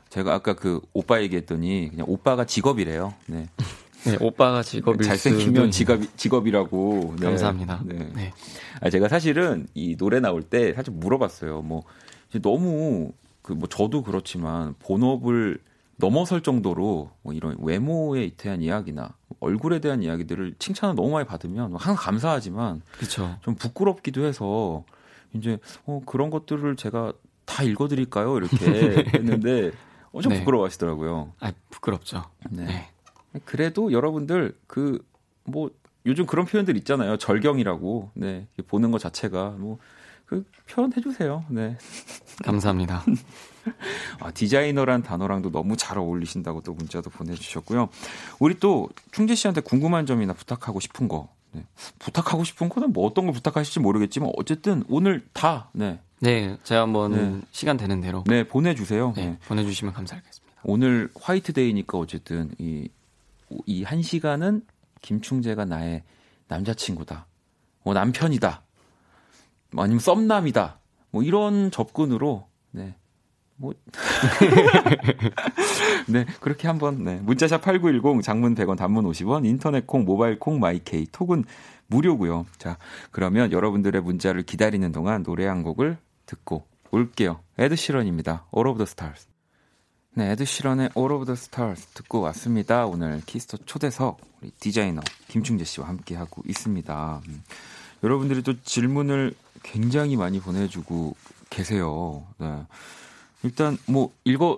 제가 0.09 0.33
아까 0.33 0.55
그 0.55 0.81
오빠 0.93 1.21
얘기했더니 1.21 1.89
그냥 1.91 2.07
오빠가 2.09 2.45
직업이래요. 2.45 3.13
네. 3.27 3.47
네, 4.05 4.17
오빠가 4.19 4.63
직업이 4.63 5.03
잘생기면 5.05 5.71
직업 5.71 5.99
직업이라고. 6.17 7.15
네. 7.19 7.25
감사합니다. 7.25 7.81
네. 7.85 8.11
네. 8.15 8.33
아, 8.81 8.89
제가 8.89 9.07
사실은 9.07 9.67
이 9.73 9.95
노래 9.95 10.19
나올 10.19 10.43
때 10.43 10.73
살짝 10.73 10.95
물어봤어요. 10.95 11.61
뭐 11.61 11.83
너무 12.41 13.11
그 13.47 13.53
뭐 13.53 13.67
저도 13.69 14.03
그렇지만 14.03 14.75
본업을 14.79 15.59
넘어설 15.95 16.41
정도로 16.41 17.11
뭐 17.21 17.33
이런 17.33 17.55
외모에 17.59 18.29
대한 18.35 18.61
이야기나 18.61 19.15
얼굴에 19.39 19.79
대한 19.79 20.03
이야기들을 20.03 20.55
칭찬을 20.59 20.95
너무 20.95 21.11
많이 21.11 21.25
받으면 21.25 21.71
항상 21.75 21.95
감사하지만 21.95 22.81
그쵸. 22.99 23.37
좀 23.41 23.55
부끄럽기도 23.55 24.25
해서 24.25 24.83
이제 25.33 25.59
어 25.85 26.01
그런 26.05 26.29
것들을 26.29 26.75
제가 26.75 27.13
다 27.45 27.63
읽어드릴까요? 27.63 28.37
이렇게 28.37 29.05
했는데 29.15 29.71
엄청 30.11 30.33
네. 30.33 30.39
부끄러워하시더라고요. 30.39 31.31
아 31.39 31.51
부끄럽죠. 31.69 32.25
네. 32.49 32.65
네. 32.65 32.89
그래도 33.45 33.91
여러분들 33.91 34.55
그 34.67 34.99
뭐 35.47 35.71
요즘 36.05 36.25
그런 36.25 36.45
표현들 36.45 36.77
있잖아요. 36.77 37.17
절경이라고. 37.17 38.11
네. 38.15 38.47
보는 38.67 38.91
것 38.91 38.99
자체가 38.99 39.51
뭐 39.51 39.79
그 40.27 40.43
표현해 40.69 41.01
주세요. 41.01 41.45
네. 41.47 41.77
감사합니다. 42.43 43.03
아, 44.19 44.31
디자이너란 44.31 45.01
단어랑도 45.01 45.51
너무 45.51 45.77
잘 45.77 45.97
어울리신다고 45.97 46.61
또 46.61 46.73
문자도 46.73 47.09
보내주셨고요. 47.09 47.89
우리 48.39 48.59
또 48.59 48.89
충재 49.11 49.35
씨한테 49.35 49.61
궁금한 49.61 50.05
점이나 50.05 50.33
부탁하고 50.33 50.81
싶은 50.81 51.07
거. 51.07 51.29
네. 51.53 51.63
부탁하고 51.99 52.43
싶은 52.43 52.67
거는 52.67 52.91
뭐 52.91 53.07
어떤 53.07 53.25
걸 53.25 53.33
부탁하실지 53.33 53.79
모르겠지만 53.79 54.31
어쨌든 54.35 54.83
오늘 54.89 55.25
다 55.31 55.69
네. 55.71 56.01
네, 56.19 56.57
제가 56.63 56.81
한번 56.81 57.11
네. 57.11 57.41
시간 57.51 57.77
되는 57.77 58.01
대로 58.01 58.23
네 58.27 58.43
보내주세요. 58.43 59.13
네, 59.15 59.25
네. 59.25 59.39
보내주시면 59.47 59.93
감사하겠습니다. 59.93 60.61
오늘 60.63 61.09
화이트데이니까 61.15 61.97
어쨌든 61.97 62.51
이 62.57 62.89
이 63.65 63.83
한 63.83 64.01
시간은 64.01 64.61
김충재가 65.01 65.65
나의 65.65 66.03
남자친구다, 66.47 67.27
뭐 67.83 67.93
남편이다, 67.93 68.63
뭐 69.71 69.83
아니면 69.83 69.99
썸남이다, 69.99 70.79
뭐 71.11 71.23
이런 71.23 71.71
접근으로 71.71 72.47
네. 72.71 72.95
뭐 73.55 73.73
네, 76.07 76.25
그렇게 76.41 76.67
한번 76.67 77.03
네. 77.03 77.15
문자샵 77.15 77.61
8910 77.61 78.21
장문 78.23 78.55
100원 78.55 78.77
단문 78.77 79.05
50원 79.05 79.45
인터넷 79.45 79.87
콩 79.87 80.05
모바일 80.05 80.39
콩 80.39 80.59
마이케이 80.59 81.05
톡은 81.11 81.43
무료고요. 81.87 82.45
자, 82.57 82.77
그러면 83.11 83.51
여러분들의 83.51 84.01
문자를 84.01 84.43
기다리는 84.43 84.91
동안 84.91 85.23
노래 85.23 85.45
한 85.47 85.63
곡을 85.63 85.97
듣고 86.25 86.65
올게요. 86.91 87.39
에드 87.57 87.75
시런입니다. 87.75 88.45
All 88.55 88.69
of 88.69 88.77
the 88.77 88.87
Stars. 88.87 89.27
네, 90.17 90.31
에드 90.31 90.45
시런의 90.45 90.89
All 90.97 91.11
of 91.11 91.25
the 91.25 91.35
Stars 91.37 91.85
듣고 91.93 92.21
왔습니다. 92.21 92.87
오늘 92.87 93.21
Kiss 93.27 93.44
the 93.44 93.57
초대석 93.67 94.19
우리 94.41 94.49
디자이너 94.49 95.01
김충재 95.27 95.63
씨와 95.63 95.87
함께 95.87 96.15
하고 96.15 96.41
있습니다. 96.47 97.21
음. 97.27 97.43
여러분들이 98.03 98.41
또 98.41 98.59
질문을 98.63 99.35
굉장히 99.61 100.15
많이 100.15 100.39
보내주고 100.39 101.15
계세요. 101.51 102.23
네. 102.39 102.63
일단 103.43 103.77
뭐 103.85 104.11
읽어 104.23 104.57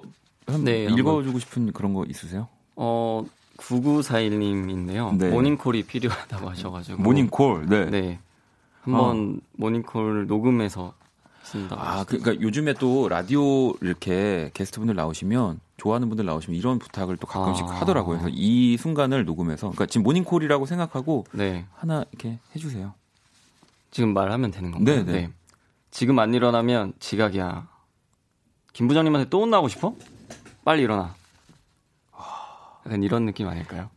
네, 0.63 0.85
읽어주고 0.85 1.39
싶은 1.39 1.73
그런 1.73 1.93
거 1.93 2.05
있으세요? 2.05 2.47
어 2.77 3.25
9941님인데요. 3.57 5.17
네. 5.17 5.29
모닝콜이 5.29 5.83
필요하다고 5.83 6.51
하셔가지고 6.51 7.01
모닝콜, 7.01 7.65
네. 7.67 7.85
네. 7.89 8.19
한번 8.83 9.41
어. 9.41 9.47
모닝콜 9.57 10.25
녹음해서 10.25 10.93
쓴다. 11.43 11.75
아, 11.79 12.03
그러니까 12.03 12.39
요즘에 12.39 12.73
또 12.73 13.09
라디오 13.09 13.73
이렇게 13.81 14.51
게스트분들 14.53 14.95
나오시면 14.95 15.59
좋아하는 15.77 16.09
분들 16.09 16.25
나오시면 16.25 16.57
이런 16.57 16.79
부탁을 16.79 17.17
또 17.17 17.27
가끔씩 17.27 17.65
아. 17.65 17.81
하더라고요. 17.81 18.19
그래서 18.19 18.35
이 18.35 18.77
순간을 18.77 19.25
녹음해서, 19.25 19.67
그러니까 19.69 19.85
지금 19.85 20.03
모닝콜이라고 20.03 20.65
생각하고 20.65 21.25
네. 21.31 21.65
하나 21.75 22.05
이렇게 22.11 22.39
해 22.55 22.59
주세요. 22.59 22.93
지금 23.91 24.13
말하면 24.13 24.51
되는 24.51 24.71
건가요? 24.71 25.03
네, 25.03 25.11
네. 25.11 25.29
지금 25.91 26.19
안 26.19 26.33
일어나면 26.33 26.93
지각이야. 26.99 27.67
김 28.73 28.87
부장님한테 28.87 29.29
또 29.29 29.41
혼나고 29.41 29.67
싶어? 29.67 29.95
빨리 30.63 30.83
일어나. 30.83 31.15
약간 32.85 33.03
이런 33.03 33.25
느낌 33.25 33.47
아닐까요? 33.47 33.89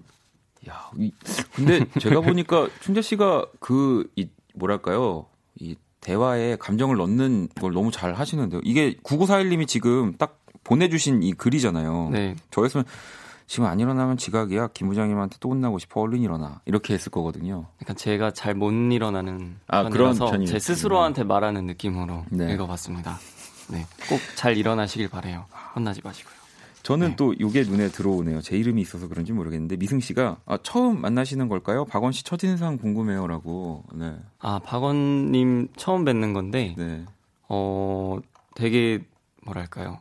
야, 0.68 0.90
이, 0.96 1.12
근데 1.54 1.84
제가 1.98 2.20
보니까 2.20 2.68
춘재 2.80 3.02
씨가 3.02 3.46
그, 3.58 4.10
이, 4.16 4.28
뭐랄까요. 4.54 5.26
이 5.58 5.76
대화에 6.02 6.56
감정을 6.56 6.96
넣는 6.98 7.48
걸 7.60 7.72
너무 7.72 7.90
잘 7.90 8.12
하시는데요. 8.12 8.60
이게 8.64 8.94
9941님이 9.02 9.66
지금 9.66 10.14
딱 10.18 10.38
보내주신 10.64 11.22
이 11.22 11.32
글이잖아요. 11.32 12.10
네. 12.12 12.36
저였으면 12.50 12.84
지금 13.46 13.66
안 13.66 13.80
일어나면 13.80 14.16
지각이야. 14.16 14.68
김 14.74 14.88
부장님한테 14.88 15.36
또 15.40 15.50
혼나고 15.50 15.78
싶어. 15.78 16.00
얼른 16.00 16.20
일어나. 16.22 16.60
이렇게 16.64 16.94
했을 16.94 17.10
거거든요. 17.10 17.66
약간 17.82 17.96
제가 17.96 18.32
잘 18.32 18.54
못 18.54 18.70
일어나는 18.72 19.56
아, 19.68 19.88
그런 19.88 20.16
편이 20.16 20.46
제 20.46 20.58
스스로한테 20.58 21.24
말하는 21.24 21.66
느낌으로 21.66 22.24
네. 22.30 22.52
읽어봤습니다. 22.52 23.18
네, 23.68 23.86
꼭 24.08 24.18
잘 24.36 24.56
일어나시길 24.56 25.08
바래요. 25.08 25.46
혼나지 25.74 26.00
마시고요. 26.04 26.34
저는 26.82 27.10
네. 27.10 27.16
또 27.16 27.32
이게 27.32 27.62
눈에 27.62 27.88
들어오네요. 27.88 28.40
제 28.40 28.56
이름이 28.56 28.80
있어서 28.82 29.08
그런지 29.08 29.32
모르겠는데 29.32 29.76
미승 29.76 30.00
씨가 30.00 30.38
아, 30.46 30.58
처음 30.62 31.00
만나시는 31.00 31.48
걸까요? 31.48 31.84
박원 31.84 32.12
씨 32.12 32.24
첫인상 32.24 32.78
궁금해요라고. 32.78 33.84
네. 33.94 34.16
아 34.40 34.58
박원님 34.58 35.68
처음 35.76 36.04
뵙는 36.04 36.32
건데, 36.32 36.74
네. 36.76 37.04
어 37.48 38.18
되게 38.54 39.04
뭐랄까요 39.44 40.00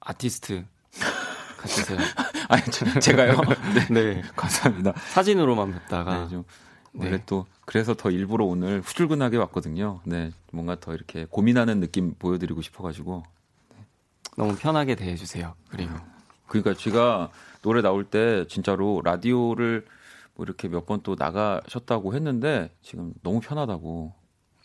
아티스트 0.00 0.64
같으세요. 1.58 1.98
아니 2.48 2.62
제가요. 3.00 3.40
네. 3.74 4.14
네. 4.14 4.22
감사합니다. 4.34 4.94
사진으로만 5.10 5.72
뵙다가 5.72 6.22
네, 6.22 6.28
좀 6.28 6.44
원래 6.94 7.10
네. 7.12 7.22
또 7.26 7.46
그래서 7.66 7.94
더 7.94 8.10
일부러 8.10 8.46
오늘 8.46 8.80
후줄근하게 8.80 9.36
왔거든요. 9.36 10.00
네, 10.04 10.32
뭔가 10.52 10.78
더 10.80 10.94
이렇게 10.94 11.26
고민하는 11.28 11.80
느낌 11.80 12.14
보여드리고 12.18 12.62
싶어가지고 12.62 13.22
네. 13.26 13.37
너무 14.36 14.56
편하게 14.56 14.94
대해주세요. 14.94 15.54
그리고 15.70 15.94
그러니까 16.46 16.74
제가 16.74 17.30
노래 17.62 17.82
나올 17.82 18.04
때 18.04 18.46
진짜로 18.48 19.00
라디오를 19.04 19.84
뭐 20.34 20.44
이렇게 20.44 20.68
몇 20.68 20.86
번 20.86 21.00
또 21.02 21.16
나가셨다고 21.18 22.14
했는데 22.14 22.70
지금 22.82 23.12
너무 23.22 23.40
편하다고. 23.40 24.14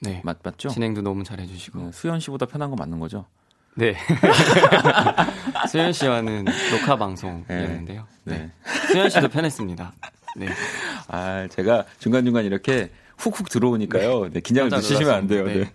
네, 0.01 0.21
맞 0.25 0.37
맞죠? 0.43 0.67
진행도 0.69 1.01
너무 1.01 1.23
잘해주시고 1.23 1.79
네, 1.79 1.91
수현 1.93 2.19
씨보다 2.19 2.45
편한 2.45 2.69
거 2.69 2.75
맞는 2.75 2.99
거죠? 2.99 3.25
네. 3.75 3.95
수현 5.69 5.93
씨와는 5.93 6.45
녹화 6.71 6.95
방송이었는데요. 6.97 8.05
네. 8.25 8.37
네. 8.37 8.51
수현 8.91 9.09
씨도 9.09 9.29
편했습니다. 9.29 9.93
네. 10.37 10.47
아, 11.07 11.47
제가 11.49 11.85
중간중간 11.99 12.43
이렇게 12.45 12.91
훅훅 13.17 13.49
들어오니까요. 13.49 14.29
네, 14.31 14.39
긴장을 14.41 14.69
늦추시면 14.69 15.13
안 15.13 15.27
돼요. 15.27 15.45
네. 15.45 15.53
네. 15.53 15.71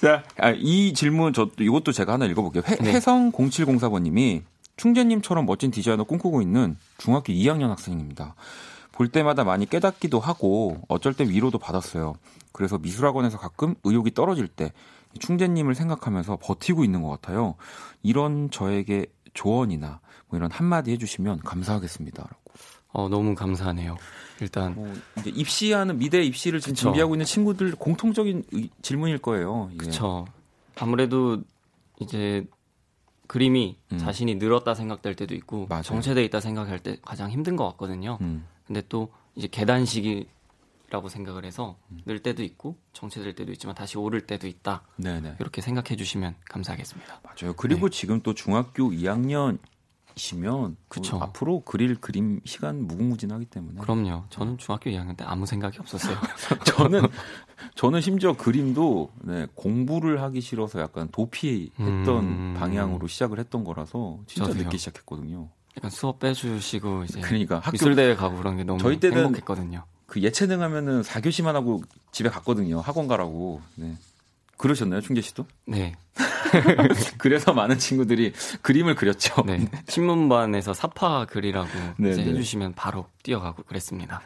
자, 0.00 0.22
아, 0.38 0.50
이 0.50 0.92
질문 0.92 1.32
저 1.32 1.50
이것도 1.58 1.92
제가 1.92 2.14
하나 2.14 2.26
읽어볼게요. 2.26 2.62
회, 2.66 2.76
네. 2.76 2.92
해성 2.92 3.32
0704번님이 3.32 4.42
충재님처럼 4.76 5.46
멋진 5.46 5.70
디자이너 5.70 6.04
꿈꾸고 6.04 6.42
있는 6.42 6.76
중학교 6.98 7.32
2학년 7.32 7.68
학생입니다. 7.68 8.34
볼 8.92 9.08
때마다 9.08 9.44
많이 9.44 9.68
깨닫기도 9.68 10.20
하고 10.20 10.80
어쩔 10.88 11.14
때 11.14 11.24
위로도 11.24 11.58
받았어요. 11.58 12.14
그래서 12.52 12.78
미술학원에서 12.78 13.38
가끔 13.38 13.74
의욕이 13.82 14.14
떨어질 14.14 14.46
때 14.46 14.72
충재님을 15.18 15.74
생각하면서 15.74 16.38
버티고 16.40 16.84
있는 16.84 17.02
것 17.02 17.08
같아요. 17.08 17.54
이런 18.02 18.50
저에게 18.50 19.06
조언이나 19.32 20.00
뭐 20.28 20.38
이런 20.38 20.50
한마디 20.50 20.92
해주시면 20.92 21.40
감사하겠습니다. 21.40 22.28
어, 22.94 23.08
너무 23.08 23.34
감사하네요. 23.34 23.96
일단 24.40 24.74
뭐 24.74 24.92
입시하는 25.26 25.98
미대 25.98 26.22
입시를 26.22 26.60
지금 26.60 26.74
그쵸. 26.74 26.84
준비하고 26.84 27.14
있는 27.14 27.26
친구들 27.26 27.74
공통적인 27.74 28.44
의, 28.52 28.70
질문일 28.82 29.18
거예요. 29.18 29.70
그렇죠. 29.76 30.26
아무래도 30.76 31.42
이제 32.00 32.46
그림이 33.26 33.78
음. 33.92 33.98
자신이 33.98 34.36
늘었다 34.36 34.74
생각될 34.74 35.16
때도 35.16 35.34
있고 35.34 35.66
맞아요. 35.68 35.82
정체돼 35.82 36.24
있다 36.24 36.40
생각할 36.40 36.78
때 36.78 36.96
가장 37.02 37.30
힘든 37.30 37.56
것 37.56 37.66
같거든요. 37.70 38.18
음. 38.20 38.46
근데 38.66 38.80
또 38.88 39.12
이제 39.34 39.48
계단식이라고 39.50 41.08
생각을 41.08 41.44
해서 41.44 41.76
음. 41.90 42.00
늘 42.06 42.20
때도 42.20 42.44
있고 42.44 42.76
정체될 42.92 43.34
때도 43.34 43.50
있지만 43.52 43.74
다시 43.74 43.98
오를 43.98 44.20
때도 44.20 44.46
있다. 44.46 44.82
네네. 44.96 45.36
이렇게 45.40 45.60
생각해 45.62 45.96
주시면 45.96 46.36
감사하겠습니다. 46.44 47.22
맞아요. 47.24 47.54
그리고 47.56 47.88
네. 47.88 47.96
지금 47.96 48.20
또 48.20 48.34
중학교 48.34 48.90
2학년 48.90 49.58
이 49.58 49.73
시면 50.16 50.76
그쵸. 50.88 51.18
앞으로 51.20 51.60
그릴 51.60 51.96
그림 51.96 52.40
시간 52.44 52.86
무궁무진하기 52.86 53.46
때문에 53.46 53.80
그럼요. 53.80 54.24
저는 54.30 54.58
중학교 54.58 54.90
2학년 54.90 55.16
때 55.16 55.24
아무 55.24 55.46
생각이 55.46 55.78
없었어요. 55.80 56.16
저는 56.66 57.02
저는 57.74 58.00
심지어 58.00 58.36
그림도 58.36 59.10
네, 59.22 59.46
공부를 59.54 60.22
하기 60.22 60.40
싫어서 60.40 60.80
약간 60.80 61.08
도피했던 61.10 62.24
음... 62.24 62.56
방향으로 62.58 63.06
시작을 63.06 63.38
했던 63.38 63.64
거라서 63.64 64.20
진짜 64.26 64.48
저도요. 64.48 64.64
늦게 64.64 64.76
시작했거든요. 64.76 65.48
약간 65.76 65.90
수업 65.90 66.20
빼주시고 66.20 67.04
이제 67.04 67.20
그러니까 67.20 67.56
학교 67.56 67.72
미술대회 67.72 68.14
가고 68.14 68.36
그런 68.36 68.56
게 68.56 68.64
너무 68.64 68.78
저희 68.78 69.00
때는 69.00 69.24
행복했거든요. 69.24 69.84
그 70.06 70.22
예체능 70.22 70.62
하면은 70.62 71.02
4교시만 71.02 71.54
하고 71.54 71.82
집에 72.12 72.28
갔거든요. 72.28 72.80
학원 72.80 73.08
가라고. 73.08 73.60
네. 73.74 73.96
그러셨나요, 74.56 75.00
충재 75.00 75.20
씨도? 75.20 75.46
네. 75.66 75.94
그래서 77.18 77.52
많은 77.52 77.78
친구들이 77.78 78.32
그림을 78.62 78.94
그렸죠. 78.94 79.42
네. 79.44 79.66
신문반에서 79.88 80.72
사파 80.72 81.26
그리라고 81.28 81.68
네, 81.98 82.14
네. 82.14 82.24
해주시면 82.24 82.74
바로 82.74 83.06
뛰어가고 83.22 83.64
그랬습니다. 83.64 84.22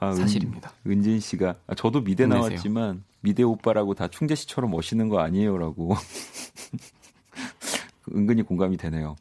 아, 0.00 0.12
사실입니다. 0.12 0.72
은, 0.86 1.02
진 1.02 1.20
씨가 1.20 1.54
아, 1.66 1.74
저도 1.74 2.02
미대 2.02 2.24
힘내세요. 2.24 2.48
나왔지만 2.48 3.04
미대 3.20 3.42
오빠라고 3.42 3.94
다 3.94 4.08
충재 4.08 4.34
씨처럼 4.34 4.70
멋있는 4.70 5.08
거 5.08 5.20
아니에요라고 5.20 5.94
은근히 8.14 8.42
공감이 8.42 8.76
되네요. 8.76 9.16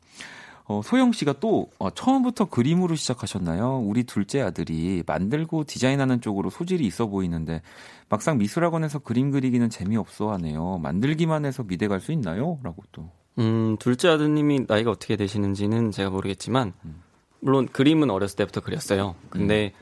어, 0.68 0.82
소영 0.84 1.12
씨가 1.12 1.34
또 1.40 1.70
어, 1.78 1.92
처음부터 1.92 2.46
그림으로 2.46 2.96
시작하셨나요? 2.96 3.80
우리 3.86 4.04
둘째 4.04 4.42
아들이 4.42 5.04
만들고 5.06 5.66
디자인하는 5.66 6.22
쪽으로 6.22 6.50
소질이 6.50 6.86
있어 6.88 7.06
보이는데 7.08 7.62
막상 8.10 8.38
미술학원에서 8.40 9.00
그림 9.00 9.30
그리기는 9.32 9.70
재미없어 9.70 10.32
하네요. 10.34 10.80
만들기만 10.80 11.46
해서 11.46 11.64
미대 11.64 11.88
갈 11.88 12.00
수 12.00 12.12
있나요? 12.12 12.60
라고 12.64 12.84
또. 12.92 13.10
음, 13.38 13.78
둘째 13.80 14.08
아드님이 14.10 14.66
나이가 14.68 14.92
어떻게 14.92 15.16
되시는지는 15.18 15.92
제가 15.92 16.10
모르겠지만 16.10 16.74
음. 16.86 17.02
물론 17.42 17.68
그림은 17.68 18.10
어렸을 18.10 18.38
때부터 18.38 18.62
그렸어요. 18.62 19.16
근데 19.30 19.72
음. 19.76 19.80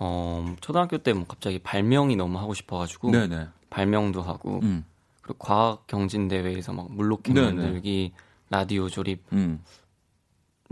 어, 0.00 0.56
초등학교 0.60 0.98
때 0.98 1.12
뭐 1.12 1.26
갑자기 1.28 1.60
발명이 1.60 2.16
너무 2.16 2.38
하고 2.38 2.54
싶어 2.54 2.78
가지고 2.78 3.12
발명도 3.70 4.20
하고 4.22 4.58
음. 4.64 4.84
그리고 5.22 5.38
과학 5.38 5.86
경진 5.86 6.26
대회에서 6.26 6.72
막 6.72 6.92
물로켓 6.92 7.34
만들기, 7.36 8.12
라디오 8.50 8.88
조립, 8.88 9.22
음. 9.32 9.60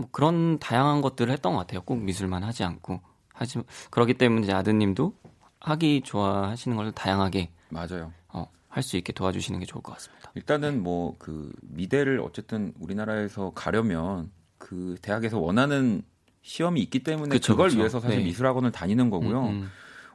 뭐 0.03 0.09
그런 0.11 0.59
다양한 0.59 1.01
것들을 1.01 1.31
했던 1.31 1.53
것 1.53 1.59
같아요. 1.59 1.81
꼭 1.81 1.99
미술만 2.01 2.43
하지 2.43 2.63
않고 2.63 2.99
하지 3.33 3.59
그렇기 3.89 4.15
때문에 4.15 4.43
이제 4.43 4.53
아드님도 4.53 5.13
하기 5.61 6.01
좋아하시는 6.01 6.75
걸 6.75 6.91
다양하게 6.91 7.49
맞아요. 7.69 8.11
어, 8.27 8.47
할 8.67 8.83
수 8.83 8.97
있게 8.97 9.13
도와주시는 9.13 9.59
게 9.59 9.65
좋을 9.65 9.81
것 9.81 9.93
같습니다. 9.93 10.31
일단은 10.35 10.83
뭐 10.83 11.15
그 11.19 11.51
미대를 11.61 12.19
어쨌든 12.19 12.73
우리나라에서 12.79 13.51
가려면 13.55 14.29
그 14.57 14.97
대학에서 15.01 15.39
원하는 15.39 16.03
시험이 16.41 16.81
있기 16.81 16.99
때문에 17.03 17.29
그쵸, 17.29 17.53
그걸 17.53 17.69
그쵸. 17.69 17.79
위해서 17.79 17.99
사실 18.01 18.17
네. 18.19 18.25
미술학원을 18.25 18.71
다니는 18.73 19.09
거고요. 19.09 19.41
음, 19.43 19.49
음. 19.49 19.69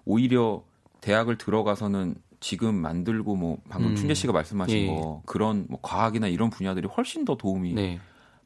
오히려 0.05 0.62
대학을 1.01 1.39
들어가서는 1.39 2.16
지금 2.41 2.74
만들고 2.74 3.36
뭐 3.36 3.59
방금 3.70 3.93
음. 3.93 3.97
춘재 3.97 4.12
씨가 4.14 4.32
말씀하신 4.34 4.78
예. 4.78 4.86
거 4.86 5.22
그런 5.24 5.66
뭐 5.70 5.78
과학이나 5.80 6.26
이런 6.28 6.51
분야들이 6.51 6.86
훨씬 6.89 7.24
더 7.24 7.36
도움이 7.36 7.72
네. 7.72 8.01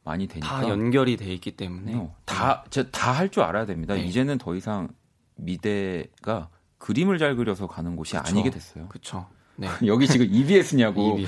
많이 0.04 0.26
되니까 0.26 0.48
다 0.62 0.68
연결이 0.68 1.16
돼 1.16 1.32
있기 1.32 1.52
때문에 1.52 1.94
어, 1.94 2.14
다다 2.24 3.12
할 3.12 3.28
줄 3.30 3.42
알아야 3.42 3.66
됩니다. 3.66 3.94
네. 3.94 4.02
이제는 4.02 4.38
더 4.38 4.54
이상 4.54 4.88
미대가 5.36 6.48
그림을 6.78 7.18
잘 7.18 7.36
그려서 7.36 7.66
가는 7.66 7.94
곳이 7.96 8.16
그쵸. 8.16 8.22
아니게 8.26 8.50
됐어요. 8.50 8.88
그렇죠. 8.88 9.26
네. 9.56 9.68
여기 9.86 10.06
지금 10.08 10.26
EBS냐고 10.30 11.18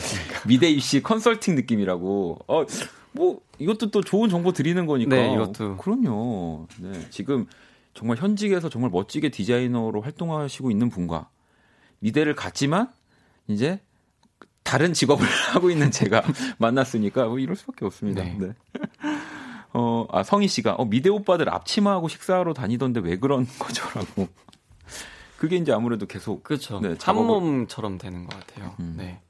미대 0.47 0.68
입시 0.70 1.03
컨설팅 1.03 1.55
느낌이라고. 1.55 2.39
어, 2.49 2.64
뭐 3.12 3.41
이것도 3.59 3.91
또 3.91 4.03
좋은 4.03 4.29
정보 4.29 4.53
드리는 4.53 4.85
거니까. 4.87 5.14
네, 5.14 5.33
이것도. 5.35 5.77
그럼요. 5.77 6.66
네, 6.81 7.09
지금 7.11 7.47
정말 7.93 8.16
현직에서 8.16 8.68
정말 8.68 8.91
멋지게 8.91 9.29
디자이너로 9.29 10.01
활동하시고 10.01 10.70
있는 10.72 10.89
분과 10.91 11.29
미대를 12.01 12.35
갔지만 12.35 12.89
이제 13.47 13.81
다른 14.65 14.93
직업을 14.93 15.25
하고 15.53 15.71
있는 15.71 15.91
제가 15.91 16.23
만났으니까 16.59 17.27
뭐 17.27 17.39
이럴 17.39 17.55
수밖에 17.55 17.85
없습니다. 17.85 18.25
네. 18.25 18.37
네. 18.39 18.53
어, 19.73 20.07
아, 20.11 20.23
성희 20.23 20.49
씨가 20.49 20.75
어, 20.75 20.85
미대 20.85 21.09
오빠들 21.11 21.49
앞치마하고 21.49 22.09
식사하러 22.09 22.55
다니던데 22.55 23.01
왜 23.01 23.17
그런 23.19 23.47
거죠라고. 23.59 24.29
그게 25.37 25.57
이제 25.57 25.73
아무래도 25.73 26.07
계속 26.07 26.43
그렇죠. 26.43 26.81
네, 26.81 26.95
한 27.01 27.17
몸처럼 27.17 27.99
되는 27.99 28.27
것 28.27 28.39
같아요. 28.39 28.75
음. 28.81 28.95
네. 28.97 29.21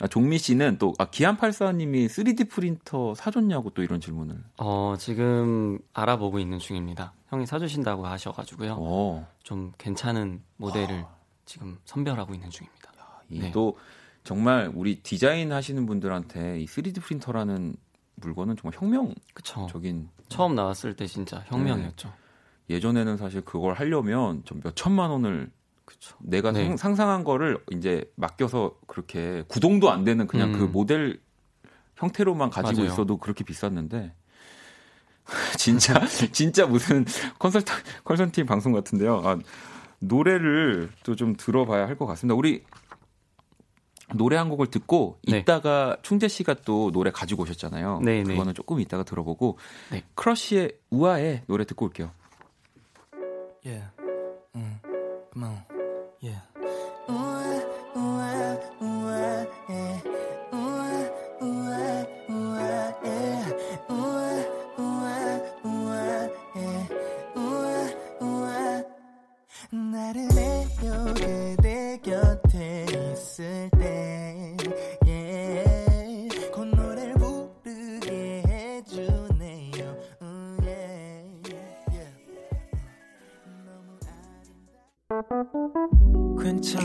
아, 0.00 0.06
종미 0.06 0.38
씨는 0.38 0.76
또 0.78 0.92
아, 0.98 1.06
기안84님이 1.06 2.06
3D 2.06 2.50
프린터 2.50 3.14
사줬냐고 3.14 3.70
또 3.70 3.82
이런 3.82 4.00
질문을. 4.00 4.36
어 4.58 4.94
지금 4.98 5.78
알아보고 5.94 6.38
있는 6.38 6.58
중입니다. 6.58 7.14
형이 7.30 7.46
사주신다고 7.46 8.06
하셔가지고요. 8.06 8.74
오. 8.74 8.76
어. 8.78 9.28
좀 9.42 9.72
괜찮은 9.78 10.42
모델을 10.58 11.04
아. 11.08 11.16
지금 11.46 11.78
선별하고 11.86 12.34
있는 12.34 12.50
중입니다. 12.50 12.76
야, 13.34 13.40
네. 13.42 13.50
또 13.50 13.76
정말 14.26 14.70
우리 14.74 14.96
디자인 15.02 15.52
하시는 15.52 15.86
분들한테 15.86 16.60
이 16.60 16.66
3D 16.66 17.00
프린터라는 17.00 17.76
물건은 18.16 18.56
정말 18.56 18.76
혁명적인 18.76 20.08
처음 20.28 20.56
나왔을 20.56 20.96
때 20.96 21.06
진짜 21.06 21.44
혁명이었죠. 21.46 22.08
네. 22.08 22.74
예전에는 22.74 23.16
사실 23.18 23.42
그걸 23.42 23.74
하려면 23.74 24.42
좀몇 24.44 24.74
천만 24.74 25.10
원을 25.10 25.48
그쵸. 25.84 26.16
내가 26.20 26.50
네. 26.50 26.76
상상한 26.76 27.22
거를 27.22 27.62
이제 27.70 28.10
맡겨서 28.16 28.74
그렇게 28.88 29.44
구동도 29.46 29.90
안 29.92 30.02
되는 30.02 30.26
그냥 30.26 30.50
그 30.50 30.58
음. 30.58 30.60
그 30.66 30.72
모델 30.72 31.20
형태로만 31.94 32.50
가지고 32.50 32.80
맞아요. 32.80 32.92
있어도 32.92 33.18
그렇게 33.18 33.44
비쌌는데 33.44 34.12
진짜 35.56 36.04
진짜 36.32 36.66
무슨 36.66 37.04
컨설팅 37.38 37.76
컨설팅 38.02 38.44
방송 38.46 38.72
같은데요. 38.72 39.22
아, 39.24 39.38
노래를 40.00 40.90
또 41.04 41.14
좀 41.14 41.36
들어봐야 41.36 41.86
할 41.86 41.96
것 41.96 42.06
같습니다. 42.06 42.34
우리 42.34 42.64
노래 44.14 44.36
한 44.36 44.48
곡을 44.48 44.68
듣고 44.68 45.18
네. 45.26 45.38
이따가 45.38 45.96
충재 46.02 46.28
씨가 46.28 46.54
또 46.64 46.92
노래 46.92 47.10
가지고 47.10 47.42
오셨잖아요. 47.42 48.00
네, 48.04 48.22
네. 48.22 48.32
그거는 48.32 48.54
조금 48.54 48.80
이따가 48.80 49.02
들어보고 49.02 49.58
네. 49.90 50.02
크러쉬의 50.14 50.72
우아의 50.90 51.42
노래 51.46 51.64
듣고 51.64 51.86
올게요. 51.86 52.10
Yeah. 53.64 53.88
Mm. 54.54 54.78
Come 55.32 55.44
on. 55.44 55.64
Yeah. 56.22 57.45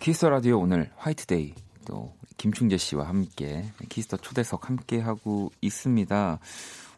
Kiss 0.00 0.24
the 0.26 0.38
Radio 0.38 0.58
오늘 0.60 0.90
화이트데이 0.96 1.54
또 1.84 2.12
김충재 2.36 2.78
씨와 2.78 3.08
함께 3.08 3.64
Kiss 3.88 4.04
the 4.04 4.16
초대석 4.16 4.68
함께 4.68 4.98
하고 4.98 5.52
있습니다. 5.60 6.38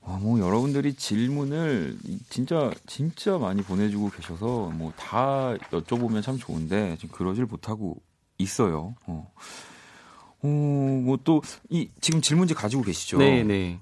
와, 0.02 0.16
뭐 0.18 0.38
여러분들이 0.40 0.94
질문을 0.94 1.98
진짜 2.28 2.70
진짜 2.86 3.38
많이 3.38 3.62
보내주고 3.62 4.10
계셔서 4.10 4.70
뭐 4.70 4.92
다 4.96 5.54
여쭤보면 5.72 6.22
참 6.22 6.38
좋은데 6.38 6.96
지금 7.00 7.14
그러질 7.14 7.46
못하고 7.46 7.96
있어요. 8.38 8.94
어, 9.06 9.32
어 10.42 10.48
뭐 10.48 11.16
또 11.24 11.42
이 11.70 11.88
지금 12.00 12.20
질문지 12.20 12.54
가지고 12.54 12.82
계시죠? 12.82 13.18
네, 13.18 13.42
네. 13.42 13.80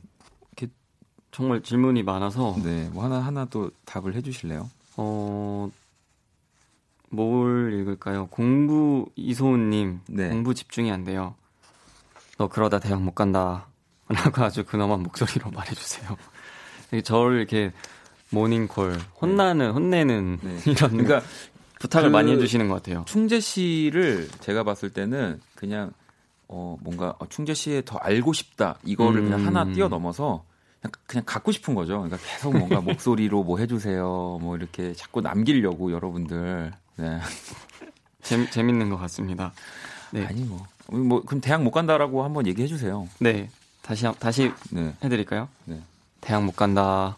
정말 1.33 1.63
질문이 1.63 2.03
많아서 2.03 2.57
네, 2.65 2.89
뭐 2.93 3.05
하나 3.05 3.21
하나 3.21 3.45
또 3.45 3.71
답을 3.85 4.17
해주실래요? 4.17 4.69
어 4.97 5.71
뭘 7.11 7.75
읽을까요? 7.75 8.27
공부 8.29 9.07
이소은님 9.17 10.01
네. 10.09 10.29
공부 10.29 10.55
집중이 10.55 10.91
안 10.91 11.05
돼요. 11.05 11.35
너 12.39 12.49
그러다 12.49 12.79
대학 12.79 13.03
못 13.03 13.15
간다. 13.15 13.67
라고 14.09 14.43
아주 14.43 14.65
근엄한 14.65 15.03
목소리로 15.03 15.51
말해주세요. 15.55 16.17
저를 17.05 17.39
이렇게 17.39 17.73
모닝콜 18.31 18.99
혼나는 19.21 19.73
혼내는 19.73 20.39
네. 20.43 20.59
이런 20.71 20.91
그러니까 20.91 21.23
부탁을 21.81 22.09
그 22.11 22.13
많이 22.13 22.33
해주시는 22.33 22.69
것 22.69 22.75
같아요. 22.77 23.05
충재 23.07 23.41
씨를 23.41 24.29
제가 24.41 24.65
봤을 24.65 24.91
때는 24.91 25.41
그냥 25.55 25.93
어 26.49 26.77
뭔가 26.81 27.15
어, 27.19 27.29
충재 27.29 27.55
씨에 27.55 27.83
더 27.85 27.97
알고 27.99 28.33
싶다 28.33 28.79
이거를 28.85 29.21
음. 29.21 29.31
그냥 29.31 29.47
하나 29.47 29.65
뛰어넘어서 29.73 30.45
그냥, 30.81 30.93
그냥 31.07 31.25
갖고 31.27 31.53
싶은 31.53 31.75
거죠. 31.75 32.03
그러니까 32.03 32.17
계속 32.19 32.57
뭔가 32.57 32.81
목소리로 32.81 33.45
뭐 33.45 33.59
해주세요, 33.59 34.39
뭐 34.41 34.57
이렇게 34.57 34.93
자꾸 34.95 35.21
남기려고 35.21 35.93
여러분들 35.93 36.73
네. 36.97 37.21
재, 38.23 38.49
재밌는 38.51 38.91
것 38.91 38.97
같습니다. 38.99 39.53
네. 40.13 40.27
아니 40.27 40.43
뭐. 40.45 40.67
뭐 40.89 41.23
그럼 41.25 41.41
대학 41.41 41.63
못 41.63 41.71
간다라고 41.71 42.25
한번 42.25 42.47
얘기해 42.47 42.67
주세요. 42.69 43.09
네. 43.19 43.49
다시 43.83 44.07
다시 44.19 44.53
네. 44.71 44.95
해 45.03 45.09
드릴까요? 45.09 45.49
네. 45.65 45.81
대학 46.21 46.43
못 46.45 46.55
간다. 46.57 47.17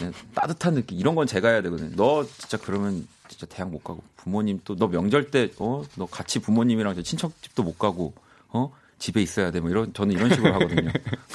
네, 0.00 0.10
따뜻한 0.34 0.74
느낌 0.74 0.98
이런 0.98 1.14
건 1.14 1.26
제가 1.26 1.48
해야 1.48 1.62
되거든요. 1.62 1.90
너 1.96 2.24
진짜 2.24 2.58
그러면 2.58 3.06
진짜 3.28 3.46
대학 3.46 3.70
못 3.70 3.82
가고 3.82 4.02
부모님 4.16 4.60
또 4.64 4.74
너 4.76 4.88
명절 4.88 5.30
때어너 5.30 6.06
같이 6.10 6.38
부모님이랑 6.40 7.02
친척 7.02 7.32
집도 7.42 7.62
못 7.62 7.78
가고 7.78 8.12
어 8.48 8.72
집에 8.98 9.22
있어야 9.22 9.50
돼 9.50 9.60
뭐 9.60 9.70
이런 9.70 9.92
저는 9.94 10.14
이런 10.14 10.28
식으로 10.30 10.52
하거든요. 10.54 10.90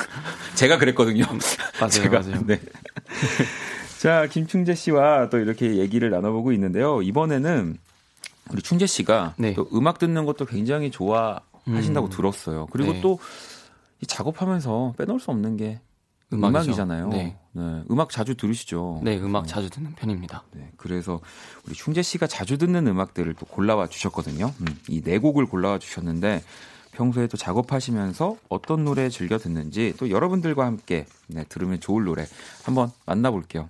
제가 0.56 0.78
그랬거든요. 0.78 1.26
맞아요, 1.80 1.90
제가, 1.90 2.20
맞아요. 2.22 2.46
네. 2.46 2.60
자, 4.02 4.26
김충재 4.26 4.74
씨와 4.74 5.30
또 5.30 5.38
이렇게 5.38 5.76
얘기를 5.76 6.10
나눠보고 6.10 6.54
있는데요. 6.54 7.04
이번에는 7.04 7.78
우리 8.52 8.62
충재 8.64 8.88
씨가 8.88 9.36
네. 9.38 9.54
또 9.54 9.70
음악 9.76 10.00
듣는 10.00 10.26
것도 10.26 10.46
굉장히 10.46 10.90
좋아하신다고 10.90 12.08
음. 12.08 12.10
들었어요. 12.10 12.66
그리고 12.72 12.94
네. 12.94 13.02
또 13.02 13.20
작업하면서 14.08 14.96
빼놓을 14.98 15.20
수 15.20 15.30
없는 15.30 15.56
게 15.56 15.82
음악이죠. 16.34 16.48
음악이잖아요. 16.48 17.10
네. 17.10 17.38
네. 17.52 17.84
음악 17.92 18.10
자주 18.10 18.34
들으시죠? 18.34 19.02
네, 19.04 19.20
음악 19.20 19.46
자주 19.46 19.70
듣는 19.70 19.94
편입니다. 19.94 20.46
네, 20.54 20.72
그래서 20.78 21.20
우리 21.68 21.76
충재 21.76 22.02
씨가 22.02 22.26
자주 22.26 22.58
듣는 22.58 22.88
음악들을 22.88 23.32
또 23.36 23.46
골라와 23.46 23.86
주셨거든요. 23.86 24.52
음, 24.62 24.66
이네 24.90 25.20
곡을 25.20 25.46
골라와 25.46 25.78
주셨는데 25.78 26.42
평소에 26.94 27.28
또 27.28 27.38
작업하시면서 27.38 28.36
어떤 28.50 28.84
노래 28.84 29.10
즐겨 29.10 29.38
듣는지 29.38 29.94
또 30.00 30.10
여러분들과 30.10 30.66
함께 30.66 31.06
네, 31.28 31.44
들으면 31.50 31.80
좋을 31.80 32.06
노래 32.06 32.26
한번 32.64 32.90
만나볼게요. 33.06 33.70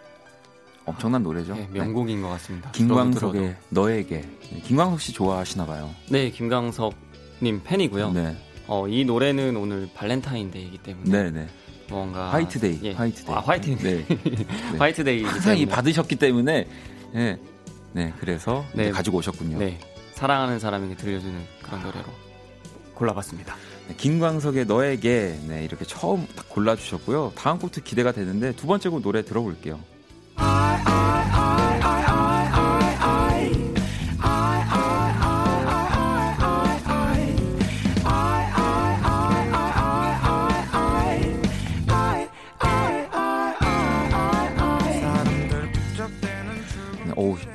엄청난 0.91 1.23
노래죠. 1.23 1.55
네, 1.55 1.67
명곡인 1.71 2.17
네. 2.17 2.21
것 2.21 2.29
같습니다. 2.29 2.71
김광석의 2.71 3.55
너에게. 3.69 4.25
김광석 4.63 4.99
씨 5.01 5.13
좋아하시나 5.13 5.65
봐요. 5.65 5.89
네, 6.09 6.29
김광석 6.29 6.93
님 7.41 7.61
팬이고요. 7.63 8.11
네. 8.11 8.35
어, 8.67 8.87
이 8.87 9.03
노래는 9.05 9.55
오늘 9.57 9.89
발렌타인데이이기 9.93 10.77
때문에 10.79 11.09
네, 11.09 11.31
네. 11.31 11.47
뭔가 11.89 12.31
화이트데이, 12.31 12.79
예. 12.83 12.91
화이트데이. 12.93 13.35
아, 13.35 13.39
화이트데이. 13.39 14.05
네. 14.05 14.05
네. 14.71 14.77
화이트데이. 14.77 15.23
항상 15.23 15.57
이 15.57 15.65
받으셨기 15.65 16.15
때문에 16.15 16.67
네, 17.13 17.39
네, 17.93 18.13
그래서 18.19 18.65
네. 18.73 18.91
가지고 18.91 19.17
오셨군요. 19.17 19.57
네, 19.57 19.79
사랑하는 20.13 20.59
사람에게 20.59 20.95
들려주는 20.95 21.39
그런 21.63 21.81
노래로 21.81 22.05
골라봤습니다. 22.95 23.55
네, 23.87 23.95
김광석의 23.97 24.65
너에게 24.65 25.37
네, 25.47 25.65
이렇게 25.65 25.85
처음 25.85 26.27
딱 26.35 26.47
골라주셨고요. 26.49 27.33
다음 27.35 27.59
곡도 27.59 27.81
기대가 27.81 28.11
되는데 28.11 28.53
두 28.55 28.67
번째 28.67 28.89
곡 28.89 29.01
노래 29.01 29.23
들어볼게요. 29.25 29.79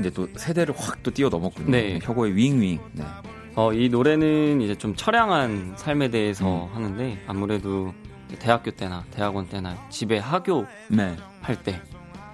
이제 0.07 0.11
또 0.15 0.29
세대를 0.37 0.75
확 0.77 1.03
또 1.03 1.11
뛰어넘었군요. 1.11 1.71
네. 1.71 1.99
혁오의 2.03 2.35
윙윙. 2.37 2.79
네. 2.93 3.05
어, 3.55 3.73
이 3.73 3.89
노래는 3.89 4.61
이제 4.61 4.75
좀 4.75 4.95
처량한 4.95 5.75
삶에 5.77 6.11
대해서 6.11 6.67
음. 6.67 6.75
하는데 6.75 7.23
아무래도 7.27 7.93
대학교 8.39 8.71
때나 8.71 9.05
대학원 9.11 9.47
때나 9.49 9.77
집에 9.89 10.19
하교 10.19 10.67
네. 10.89 11.17
할때 11.41 11.81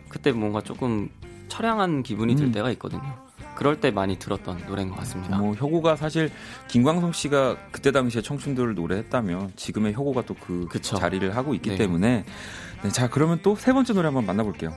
그때 0.08 0.32
뭔가 0.32 0.60
조금 0.60 1.08
처량한 1.48 2.02
기분이 2.02 2.34
들 2.36 2.46
음. 2.46 2.52
때가 2.52 2.70
있거든요. 2.72 3.02
그럴 3.54 3.78
때 3.78 3.90
많이 3.90 4.18
들었던 4.18 4.62
노래인 4.66 4.88
것 4.88 4.96
같습니다. 4.96 5.36
뭐 5.38 5.54
혁오가 5.54 5.94
사실 5.96 6.30
김광석 6.68 7.14
씨가 7.14 7.56
그때 7.70 7.92
당시에 7.92 8.22
청춘들을 8.22 8.74
노래했다면 8.74 9.52
지금의 9.56 9.92
혁오가 9.92 10.22
또 10.22 10.34
그 10.34 10.66
자리를 10.80 11.36
하고 11.36 11.54
있기 11.54 11.70
네. 11.70 11.76
때문에 11.76 12.24
네, 12.82 12.88
자 12.90 13.08
그러면 13.08 13.38
또 13.42 13.54
세 13.54 13.72
번째 13.72 13.92
노래 13.92 14.06
한번 14.06 14.24
만나볼게요. 14.26 14.74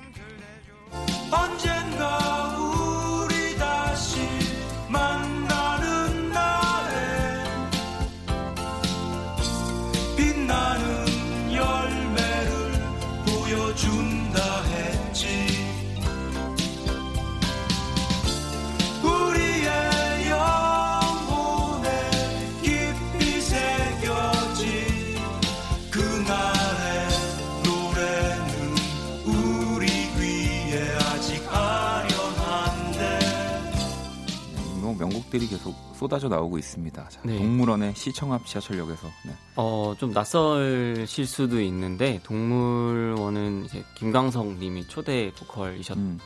명곡들이 35.35 35.47
계속 35.47 35.75
쏟아져 35.93 36.27
나오고 36.27 36.57
있습니다. 36.57 37.09
자, 37.09 37.21
네. 37.23 37.37
동물원의 37.37 37.93
시청 37.95 38.33
앞 38.33 38.45
지하철역에서. 38.45 39.07
네. 39.25 39.33
어, 39.55 39.93
좀 39.97 40.11
낯설실 40.11 41.25
수도 41.25 41.61
있는데 41.61 42.19
동물원은 42.23 43.65
이제 43.65 43.83
김광석 43.95 44.57
님이 44.57 44.87
초대 44.87 45.31
보컬이셔서 45.37 45.99
음. 45.99 46.19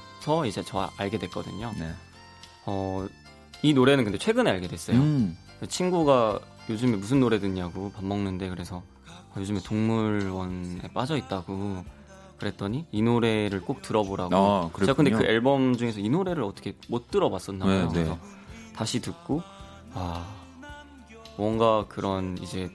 이제 0.45 0.64
저 0.64 0.89
알게 0.97 1.18
됐거든요. 1.18 1.72
네. 1.78 1.91
어, 2.66 3.07
이 3.62 3.74
노래는 3.74 4.03
근데 4.03 4.18
최근에 4.18 4.49
알게 4.49 4.68
됐어요. 4.68 4.97
음. 4.97 5.38
친구가 5.68 6.39
요즘에 6.70 6.95
무슨 6.97 7.20
노래 7.20 7.39
듣냐고 7.39 7.91
밥 7.91 8.05
먹는데 8.05 8.49
그래서 8.49 8.84
요즘에 9.36 9.60
동물원에 9.64 10.93
빠져 10.93 11.18
있다고 11.18 11.84
그랬더니 12.38 12.86
이 12.91 13.01
노래를 13.01 13.62
꼭 13.62 13.82
들어보라고. 13.82 14.36
아, 14.36 14.70
제가 14.80 14.93
근데 14.93 15.12
그 15.12 15.24
앨범 15.24 15.76
중에서 15.76 15.99
이 15.99 16.10
노래를 16.10 16.43
어떻게 16.43 16.74
못 16.88 17.12
들어봤었나 17.12 17.66
봐요. 17.66 17.76
네, 17.76 17.86
네. 17.88 17.93
그래서 17.93 18.39
다시 18.80 19.02
듣고 19.02 19.44
아 19.94 20.26
뭔가 21.36 21.86
그런 21.90 22.38
이제 22.38 22.72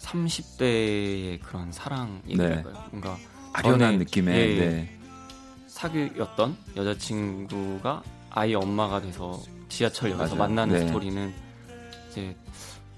30대의 0.00 1.40
그런 1.40 1.72
사랑이랄까요? 1.72 2.74
네. 2.74 2.80
뭔가 2.90 3.16
아련한 3.54 3.96
느낌의 4.00 4.36
예, 4.36 4.58
네. 4.58 4.98
사귀었던 5.66 6.58
여자친구가 6.76 8.02
아이 8.28 8.54
엄마가 8.54 9.00
돼서 9.00 9.40
지하철역에서. 9.70 10.36
만나는 10.36 10.78
네. 10.78 10.86
스토리는 10.86 11.34
이제 12.10 12.36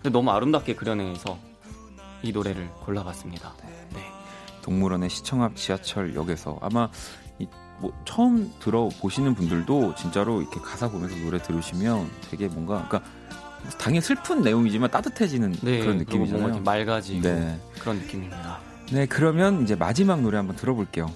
너무 0.02 0.32
아름답게 0.32 0.74
그려내서 0.74 1.38
이 2.24 2.32
노래를 2.32 2.70
골라봤습니다. 2.80 3.54
네. 3.62 3.88
네. 3.94 4.00
동물원의 4.62 5.10
시청 5.10 5.44
앞 5.44 5.54
지하철역에서 5.54 6.58
아마 6.60 6.90
뭐 7.80 7.92
처음 8.04 8.52
들어보시는 8.60 9.34
분들도 9.34 9.94
진짜로 9.94 10.42
이렇게 10.42 10.60
가사 10.60 10.88
보면서 10.88 11.16
노래 11.16 11.40
들으시면 11.42 12.08
되게 12.30 12.46
뭔가 12.48 12.86
그러니까 12.86 13.02
당연히 13.78 14.00
슬픈 14.00 14.42
내용이지만 14.42 14.90
따뜻해지는 14.90 15.56
네, 15.62 15.80
그런 15.80 15.98
느낌이잖아요. 15.98 16.60
맑아지고 16.60 17.22
네. 17.22 17.58
그런 17.78 17.96
느낌입니다. 17.98 18.58
네, 18.92 19.06
그러면 19.06 19.62
이제 19.62 19.74
마지막 19.74 20.20
노래 20.20 20.36
한번 20.36 20.56
들어볼게요. 20.56 21.10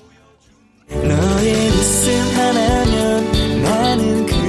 너의 0.88 1.68
웃음 1.68 2.12
하나면 2.36 3.62
나는 3.62 4.26
그 4.26 4.43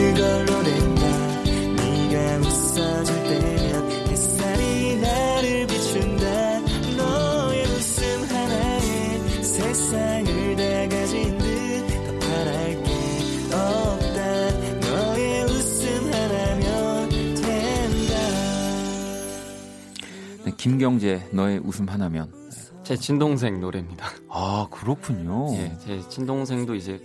김경재 20.65 21.29
너의 21.31 21.59
웃음 21.63 21.87
하나면 21.87 22.33
제 22.81 22.95
친동생 22.95 23.59
노래입니다. 23.59 24.07
아 24.29 24.65
그렇군요. 24.71 25.53
예, 25.57 25.77
제 25.77 26.01
친동생도 26.09 26.73
이제 26.73 26.99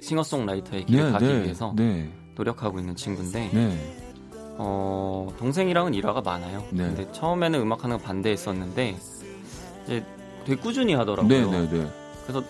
싱어송라이터의 0.00 0.86
길을 0.86 1.06
네, 1.06 1.10
가기 1.10 1.24
네, 1.24 1.42
위해서 1.42 1.74
네. 1.74 2.08
노력하고 2.36 2.78
있는 2.78 2.94
친구인데 2.94 3.50
네. 3.52 3.98
어, 4.58 5.26
동생이랑은 5.36 5.94
일화가 5.94 6.20
많아요. 6.20 6.62
네. 6.70 6.84
근데 6.84 7.10
처음에는 7.10 7.60
음악하는 7.60 7.98
거 7.98 8.04
반대했었는데 8.04 8.96
이제 9.82 10.04
되게 10.44 10.60
꾸준히 10.60 10.94
하더라고요. 10.94 11.50
네, 11.50 11.90
그래서 12.22 12.44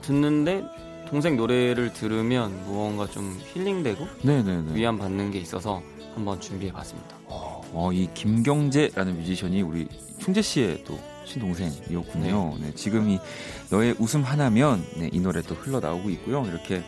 듣는데 0.00 0.64
동생 1.06 1.36
노래를 1.36 1.92
들으면 1.92 2.60
무언가 2.64 3.06
좀 3.06 3.38
힐링되고 3.52 4.04
위안 4.74 4.98
받는 4.98 5.30
게 5.30 5.38
있어서 5.38 5.80
한번 6.16 6.40
준비해봤습니다. 6.40 7.14
어, 7.74 7.92
이 7.92 8.08
김경재라는 8.14 9.16
뮤지션이 9.18 9.62
우리 9.62 9.88
충재 10.18 10.40
씨의 10.42 10.84
또 10.84 10.98
친동생이었군요. 11.26 12.56
네. 12.60 12.66
네, 12.66 12.74
지금 12.74 13.08
이 13.10 13.18
너의 13.70 13.94
웃음 13.98 14.22
하나면 14.22 14.84
네, 14.98 15.10
이 15.12 15.20
노래 15.20 15.42
또 15.42 15.54
흘러나오고 15.54 16.08
있고요. 16.10 16.44
이렇게 16.46 16.82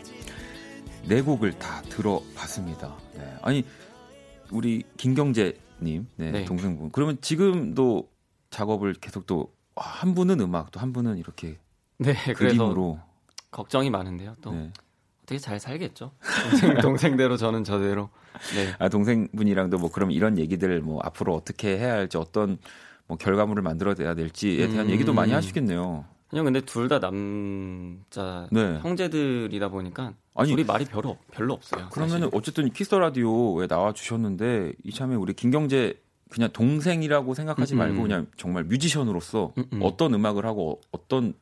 네 1.07 1.21
곡을 1.21 1.59
다 1.59 1.81
들어봤습니다. 1.83 2.95
네. 3.15 3.35
아니 3.41 3.65
우리 4.51 4.83
김경재님 4.97 5.53
네, 5.81 6.31
네. 6.31 6.45
동생분 6.45 6.91
그러면 6.91 7.17
지금도 7.21 8.09
작업을 8.49 8.93
계속 8.93 9.25
또 9.25 9.57
한 9.79 10.15
분은 10.15 10.39
음악 10.39 10.71
또 10.71 10.79
한 10.79 10.91
분은 10.91 11.17
이렇게 11.17 11.57
네, 11.99 12.13
그림으로 12.33 12.99
걱정이 13.51 13.89
많은데요. 13.89 14.35
또 14.41 14.51
네. 14.51 14.71
어떻게 15.27 15.39
잘 15.39 15.59
살겠죠. 15.59 16.11
동생, 16.49 16.77
동생대로 16.79 17.35
저는 17.35 17.65
저대로. 17.65 18.09
네. 18.55 18.73
아 18.79 18.87
동생분이랑도 18.87 19.77
뭐 19.77 19.91
그럼 19.91 20.11
이런 20.11 20.37
얘기들 20.37 20.79
뭐 20.79 21.01
앞으로 21.03 21.35
어떻게 21.35 21.77
해야 21.77 21.93
할지 21.93 22.17
어떤 22.17 22.57
뭐 23.07 23.17
결과물을 23.17 23.61
만들어내야 23.61 24.15
될지에 24.15 24.69
대한 24.69 24.87
음... 24.87 24.91
얘기도 24.91 25.13
많이 25.13 25.33
하시겠네요. 25.33 26.05
그냥 26.29 26.45
근데 26.45 26.61
둘 26.61 26.87
다 26.87 26.99
남자 27.01 28.47
네. 28.51 28.79
형제들이다 28.81 29.67
보니까 29.67 30.13
아니, 30.33 30.51
둘이 30.51 30.63
말이 30.63 30.85
별로 30.85 31.17
별로 31.31 31.53
없어요. 31.55 31.89
그러면은 31.89 32.29
어쨌든 32.33 32.69
키스 32.71 32.95
라디오에 32.95 33.67
나와 33.67 33.91
주셨는데 33.91 34.73
이참에 34.85 35.15
우리 35.15 35.33
김경재 35.33 35.93
그냥 36.29 36.49
동생이라고 36.53 37.33
생각하지 37.33 37.73
음, 37.73 37.75
음. 37.75 37.79
말고 37.79 38.01
그냥 38.03 38.27
정말 38.37 38.63
뮤지션으로서 38.63 39.53
음, 39.57 39.65
음. 39.73 39.79
어떤 39.83 40.13
음악을 40.13 40.45
하고 40.45 40.79
어떤 40.91 41.33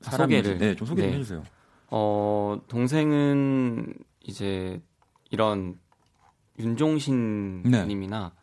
사람인지 0.00 0.56
네, 0.58 0.74
좀 0.74 0.86
소개 0.86 1.02
좀 1.02 1.10
네. 1.10 1.16
해주세요. 1.16 1.42
어 1.88 2.60
동생은 2.68 3.94
이제 4.20 4.80
이런 5.30 5.78
윤종신님이나 6.58 8.32
네. 8.34 8.42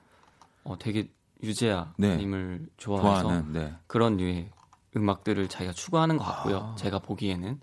어 0.63 0.77
되게 0.77 1.09
유재하님을 1.41 2.59
네. 2.61 2.65
좋아해서 2.77 3.41
네. 3.51 3.73
그런 3.87 4.17
류의 4.17 4.49
음악들을 4.95 5.47
자기가 5.49 5.73
추구하는 5.73 6.17
것 6.17 6.23
같고요. 6.23 6.57
아. 6.57 6.75
제가 6.75 6.99
보기에는 6.99 7.59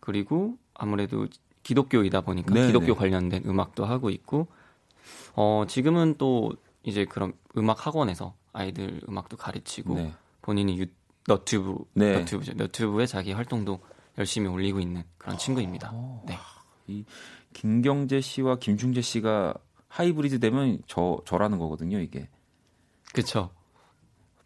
그리고 0.00 0.56
아무래도 0.74 1.28
기독교이다 1.62 2.22
보니까 2.22 2.52
네, 2.54 2.66
기독교 2.66 2.86
네. 2.86 2.92
관련된 2.94 3.44
음악도 3.46 3.84
하고 3.84 4.10
있고 4.10 4.48
어 5.34 5.64
지금은 5.68 6.16
또 6.18 6.52
이제 6.82 7.04
그런 7.04 7.32
음악 7.56 7.86
학원에서 7.86 8.34
아이들 8.52 9.00
음악도 9.08 9.36
가르치고 9.36 9.94
네. 9.94 10.12
본인이 10.40 10.78
유, 10.78 10.86
너튜브 11.28 11.84
네. 11.94 12.18
너튜브죠 12.18 12.54
너튜브에 12.54 13.06
자기 13.06 13.32
활동도 13.32 13.80
열심히 14.18 14.48
올리고 14.48 14.80
있는 14.80 15.04
그런 15.18 15.38
친구입니다. 15.38 15.90
아, 15.92 16.20
네. 16.26 16.38
이 16.86 17.04
김경재 17.52 18.20
씨와 18.20 18.56
김충재 18.56 19.00
씨가 19.00 19.54
하이브리드 19.88 20.40
되면 20.40 20.80
저 20.86 21.20
저라는 21.26 21.58
거거든요, 21.58 21.98
이게. 21.98 22.28
그렇죠. 23.12 23.50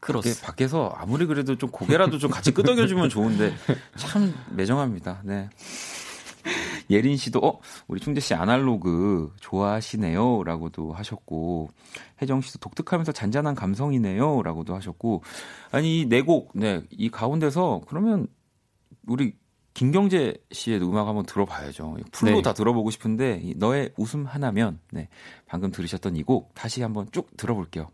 크로스. 0.01 0.43
밖에서 0.43 0.89
아무리 0.97 1.27
그래도 1.27 1.57
좀 1.57 1.71
고개라도 1.71 2.19
좀 2.19 2.31
같이 2.31 2.53
끄덕여주면 2.53 3.09
좋은데 3.09 3.55
참 3.97 4.35
매정합니다. 4.55 5.23
네. 5.25 5.49
예린 6.91 7.17
씨도 7.17 7.41
어 7.41 7.61
우리 7.89 8.01
충재 8.01 8.21
씨 8.21 8.35
아날로그 8.35 9.33
좋아하시네요라고도 9.41 10.93
하셨고 10.93 11.71
혜정 12.23 12.41
씨도 12.41 12.61
독특하면서 12.61 13.11
잔잔한 13.11 13.57
감성이네요라고도 13.57 14.77
하셨고 14.77 15.23
아니 15.73 16.07
네곡네이 16.07 17.09
가운데서 17.11 17.83
그러면 17.89 18.29
우리 19.07 19.35
김경재 19.77 20.33
씨의 20.53 20.81
음악 20.83 21.07
한번 21.07 21.27
들어봐야죠. 21.27 21.99
풀로 22.11 22.37
네. 22.37 22.43
다 22.43 22.55
들어보고 22.55 22.91
싶은데 22.91 23.53
너의 23.57 23.93
웃음 23.99 24.25
하나면 24.25 24.79
네 24.91 25.11
방금 25.45 25.71
들으셨던 25.71 26.17
이 26.17 26.23
곡 26.23 26.55
다시 26.55 26.81
한번 26.81 27.07
쭉 27.13 27.29
들어볼게요. 27.37 27.91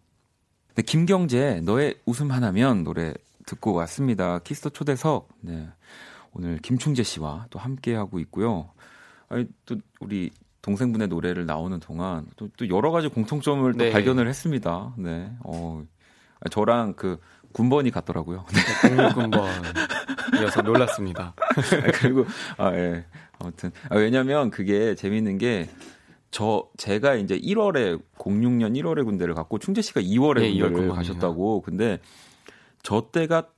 네, 0.77 0.83
김경재 0.83 1.63
너의 1.65 1.97
웃음 2.07 2.31
하나면 2.31 2.85
노래 2.85 3.13
듣고 3.47 3.73
왔습니다. 3.73 4.39
Kiss 4.39 4.57
the 4.57 4.71
초대석. 4.71 5.29
네. 5.41 5.69
오늘 6.35 6.59
김충재 6.59 7.03
씨와 7.03 7.47
또 7.51 7.59
함께 7.59 7.97
하고 7.97 8.21
있고요. 8.21 8.71
아니 9.29 9.49
또 9.67 9.75
우리 9.99 10.31
동생분의 10.63 11.09
노래를 11.09 11.47
나오는 11.47 11.81
동안 11.81 12.27
또, 12.37 12.49
또 12.57 12.69
여러 12.69 12.93
가지 12.93 13.09
공통점을 13.09 13.73
네. 13.73 13.87
또 13.87 13.93
발견을 13.93 14.29
했습니다. 14.29 14.95
네. 14.99 15.33
어. 15.41 15.83
저랑 16.51 16.95
그 16.95 17.19
군번이 17.53 17.91
같더라고요. 17.91 18.47
네, 18.49 18.89
공군번 18.89 19.49
이어서 20.43 20.63
놀랐습니다. 20.63 21.35
그리고 21.95 22.27
아 22.59 22.75
예. 22.75 23.05
아무튼 23.39 23.71
아, 23.89 23.97
왜냐면 23.97 24.51
그게 24.51 24.95
재밌는 24.95 25.39
게 25.39 25.69
저 26.33 26.67
제가 26.79 27.15
이제 27.17 27.39
1월에 27.39 28.01
06년 28.17 28.75
1월에 28.75 29.05
군대를 29.05 29.35
갔고 29.35 29.59
충재 29.59 29.83
씨가 29.83 30.01
2월에 30.01 30.41
네, 30.41 30.59
군대를 30.59 30.89
가셨다고. 30.89 31.61
근데 31.61 32.01
저 32.83 33.11
때가 33.13 33.49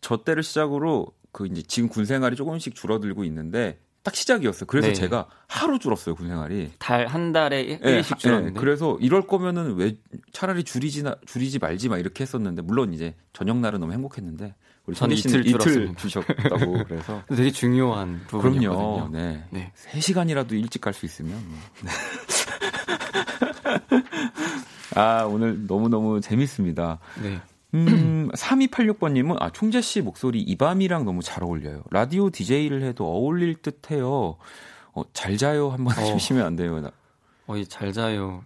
저 0.00 0.16
때를 0.24 0.42
시작으로 0.42 1.08
그 1.32 1.46
이제 1.46 1.60
지금 1.62 1.90
군 1.90 2.06
생활이 2.06 2.34
조금씩 2.34 2.74
줄어들고 2.74 3.24
있는데 3.24 3.78
딱 4.02 4.14
시작이었어요. 4.14 4.64
그래서 4.66 4.88
네. 4.88 4.94
제가 4.94 5.28
하루 5.48 5.78
줄었어요 5.78 6.14
군 6.14 6.28
생활이. 6.28 6.70
달 6.78 7.06
한 7.06 7.32
달에 7.34 7.78
1씩 7.78 7.80
네, 7.82 8.02
줄었는데. 8.16 8.54
네, 8.54 8.58
그래서 8.58 8.96
이럴 9.02 9.26
거면은 9.26 9.76
왜 9.76 9.98
차라리 10.32 10.64
줄이지나 10.64 11.16
줄이지 11.26 11.58
말지 11.58 11.90
막 11.90 11.98
이렇게 11.98 12.22
했었는데 12.22 12.62
물론 12.62 12.94
이제 12.94 13.14
저녁 13.34 13.58
날은 13.58 13.80
너무 13.80 13.92
행복했는데 13.92 14.54
우리 14.88 14.96
전 14.96 15.12
이틀, 15.12 15.46
이틀 15.46 15.94
주셨다고 15.96 16.84
그래서 16.88 17.22
되게 17.28 17.50
중요한 17.50 18.22
부분이거든요. 18.26 19.10
네. 19.12 19.44
네. 19.50 19.70
3시간이라도 19.92 20.52
일찍 20.52 20.80
갈 20.80 20.94
수 20.94 21.04
있으면 21.04 21.32
뭐. 21.46 21.58
네. 21.82 21.90
아, 24.98 25.24
오늘 25.24 25.66
너무너무 25.66 26.22
재밌습니다. 26.22 26.98
네. 27.22 27.38
음, 27.74 28.30
3286번님은, 28.32 29.36
아, 29.40 29.50
총재 29.50 29.82
씨 29.82 30.00
목소리 30.00 30.40
이 30.40 30.56
밤이랑 30.56 31.04
너무 31.04 31.22
잘 31.22 31.44
어울려요. 31.44 31.82
라디오 31.90 32.30
DJ를 32.30 32.82
해도 32.82 33.04
어울릴 33.04 33.56
듯 33.56 33.90
해요. 33.90 34.38
어, 34.94 35.02
잘 35.12 35.36
자요 35.36 35.68
한번 35.68 35.98
어. 35.98 36.00
해주시면 36.00 36.46
안 36.46 36.56
돼요. 36.56 36.90
어, 37.46 37.64
잘 37.68 37.92
자요. 37.92 38.42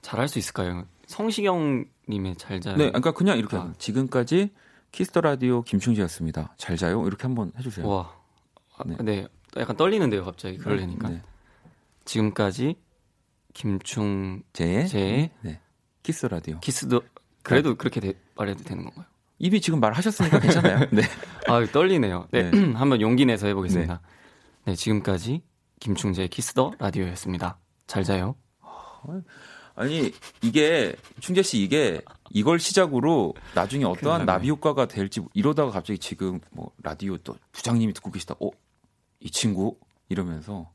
잘할 0.00 0.26
수 0.26 0.38
있을까요? 0.38 0.86
성시경님의 1.06 2.36
잘 2.38 2.62
자요. 2.62 2.76
네, 2.76 2.86
그러니까 2.86 3.12
그냥 3.12 3.36
이렇게 3.36 3.58
아. 3.58 3.70
지금까지 3.76 4.50
Kiss 4.92 5.08
the 5.08 5.20
Radio 5.20 5.62
김충재였습니다. 5.62 6.54
잘 6.56 6.76
자요. 6.76 7.06
이렇게 7.06 7.22
한번 7.22 7.52
해주세요. 7.58 7.86
와, 7.86 8.12
아, 8.76 8.84
네. 8.84 8.96
네. 9.02 9.28
약간 9.56 9.76
떨리는데요, 9.76 10.24
갑자기 10.24 10.58
그러려니까. 10.58 11.08
네. 11.08 11.22
지금까지 12.04 12.76
김충재의 13.54 14.88
제 14.88 15.30
네. 15.42 15.60
Kiss 16.02 16.26
the 16.26 16.37
Radio. 16.37 16.58
키스도 16.60 17.02
그래도 17.42 17.70
네. 17.70 17.76
그렇게 17.76 18.00
되, 18.00 18.14
말해도 18.36 18.64
되는 18.64 18.84
건가요? 18.84 19.06
입이 19.38 19.60
지금 19.60 19.80
말하셨으니까 19.80 20.40
괜찮아요. 20.40 20.86
네. 20.92 21.02
아 21.46 21.64
떨리네요. 21.64 22.28
네, 22.30 22.50
네. 22.50 22.72
한번 22.74 23.00
용기 23.00 23.24
내서 23.24 23.46
해보겠습니다. 23.46 24.00
네, 24.64 24.72
네 24.72 24.74
지금까지 24.74 25.42
김충재의 25.80 26.28
Kiss 26.28 26.53
the 26.53 26.72
Radio였습니다. 26.78 27.58
잘 27.86 28.04
자요. 28.04 28.36
아니 29.74 30.12
이게 30.42 30.94
충재 31.20 31.42
씨 31.42 31.62
이게 31.62 32.02
이걸 32.30 32.58
시작으로 32.58 33.34
나중에 33.54 33.84
어떠한 33.84 34.26
나비 34.26 34.48
효과가 34.48 34.86
될지 34.86 35.20
이러다가 35.34 35.70
갑자기 35.70 35.98
지금 35.98 36.40
뭐 36.52 36.70
라디오 36.82 37.16
또 37.18 37.36
부장님이 37.52 37.92
듣고 37.94 38.10
계시다. 38.10 38.34
어? 38.40 38.50
이 39.20 39.30
친구 39.30 39.76
이러면서 40.08 40.70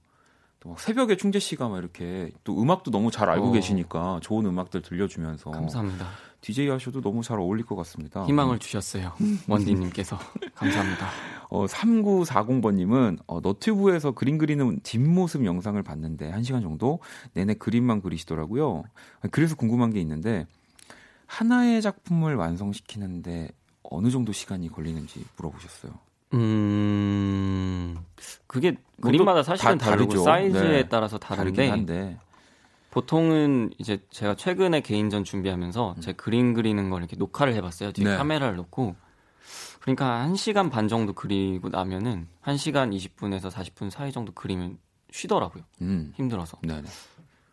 또 0.59 0.75
새벽에 0.77 1.15
충재 1.15 1.39
씨가 1.39 1.69
막 1.69 1.77
이렇게 1.77 2.31
또 2.43 2.61
음악도 2.61 2.91
너무 2.91 3.11
잘 3.11 3.29
알고 3.29 3.49
어. 3.49 3.51
계시니까 3.51 4.19
좋은 4.21 4.45
음악들 4.45 4.81
들려주면서 4.81 5.51
감사합니다. 5.51 6.07
DJ 6.41 6.69
하셔도 6.69 7.01
너무 7.01 7.23
잘 7.23 7.39
어울릴 7.39 7.65
것 7.65 7.75
같습니다. 7.77 8.23
희망을 8.25 8.59
주셨어요. 8.59 9.13
원디 9.47 9.73
님께서. 9.73 10.19
감사합니다. 10.53 11.07
어, 11.49 11.65
3940번님은 11.65 13.19
어, 13.27 13.39
너튜브에서 13.41 14.11
그림 14.11 14.37
그리는 14.37 14.79
뒷모습 14.81 15.45
영상을 15.45 15.81
봤는데 15.81 16.31
1시간 16.31 16.61
정도 16.61 16.99
내내 17.33 17.53
그림만 17.55 18.01
그리시더라고요. 18.01 18.83
그래서 19.31 19.55
궁금한 19.55 19.91
게 19.91 19.99
있는데 20.01 20.47
하나의 21.27 21.81
작품을 21.81 22.35
완성시키는데 22.35 23.49
어느 23.83 24.09
정도 24.09 24.31
시간이 24.31 24.69
걸리는지 24.69 25.23
물어보셨어요. 25.37 25.93
음, 26.33 27.97
그게 28.47 28.75
그림마다 29.01 29.43
사실은 29.43 29.77
다, 29.77 29.91
다르고 29.91 30.17
사이즈에 30.17 30.83
네. 30.83 30.89
따라서 30.89 31.17
다른데 31.17 31.69
한데. 31.69 32.17
보통은 32.91 33.71
이제 33.77 33.99
제가 34.09 34.35
최근에 34.35 34.79
개인전 34.79 35.25
준비하면서 35.25 35.95
음. 35.97 36.01
제 36.01 36.13
그림 36.13 36.53
그리는 36.53 36.89
걸 36.89 37.01
이렇게 37.01 37.17
녹화를 37.17 37.53
해봤어요. 37.55 37.91
뒤에 37.91 38.05
네. 38.05 38.17
카메라를 38.17 38.55
놓고. 38.55 38.95
그러니까 39.86 40.27
1시간 40.33 40.71
반 40.71 40.88
정도 40.88 41.13
그리고 41.13 41.69
나면은 41.69 42.27
1시간 42.41 42.91
20분에서 42.91 43.51
40분 43.51 43.91
사이 43.91 44.11
정도 44.11 44.31
그리면 44.33 44.79
쉬더라고요. 45.11 45.63
음. 45.81 46.11
힘들어서. 46.15 46.57
네네. 46.63 46.88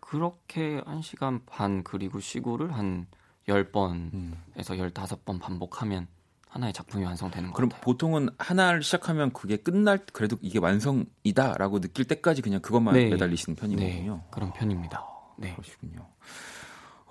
그렇게 0.01 0.81
1시간 0.81 1.43
반 1.45 1.85
그리고 1.85 2.21
쉬고를 2.21 2.73
한 2.73 3.07
10번에서 3.49 4.15
음. 4.15 4.43
15번 4.57 5.41
반복하면 5.41 6.07
하나의 6.49 6.73
작품이 6.73 7.05
완성되는 7.05 7.51
거예요. 7.51 7.55
그럼 7.55 7.69
같아요. 7.69 7.83
보통은 7.83 8.31
하나를 8.39 8.83
시작하면 8.83 9.31
그게 9.35 9.59
끝날 9.59 9.99
그래도 10.15 10.39
이게 10.41 10.59
완성이다라고 10.59 11.81
느낄 11.81 12.07
때까지 12.07 12.41
그냥 12.41 12.63
그것만 12.63 12.95
네. 12.95 13.11
매달리시는 13.11 13.57
편이거든요. 13.57 14.15
네. 14.15 14.23
그런 14.31 14.55
편입니다. 14.55 15.05
네. 15.37 15.53
그러시군요. 15.53 16.09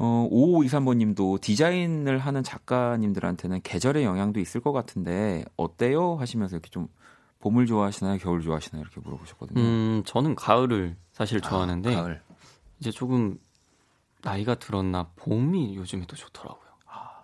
어, 0.03 0.27
5523번님도 0.31 1.39
디자인을 1.41 2.17
하는 2.17 2.41
작가님들한테는 2.41 3.61
계절의 3.61 4.03
영향도 4.03 4.39
있을 4.39 4.59
것 4.59 4.71
같은데 4.71 5.45
어때요? 5.57 6.15
하시면서 6.15 6.55
이렇게 6.55 6.71
좀 6.71 6.87
봄을 7.37 7.67
좋아하시나요? 7.67 8.17
겨울 8.17 8.41
좋아하시나요? 8.41 8.81
이렇게 8.81 8.99
물어보셨거든요. 8.99 9.61
음, 9.61 10.01
저는 10.05 10.33
가을을 10.33 10.97
사실 11.11 11.37
아, 11.43 11.47
좋아하는데 11.47 11.95
아, 11.95 12.01
가을. 12.01 12.21
이제 12.79 12.89
조금 12.89 13.37
나이가 14.23 14.55
들었나 14.55 15.09
봄이 15.17 15.75
요즘에 15.75 16.05
또 16.07 16.15
좋더라고요. 16.15 16.69
아. 16.87 17.21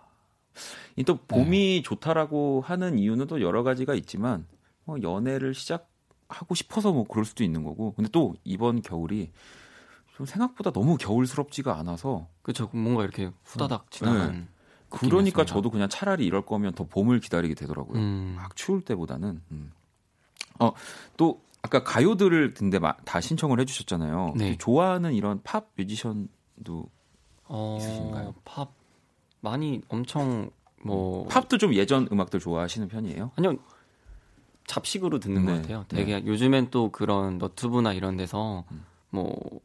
또 1.04 1.16
봄이 1.16 1.58
네. 1.76 1.82
좋다라고 1.82 2.62
하는 2.64 2.98
이유는 3.00 3.26
또 3.26 3.40
여러 3.40 3.64
가지가 3.64 3.94
있지만 3.94 4.46
어, 4.86 4.94
연애를 5.02 5.52
시작 5.52 5.90
하고 6.28 6.54
싶어서 6.54 6.92
뭐 6.92 7.04
그럴 7.04 7.24
수도 7.24 7.42
있는 7.42 7.64
거고. 7.64 7.94
근데 7.94 8.08
또 8.12 8.34
이번 8.44 8.82
겨울이 8.82 9.32
좀 10.18 10.26
생각보다 10.26 10.72
너무 10.72 10.96
겨울스럽지가 10.96 11.78
않아서 11.78 12.26
그렇죠. 12.42 12.68
뭔가 12.72 13.04
이렇게 13.04 13.30
후다닥 13.44 13.82
음. 13.82 13.86
지나간 13.88 14.32
네. 14.32 14.48
그러니까 14.90 15.44
저도 15.44 15.70
그냥 15.70 15.88
차라리 15.88 16.26
이럴 16.26 16.44
거면 16.44 16.72
더 16.74 16.82
봄을 16.82 17.20
기다리게 17.20 17.54
되더라고요. 17.54 18.00
음. 18.00 18.34
막 18.36 18.56
추울 18.56 18.80
때보다는. 18.80 19.40
음. 19.52 19.70
어, 20.58 20.72
또 21.16 21.40
아까 21.62 21.84
가요들을 21.84 22.54
근데 22.54 22.80
다 23.04 23.20
신청을 23.20 23.60
해 23.60 23.64
주셨잖아요. 23.64 24.34
네. 24.36 24.58
좋아하는 24.58 25.14
이런 25.14 25.40
팝 25.44 25.68
뮤지션도 25.76 26.90
어, 27.44 27.78
있으신가요? 27.78 28.34
팝 28.44 28.72
많이 29.40 29.82
엄청 29.88 30.50
뭐 30.82 31.28
팝도 31.28 31.58
좀 31.58 31.74
예전 31.74 32.08
음악들 32.10 32.40
좋아하시는 32.40 32.88
편이에요? 32.88 33.30
아니요. 33.36 33.56
잡식으로 34.66 35.20
듣는 35.20 35.44
네. 35.44 35.52
것 35.52 35.62
같아요. 35.62 35.84
되게 35.86 36.18
네. 36.18 36.26
요즘엔 36.26 36.70
또 36.72 36.90
그런 36.90 37.38
너튜브나 37.38 37.92
이런 37.92 38.16
데서 38.16 38.64
음. 38.72 38.84
뭐 39.10 39.60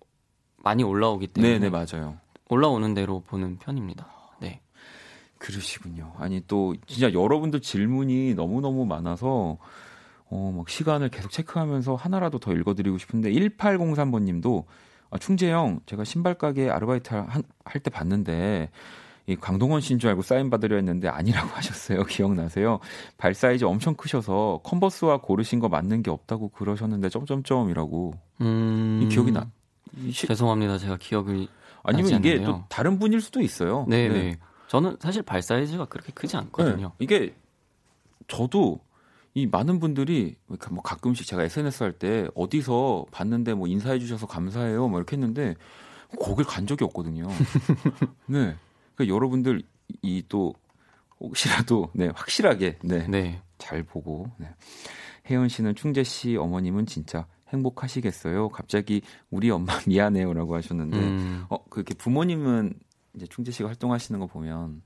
많이 0.64 0.84
올라오기 0.84 1.28
때문에 1.28 1.60
네, 1.60 1.60
네, 1.60 1.70
맞아요. 1.70 2.18
올라오는 2.50 2.94
대로 2.94 3.22
보는 3.28 3.58
편입니다. 3.60 4.08
네. 4.40 4.62
그러시군요. 5.38 6.14
아니 6.18 6.42
또 6.48 6.74
진짜 6.88 7.14
여러분들 7.14 7.60
질문이 7.62 8.34
너무너무 8.34 8.86
많아서 8.86 9.58
어, 10.30 10.54
막 10.56 10.68
시간을 10.70 11.10
계속 11.10 11.30
체크하면서 11.32 11.96
하나라도 11.96 12.40
더 12.40 12.54
읽어드리고 12.54 12.98
싶은데 12.98 13.32
1803번 13.32 14.24
님도 14.24 14.66
아, 15.12 15.18
충재형 15.20 15.82
제가 15.86 16.04
신발 16.06 16.34
가게 16.36 16.70
아르바이트 16.72 17.14
할 17.14 17.80
때 17.82 17.90
봤는데 17.92 18.72
이 19.28 19.36
강동원 19.36 19.80
씨인 19.80 20.00
줄 20.00 20.10
알고 20.10 20.22
사인 20.22 20.50
받으려 20.50 20.76
했는데 20.78 21.08
아니라고 21.08 21.50
하셨어요. 21.56 22.04
기억나세요? 22.04 22.80
발 23.18 23.34
사이즈 23.34 23.64
엄청 23.66 23.96
크셔서 23.96 24.62
컨버스와 24.64 25.22
고르신 25.22 25.60
거 25.60 25.70
맞는 25.70 26.04
게 26.04 26.12
없다고 26.12 26.50
그러셨는데 26.50 27.10
점점점이라고. 27.10 28.14
음... 28.42 29.00
이 29.04 29.08
기억이 29.10 29.32
나. 29.32 29.50
이 29.98 30.12
시... 30.12 30.28
죄송합니다. 30.28 30.78
제가 30.78 30.98
기억을 30.98 31.48
아니면 31.84 32.08
이게 32.20 32.32
않는데요. 32.32 32.46
또 32.46 32.64
다른 32.70 33.00
분일 33.00 33.22
수도 33.22 33.42
있어요. 33.42 33.86
네, 33.88 34.08
네, 34.08 34.14
네. 34.14 34.40
저는 34.68 34.98
사실 35.00 35.22
발 35.24 35.42
사이즈가 35.42 35.86
그렇게 35.86 36.12
크지 36.14 36.38
않거든요. 36.38 36.88
네. 36.88 36.94
이게 37.00 37.36
저도 38.28 38.80
이 39.34 39.48
많은 39.48 39.80
분들이 39.80 40.36
뭐 40.46 40.82
가끔씩 40.82 41.26
제가 41.26 41.44
SNS 41.44 41.84
할 41.84 41.92
때 41.94 42.28
어디서 42.36 43.06
봤는데 43.12 43.54
뭐 43.56 43.68
인사해 43.68 44.00
주셔서 44.00 44.28
감사해요 44.28 44.88
뭐 44.88 45.00
이렇게 45.00 45.16
했는데 45.16 45.56
거길 46.20 46.46
간 46.46 46.68
적이 46.68 46.86
없거든요. 46.86 47.28
네. 48.28 48.56
그러니까 48.96 49.16
여러분들 49.16 49.64
이 50.02 50.24
또 50.30 50.54
혹시라도 51.20 51.90
네 51.94 52.10
확실하게 52.14 52.78
네, 52.84 53.08
네. 53.08 53.42
잘 53.58 53.84
보고 53.84 54.30
네. 54.38 54.48
혜연 55.30 55.48
씨는 55.48 55.76
충재 55.76 56.04
씨 56.04 56.36
어머님은 56.36 56.86
진짜 56.86 57.26
행복하시겠어요. 57.54 58.50
갑자기 58.50 59.02
우리 59.30 59.50
엄마 59.50 59.74
미안해요라고 59.88 60.56
하셨는데 60.56 60.98
음. 60.98 61.46
어 61.50 61.64
그렇게 61.70 61.94
부모님은 61.94 62.74
이제 63.16 63.28
충재 63.28 63.52
씨가 63.52 63.70
활동하시는 63.70 64.20
거 64.20 64.28
보면 64.28 64.82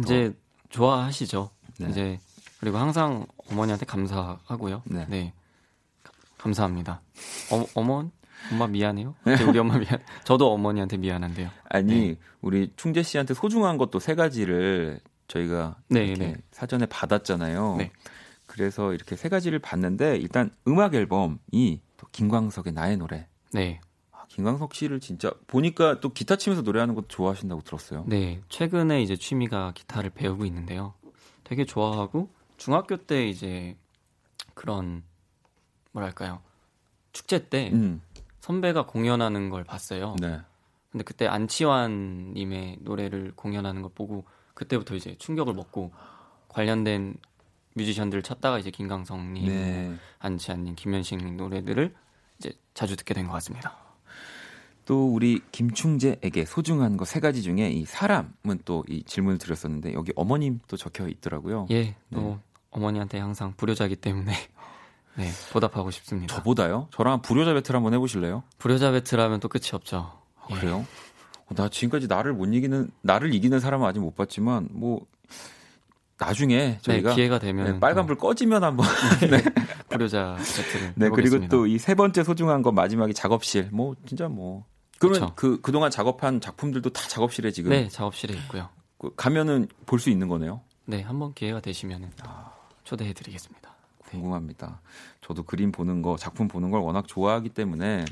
이제 0.00 0.32
좋아하시죠. 0.68 1.50
네. 1.80 1.88
이제 1.88 2.18
그리고 2.60 2.78
항상 2.78 3.26
어머니한테 3.50 3.86
감사하고요. 3.86 4.82
네. 4.86 5.06
네. 5.08 5.32
감사합니다. 6.38 7.00
어, 7.50 7.64
어머 7.74 8.10
엄마 8.52 8.66
미안해요. 8.66 9.14
우리 9.48 9.58
엄마 9.58 9.78
미안. 9.78 9.98
저도 10.24 10.52
어머니한테 10.52 10.98
미안한데요. 10.98 11.50
아니 11.68 12.08
네. 12.08 12.18
우리 12.42 12.72
충재 12.76 13.02
씨한테 13.02 13.34
소중한 13.34 13.78
것도 13.78 13.98
세 13.98 14.14
가지를 14.14 15.00
저희가 15.28 15.76
네, 15.88 16.14
네. 16.14 16.36
사전에 16.50 16.86
받았잖아요. 16.86 17.76
네. 17.78 17.90
그래서 18.46 18.92
이렇게 18.92 19.16
세 19.16 19.28
가지를 19.28 19.58
봤는데 19.58 20.16
일단 20.18 20.50
음악 20.68 20.94
앨범이 20.94 21.80
또 21.96 22.06
김광석의 22.12 22.72
나의 22.72 22.96
노래. 22.96 23.28
네. 23.52 23.80
아, 24.12 24.24
김광석 24.28 24.74
씨를 24.74 25.00
진짜 25.00 25.32
보니까 25.46 26.00
또 26.00 26.12
기타 26.12 26.36
치면서 26.36 26.62
노래하는 26.62 26.94
것도 26.94 27.08
좋아하신다고 27.08 27.62
들었어요. 27.62 28.04
네. 28.06 28.40
최근에 28.48 29.02
이제 29.02 29.16
취미가 29.16 29.72
기타를 29.74 30.10
배우고 30.10 30.44
있는데요. 30.44 30.94
되게 31.44 31.64
좋아하고 31.64 32.30
중학교 32.56 32.96
때 32.96 33.28
이제 33.28 33.76
그런 34.54 35.02
뭐랄까요 35.92 36.40
축제 37.12 37.48
때 37.48 37.70
음. 37.72 38.00
선배가 38.40 38.86
공연하는 38.86 39.50
걸 39.50 39.64
봤어요. 39.64 40.16
네. 40.20 40.40
근데 40.90 41.04
그때 41.04 41.26
안치환 41.26 42.34
님의 42.34 42.78
노래를 42.80 43.32
공연하는 43.34 43.82
걸 43.82 43.90
보고 43.94 44.24
그때부터 44.54 44.94
이제 44.94 45.16
충격을 45.18 45.54
먹고 45.54 45.92
관련된 46.48 47.16
뮤지션들을 47.74 48.22
찾다가 48.22 48.58
이제 48.58 48.70
김강성님, 48.70 49.46
네. 49.46 49.94
안치환님, 50.20 50.74
김현식 50.76 51.34
노래들을 51.34 51.94
이제 52.38 52.52
자주 52.74 52.96
듣게 52.96 53.14
된 53.14 53.26
것 53.26 53.32
같습니다. 53.34 53.76
또 54.86 55.12
우리 55.12 55.40
김충재에게 55.50 56.44
소중한 56.44 56.96
거 56.96 57.04
세 57.04 57.18
가지 57.20 57.42
중에 57.42 57.70
이 57.70 57.84
사람은 57.84 58.60
또 58.64 58.84
이 58.88 59.02
질문을 59.04 59.38
드렸었는데 59.38 59.94
여기 59.94 60.12
어머님 60.16 60.60
또 60.68 60.76
적혀 60.76 61.08
있더라고요. 61.08 61.66
예, 61.70 61.94
또 62.12 62.20
네. 62.20 62.38
어머니한테 62.70 63.18
항상 63.18 63.54
불효자기 63.56 63.96
때문에 63.96 64.32
네, 65.16 65.30
보답하고 65.52 65.90
싶습니다. 65.90 66.34
저보다요? 66.34 66.88
저랑 66.92 67.22
불효자 67.22 67.54
배틀 67.54 67.74
한번 67.76 67.94
해보실래요? 67.94 68.42
불효자 68.58 68.90
배틀하면 68.92 69.40
또 69.40 69.48
끝이 69.48 69.70
없죠. 69.72 70.12
아, 70.40 70.46
그래요? 70.54 70.84
예. 71.50 71.54
나 71.54 71.68
지금까지 71.68 72.06
나를 72.08 72.32
못 72.32 72.46
이기는 72.46 72.90
나를 73.02 73.32
이기는 73.32 73.60
사람은 73.60 73.86
아직 73.86 74.00
못 74.00 74.14
봤지만 74.16 74.68
뭐 74.72 75.06
나중에 76.18 76.56
네, 76.56 76.78
저희가 76.82 77.10
네, 77.10 77.14
기회가 77.16 77.38
되면 77.38 77.72
네, 77.74 77.80
빨간불 77.80 78.16
꺼지면 78.16 78.62
한번 78.64 78.86
네. 79.30 79.42
불효자 79.88 80.36
배틀을 80.38 80.92
네 80.96 81.08
그리고 81.10 81.48
또 81.48 81.66
이 81.66 81.78
세 81.78 81.94
번째 81.94 82.22
소중한 82.24 82.62
건 82.62 82.74
마지막에 82.74 83.12
작업실 83.12 83.68
뭐 83.72 83.94
진짜 84.06 84.28
뭐 84.28 84.64
그러면 84.98 85.32
그 85.34 85.60
그동안 85.60 85.90
작업한 85.90 86.40
작품들도 86.40 86.90
다 86.90 87.08
작업실에 87.08 87.50
지금 87.50 87.70
네 87.70 87.88
작업실에 87.88 88.34
있고요. 88.34 88.68
그 88.98 89.12
가면은 89.16 89.68
볼 89.86 89.98
수 89.98 90.08
있는 90.10 90.28
거네요. 90.28 90.60
네 90.86 91.02
한번 91.02 91.34
기회가 91.34 91.60
되시면은 91.60 92.10
아... 92.22 92.52
초대해드리겠습니다. 92.84 93.74
궁금합니다. 94.10 94.80
저도 95.20 95.42
그림 95.42 95.72
보는 95.72 96.02
거, 96.02 96.16
작품 96.16 96.46
보는 96.46 96.70
걸 96.70 96.80
워낙 96.80 97.08
좋아하기 97.08 97.48
때문에 97.48 98.04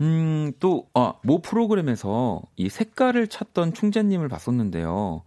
음, 0.00 0.52
또, 0.60 0.88
아, 0.94 1.14
모 1.22 1.40
프로그램에서 1.42 2.42
이 2.56 2.68
색깔을 2.68 3.26
찾던 3.28 3.74
충재님을 3.74 4.28
봤었는데요. 4.28 5.22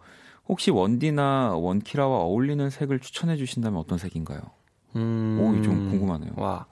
혹시 0.52 0.70
원디나 0.70 1.56
원키라와 1.56 2.18
어울리는 2.18 2.70
색을 2.70 3.00
추천해 3.00 3.38
주신다면 3.38 3.80
어떤 3.80 3.98
색인가요? 3.98 4.42
음, 4.98 5.38
오, 5.40 5.62
좀 5.62 5.88
궁금하네요. 5.90 6.34
와, 6.36 6.68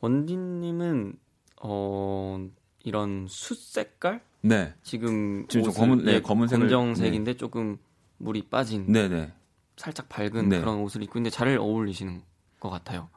원디님은, 0.00 1.12
어, 1.60 2.48
이런 2.84 3.26
숯 3.28 3.58
색깔? 3.58 4.22
네. 4.40 4.72
지금, 4.82 5.46
지금 5.48 5.70
검은, 5.74 6.06
네, 6.06 6.22
검은색 6.22 6.58
검정색인데 6.58 7.32
네. 7.32 7.36
조금 7.36 7.76
물이 8.16 8.48
빠진. 8.48 8.90
네네. 8.90 9.34
살짝 9.76 10.08
밝은 10.08 10.48
네. 10.48 10.60
그런 10.60 10.78
옷을 10.80 11.02
입고 11.02 11.18
있는데 11.18 11.28
잘 11.28 11.54
어울리시는 11.58 12.22
것 12.58 12.70
같아요. 12.70 13.10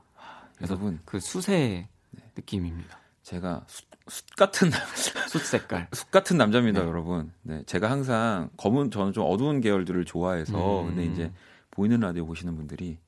그래서 0.58 0.74
여러분 0.74 1.00
그 1.06 1.22
숯의 1.22 1.88
네. 2.12 2.32
느낌입니다. 2.36 3.00
제가 3.24 3.64
숯, 3.68 3.86
숯 4.12 4.26
같은 4.36 4.70
숯 5.30 5.40
색깔 5.40 5.88
숯 5.94 6.12
같은 6.12 6.36
남자입니다, 6.36 6.82
네. 6.82 6.88
여러분. 6.88 7.32
네, 7.44 7.64
제가 7.66 7.90
항상 7.90 8.50
검은 8.58 8.92
저는 8.92 9.14
좀 9.14 9.26
어두운 9.26 9.62
계열들을 9.62 10.04
좋아해서 10.04 10.82
음. 10.82 10.88
근데 10.88 11.06
이제 11.06 11.32
보이는 11.72 11.98
라디오 11.98 12.26
보시는 12.26 12.58
분들이 12.58 13.00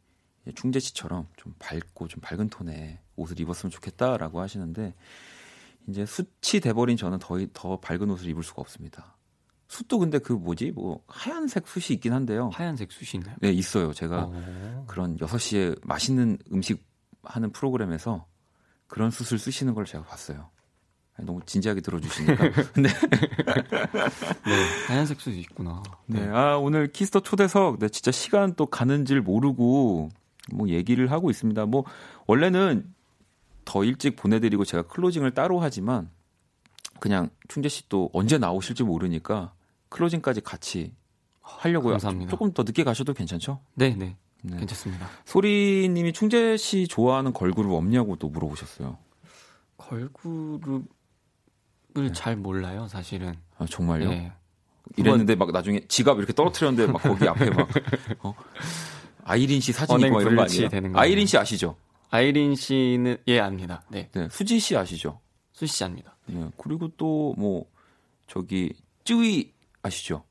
충재 0.56 0.80
씨처럼 0.80 1.28
좀 1.36 1.54
밝고 1.60 2.08
좀 2.08 2.22
밝은 2.22 2.48
톤의 2.48 3.00
옷을 3.18 3.38
입었으면 3.38 3.70
좋겠다라고 3.70 4.40
하시는데 4.40 4.94
이제 5.90 6.06
숯이 6.06 6.62
돼버린 6.62 6.96
저는 6.96 7.20
더, 7.20 7.38
더 7.52 7.78
밝은 7.82 8.10
옷을 8.10 8.30
입을 8.30 8.42
수가 8.42 8.62
없습니다. 8.62 9.18
숯도 9.68 10.00
근데 10.00 10.20
그 10.20 10.32
뭐지 10.32 10.72
뭐 10.72 11.04
하얀색 11.08 11.68
숯이 11.68 11.96
있긴 11.96 12.14
한데요. 12.14 12.50
하얀색 12.54 12.94
숯이 12.94 13.20
있나요? 13.22 13.36
네 13.42 13.52
있어요. 13.52 13.92
제가 13.92 14.28
오. 14.28 14.32
어. 14.34 14.86
그런 14.88 15.18
6시에 15.18 15.86
맛있는 15.86 16.38
음식 16.54 16.82
하는 17.24 17.52
프로그램에서 17.52 18.26
그런 18.88 19.12
숯을 19.12 19.38
쓰시는 19.38 19.74
걸 19.74 19.84
제가 19.84 20.06
봤어요. 20.06 20.53
너무 21.18 21.42
진지하게 21.46 21.82
들어주시니까. 21.82 22.44
네. 22.76 22.90
네. 22.90 24.66
하얀색 24.88 25.22
숯이 25.22 25.40
있구나. 25.42 25.84
네. 26.08 26.22
네. 26.26 26.30
아, 26.30 26.58
오늘 26.58 26.92
키스터 26.92 27.20
초대석, 27.22 27.80
네, 27.80 27.90
진짜 27.90 28.12
시간 28.12 28.54
또 28.56 28.66
가는 28.66 29.06
줄 29.06 29.22
모르고 29.22 30.10
뭐 30.52 30.70
얘기를 30.70 31.12
하고 31.12 31.30
있습니다. 31.30 31.66
뭐, 31.68 31.86
원래는 32.26 32.94
더 33.66 33.84
일찍 33.84 34.16
보내드리고 34.16 34.66
제가 34.66 34.84
클로징을 34.84 35.32
따로 35.32 35.60
하지만 35.60 36.10
그냥 37.00 37.30
충재 37.48 37.70
씨 37.70 37.88
또 37.90 38.10
언제 38.14 38.38
나오실지 38.38 38.84
모르니까 38.84 39.54
클로징까지 39.90 40.42
같이 40.42 40.94
하려고요. 41.42 41.94
감사합니다. 41.94 42.32
조금 42.32 42.54
더 42.54 42.64
늦게 42.64 42.84
가셔도 42.84 43.14
괜찮죠? 43.14 43.60
네, 43.76 43.96
네. 43.96 44.18
네. 44.42 44.58
괜찮습니다. 44.58 45.08
소리님이 45.26 46.12
충재 46.12 46.58
씨 46.58 46.88
좋아하는 46.88 47.32
걸그룹 47.34 47.72
없냐고 47.74 48.16
또 48.18 48.30
물어보셨어요. 48.30 48.98
걸그룹 49.78 50.86
을 51.98 52.08
네. 52.08 52.12
잘 52.14 52.36
몰라요, 52.36 52.88
사실은. 52.88 53.36
아, 53.58 53.66
정말요? 53.70 54.10
네. 54.10 54.32
이랬는데 54.98 55.36
막 55.36 55.52
나중에 55.52 55.82
지갑 55.88 56.18
이렇게 56.18 56.34
떨어뜨렸는데 56.34 56.92
막 56.92 57.02
거기 57.02 57.28
앞에 57.28 57.50
막 57.52 57.70
어? 58.24 58.34
아이린 59.24 59.62
씨 59.62 59.72
사진 59.72 60.00
있고 60.02 60.22
이런 60.22 60.36
거 60.36 60.44
아니에요? 60.44 60.70
아이린 60.96 61.26
씨 61.26 61.38
아시죠? 61.38 61.76
아이린 62.10 62.56
씨는 62.56 63.18
예 63.28 63.40
압니다. 63.40 63.84
네. 63.90 64.10
네. 64.14 64.28
수지 64.30 64.60
씨 64.60 64.76
아시죠? 64.76 65.20
수지 65.54 65.72
씨 65.74 65.84
압니다. 65.84 66.16
네. 66.26 66.50
그리고 66.58 66.90
또 66.98 67.34
뭐 67.38 67.66
저기 68.28 68.74
쯔위 69.04 69.54
아시죠? 69.82 70.24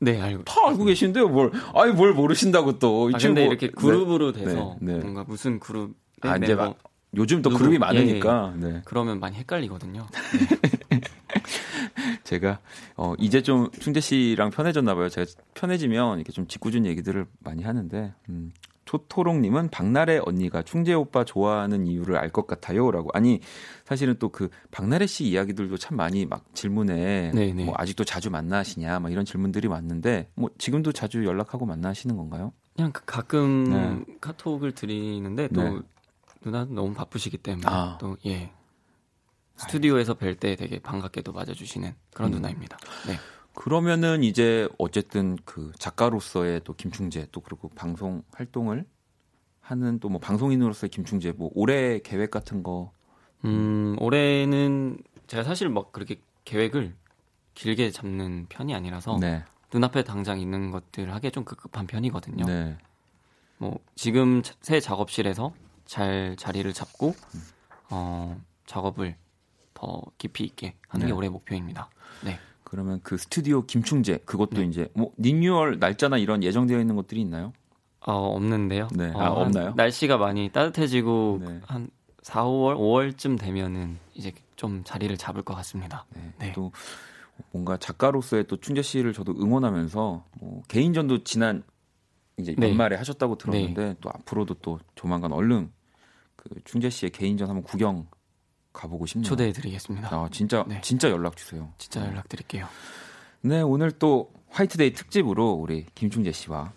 네, 0.00 0.20
알고. 0.20 0.44
다 0.44 0.54
알고 0.66 0.84
계신데요, 0.84 1.28
뭘. 1.28 1.50
아니, 1.74 1.92
뭘 1.92 2.12
모르신다고 2.12 2.78
또. 2.78 3.10
아, 3.14 3.18
근데 3.18 3.44
이렇게 3.46 3.68
네. 3.68 3.72
그룹으로 3.72 4.32
네. 4.32 4.44
돼서 4.44 4.76
네, 4.80 4.94
네. 4.94 4.98
뭔가 4.98 5.24
무슨 5.24 5.60
그룹. 5.60 5.94
아, 6.22 6.36
이제 6.36 6.54
막 6.54 6.76
요즘 7.16 7.42
또 7.42 7.48
누구, 7.50 7.60
그룹이 7.60 7.78
많으니까. 7.78 8.54
예, 8.60 8.66
예. 8.66 8.72
네. 8.72 8.82
그러면 8.84 9.20
많이 9.20 9.36
헷갈리거든요. 9.36 10.06
제가 12.24 12.58
어 12.96 13.14
이제 13.18 13.42
좀 13.42 13.70
충재 13.78 14.00
씨랑 14.00 14.50
편해졌나 14.50 14.94
봐요. 14.94 15.08
제가 15.08 15.30
편해지면 15.54 16.18
이렇게 16.18 16.32
좀 16.32 16.46
짓궂은 16.46 16.86
얘기들을 16.86 17.26
많이 17.40 17.62
하는데 17.62 18.12
음. 18.28 18.52
초토롱님은 18.86 19.70
박나래 19.70 20.20
언니가 20.26 20.60
충재 20.62 20.92
오빠 20.92 21.24
좋아하는 21.24 21.86
이유를 21.86 22.16
알 22.18 22.30
것 22.30 22.46
같아요라고 22.46 23.10
아니 23.14 23.40
사실은 23.84 24.16
또 24.18 24.28
그 24.28 24.48
박나래 24.70 25.06
씨 25.06 25.24
이야기들도 25.24 25.76
참 25.78 25.96
많이 25.96 26.26
막 26.26 26.44
질문에 26.54 27.30
네네. 27.32 27.52
네. 27.54 27.64
뭐 27.64 27.74
아직도 27.78 28.04
자주 28.04 28.30
만나시냐 28.30 28.98
막 29.00 29.10
이런 29.12 29.24
질문들이 29.24 29.68
왔는데 29.68 30.28
뭐 30.34 30.50
지금도 30.58 30.92
자주 30.92 31.24
연락하고 31.24 31.64
만나시는 31.66 32.16
건가요? 32.16 32.52
그냥 32.76 32.92
그 32.92 33.04
가끔 33.06 33.64
네. 33.70 34.14
카톡을 34.20 34.72
드리는데 34.72 35.48
또 35.48 35.62
네. 35.62 35.78
누나 36.42 36.64
너무 36.68 36.92
바쁘시기 36.92 37.38
때문에 37.38 37.66
아. 37.66 37.96
또예 37.98 38.50
스튜디오에서 39.56 40.14
뵐 40.14 40.38
때 40.38 40.56
되게 40.56 40.78
반갑게도 40.80 41.32
맞아주시는 41.32 41.94
그런 42.12 42.32
음. 42.32 42.36
누나입니다. 42.36 42.76
네. 43.06 43.18
그러면은 43.54 44.24
이제 44.24 44.68
어쨌든 44.78 45.36
그 45.44 45.70
작가로서의 45.78 46.62
또 46.64 46.74
김충재 46.74 47.28
또 47.30 47.40
그리고 47.40 47.68
방송 47.70 48.22
활동을 48.32 48.84
하는 49.60 49.98
또 50.00 50.08
뭐 50.08 50.20
방송인으로서의 50.20 50.90
김충재 50.90 51.32
뭐 51.32 51.50
올해 51.54 52.00
계획 52.00 52.30
같은 52.30 52.62
거. 52.62 52.92
음 53.44 53.96
올해는 54.00 54.98
제가 55.26 55.44
사실 55.44 55.68
막 55.68 55.92
그렇게 55.92 56.20
계획을 56.44 56.94
길게 57.54 57.90
잡는 57.90 58.46
편이 58.48 58.74
아니라서 58.74 59.18
네. 59.20 59.44
눈앞에 59.72 60.02
당장 60.02 60.40
있는 60.40 60.70
것들 60.70 61.12
하기에 61.14 61.30
좀 61.30 61.44
급급한 61.44 61.86
편이거든요. 61.86 62.44
네. 62.44 62.76
뭐 63.58 63.78
지금 63.94 64.42
새 64.62 64.80
작업실에서 64.80 65.54
잘 65.86 66.34
자리를 66.38 66.72
잡고 66.72 67.14
음. 67.34 67.40
어 67.90 68.40
작업을 68.66 69.16
더 69.84 70.02
깊이 70.18 70.44
있게 70.44 70.74
하는 70.88 71.06
네. 71.06 71.12
게 71.12 71.16
올해 71.16 71.28
목표입니다. 71.28 71.90
네. 72.24 72.38
그러면 72.64 73.00
그 73.02 73.18
스튜디오 73.18 73.62
김충재 73.62 74.20
그것도 74.24 74.60
네. 74.60 74.64
이제 74.64 74.88
뭐 74.94 75.12
리뉴얼 75.18 75.78
날짜나 75.78 76.16
이런 76.16 76.42
예정되어 76.42 76.80
있는 76.80 76.96
것들이 76.96 77.20
있나요? 77.20 77.52
어, 78.00 78.12
없는데요. 78.34 78.88
네. 78.94 79.10
어, 79.14 79.20
아, 79.20 79.28
없나요? 79.30 79.74
날씨가 79.76 80.16
많이 80.16 80.50
따뜻해지고 80.50 81.40
네. 81.46 81.60
한 81.66 81.90
4, 82.22 82.44
5월, 82.44 82.76
5월쯤 82.76 83.38
되면은 83.38 83.98
이제 84.14 84.32
좀 84.56 84.82
자리를 84.84 85.14
잡을 85.18 85.42
것 85.42 85.54
같습니다. 85.56 86.06
네. 86.14 86.32
네. 86.38 86.52
또 86.52 86.72
뭔가 87.50 87.76
작가로서의 87.76 88.46
또 88.46 88.56
충재 88.56 88.80
씨를 88.80 89.12
저도 89.12 89.32
응원하면서 89.32 90.24
뭐 90.40 90.62
개인전도 90.68 91.24
지난 91.24 91.62
이제 92.38 92.54
네. 92.56 92.70
연말에 92.70 92.96
하셨다고 92.96 93.36
들었는데 93.36 93.84
네. 93.84 93.94
또 94.00 94.08
앞으로도 94.08 94.54
또 94.54 94.78
조만간 94.94 95.32
얼른 95.32 95.70
그 96.36 96.48
충재 96.64 96.90
씨의 96.90 97.10
개인전 97.10 97.48
한번 97.48 97.62
구경 97.62 98.06
가보고 98.74 99.06
싶네요. 99.06 99.26
초대해드리겠습니다. 99.26 100.08
아, 100.14 100.28
진짜 100.30 100.64
네. 100.68 100.80
진짜 100.82 101.08
연락 101.10 101.36
주세요. 101.36 101.70
진짜 101.78 102.00
네. 102.02 102.08
연락 102.08 102.28
드릴게요. 102.28 102.66
네, 103.40 103.62
오늘 103.62 103.90
또 103.92 104.30
화이트데이 104.50 104.92
특집으로 104.92 105.52
우리 105.52 105.86
김충재 105.94 106.32
씨와 106.32 106.72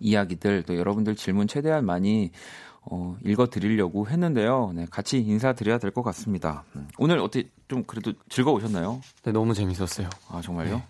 이야기들 0.00 0.62
또 0.64 0.76
여러분들 0.76 1.14
질문 1.16 1.46
최대한 1.46 1.84
많이 1.84 2.30
어, 2.82 3.16
읽어드리려고 3.24 4.08
했는데요. 4.08 4.72
네, 4.74 4.86
같이 4.90 5.18
인사드려야 5.18 5.78
될 5.78 5.90
것 5.90 6.02
같습니다. 6.02 6.64
음, 6.76 6.88
오늘 6.98 7.18
어떻게 7.18 7.48
좀 7.68 7.84
그래도 7.84 8.12
즐거우셨나요? 8.28 9.00
네, 9.24 9.32
너무 9.32 9.52
재밌었어요. 9.54 10.08
아 10.30 10.40
정말요? 10.40 10.76
네. 10.76 10.84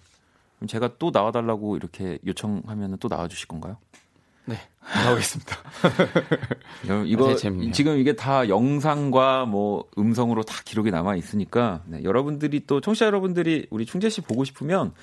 그럼 0.57 0.68
제가 0.68 0.96
또 0.99 1.11
나와달라고 1.12 1.76
이렇게 1.76 2.18
요청하면 2.26 2.99
또 2.99 3.09
나와주실 3.09 3.49
건가요? 3.49 3.78
네, 4.49 4.57
나오겠습니다. 5.05 5.57
이거 7.05 7.36
지금 7.36 7.99
이게 7.99 8.16
다 8.16 8.49
영상과 8.49 9.44
뭐 9.44 9.84
음성으로 9.99 10.42
다 10.42 10.62
기록이 10.64 10.90
남아 10.90 11.16
있으니까 11.16 11.82
네, 11.84 12.03
여러분들이 12.03 12.64
또 12.66 12.80
청취자 12.80 13.05
여러분들이 13.05 13.66
우리 13.68 13.84
충재 13.84 14.09
씨 14.09 14.22
보고 14.22 14.44
싶으면 14.44 14.94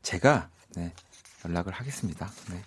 제가 0.00 0.48
네, 0.76 0.94
연락을 1.44 1.72
하겠습니다. 1.74 2.30
네. 2.50 2.62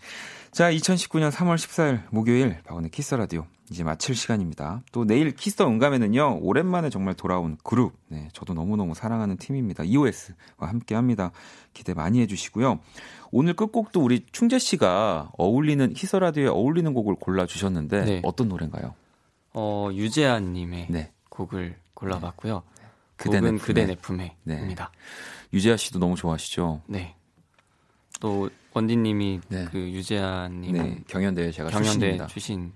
자, 0.51 0.71
2019년 0.71 1.31
3월 1.31 1.55
14일 1.55 2.03
목요일 2.11 2.61
박원의 2.65 2.91
키스 2.91 3.15
라디오 3.15 3.47
이제 3.69 3.83
마칠 3.83 4.15
시간입니다. 4.15 4.81
또 4.91 5.05
내일 5.05 5.35
키스 5.35 5.61
응감에는요 5.61 6.39
오랜만에 6.41 6.89
정말 6.89 7.13
돌아온 7.13 7.57
그룹, 7.63 7.93
네, 8.07 8.29
저도 8.33 8.53
너무너무 8.53 8.93
사랑하는 8.93 9.37
팀입니다. 9.37 9.83
EOS와 9.83 10.35
함께 10.59 10.95
합니다. 10.95 11.31
기대 11.73 11.93
많이 11.93 12.21
해주시고요. 12.21 12.79
오늘 13.31 13.53
끝곡도 13.53 14.01
우리 14.01 14.25
충재 14.31 14.57
씨가 14.57 15.31
어울리는 15.37 15.93
히서 15.95 16.19
라디오에 16.19 16.47
어울리는 16.47 16.93
곡을 16.93 17.15
골라 17.15 17.45
주셨는데 17.45 18.05
네. 18.05 18.21
어떤 18.23 18.47
노래인가요? 18.47 18.95
어 19.53 19.89
유재한 19.93 20.53
님의 20.53 20.87
네. 20.89 21.11
곡을 21.29 21.75
골라봤고요. 21.93 22.63
네. 22.79 22.85
그대 23.17 23.39
곡은 23.39 23.57
그대 23.57 23.85
내 23.85 23.95
품에입니다. 23.95 24.91
네. 24.91 24.97
유재하 25.53 25.75
씨도 25.75 25.99
너무 25.99 26.15
좋아하시죠? 26.15 26.83
네. 26.87 27.15
또 28.19 28.49
원디님이 28.73 29.41
네. 29.49 29.65
그 29.71 29.77
유재하님 29.77 30.73
네. 30.73 30.99
경연대회 31.07 31.51
제가 31.51 31.69
경연대 31.69 32.27
출신 32.27 32.71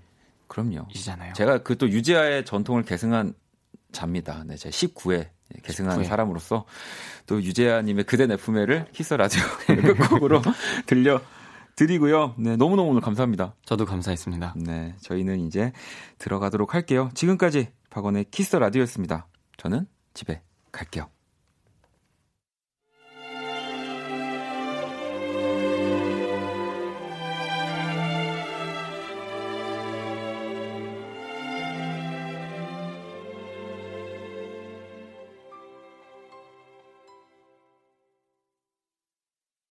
그럼요. 0.52 0.86
이잖아요. 0.94 1.32
제가 1.32 1.62
그 1.62 1.76
또 1.76 1.88
유재하의 1.88 2.44
전통을 2.44 2.82
계승한 2.84 3.32
자입니다. 3.90 4.44
네, 4.46 4.56
제 4.56 4.68
19회 4.68 5.30
계승한 5.62 6.00
19회. 6.00 6.04
사람으로서 6.04 6.66
또 7.26 7.42
유재하님의 7.42 8.04
그대 8.04 8.26
내 8.26 8.36
품에를 8.36 8.86
키스 8.92 9.14
라디오 9.14 9.40
끝곡으로 9.96 10.42
들려 10.86 11.20
드리고요. 11.76 12.34
네, 12.38 12.56
너무너무 12.56 12.90
오늘 12.90 13.00
감사합니다. 13.00 13.54
저도 13.64 13.86
감사했습니다. 13.86 14.54
네, 14.58 14.94
저희는 15.00 15.40
이제 15.46 15.72
들어가도록 16.18 16.74
할게요. 16.74 17.08
지금까지 17.14 17.68
박원의 17.90 18.26
키스 18.30 18.56
라디오였습니다. 18.56 19.26
저는 19.56 19.86
집에 20.14 20.42
갈게요. 20.70 21.08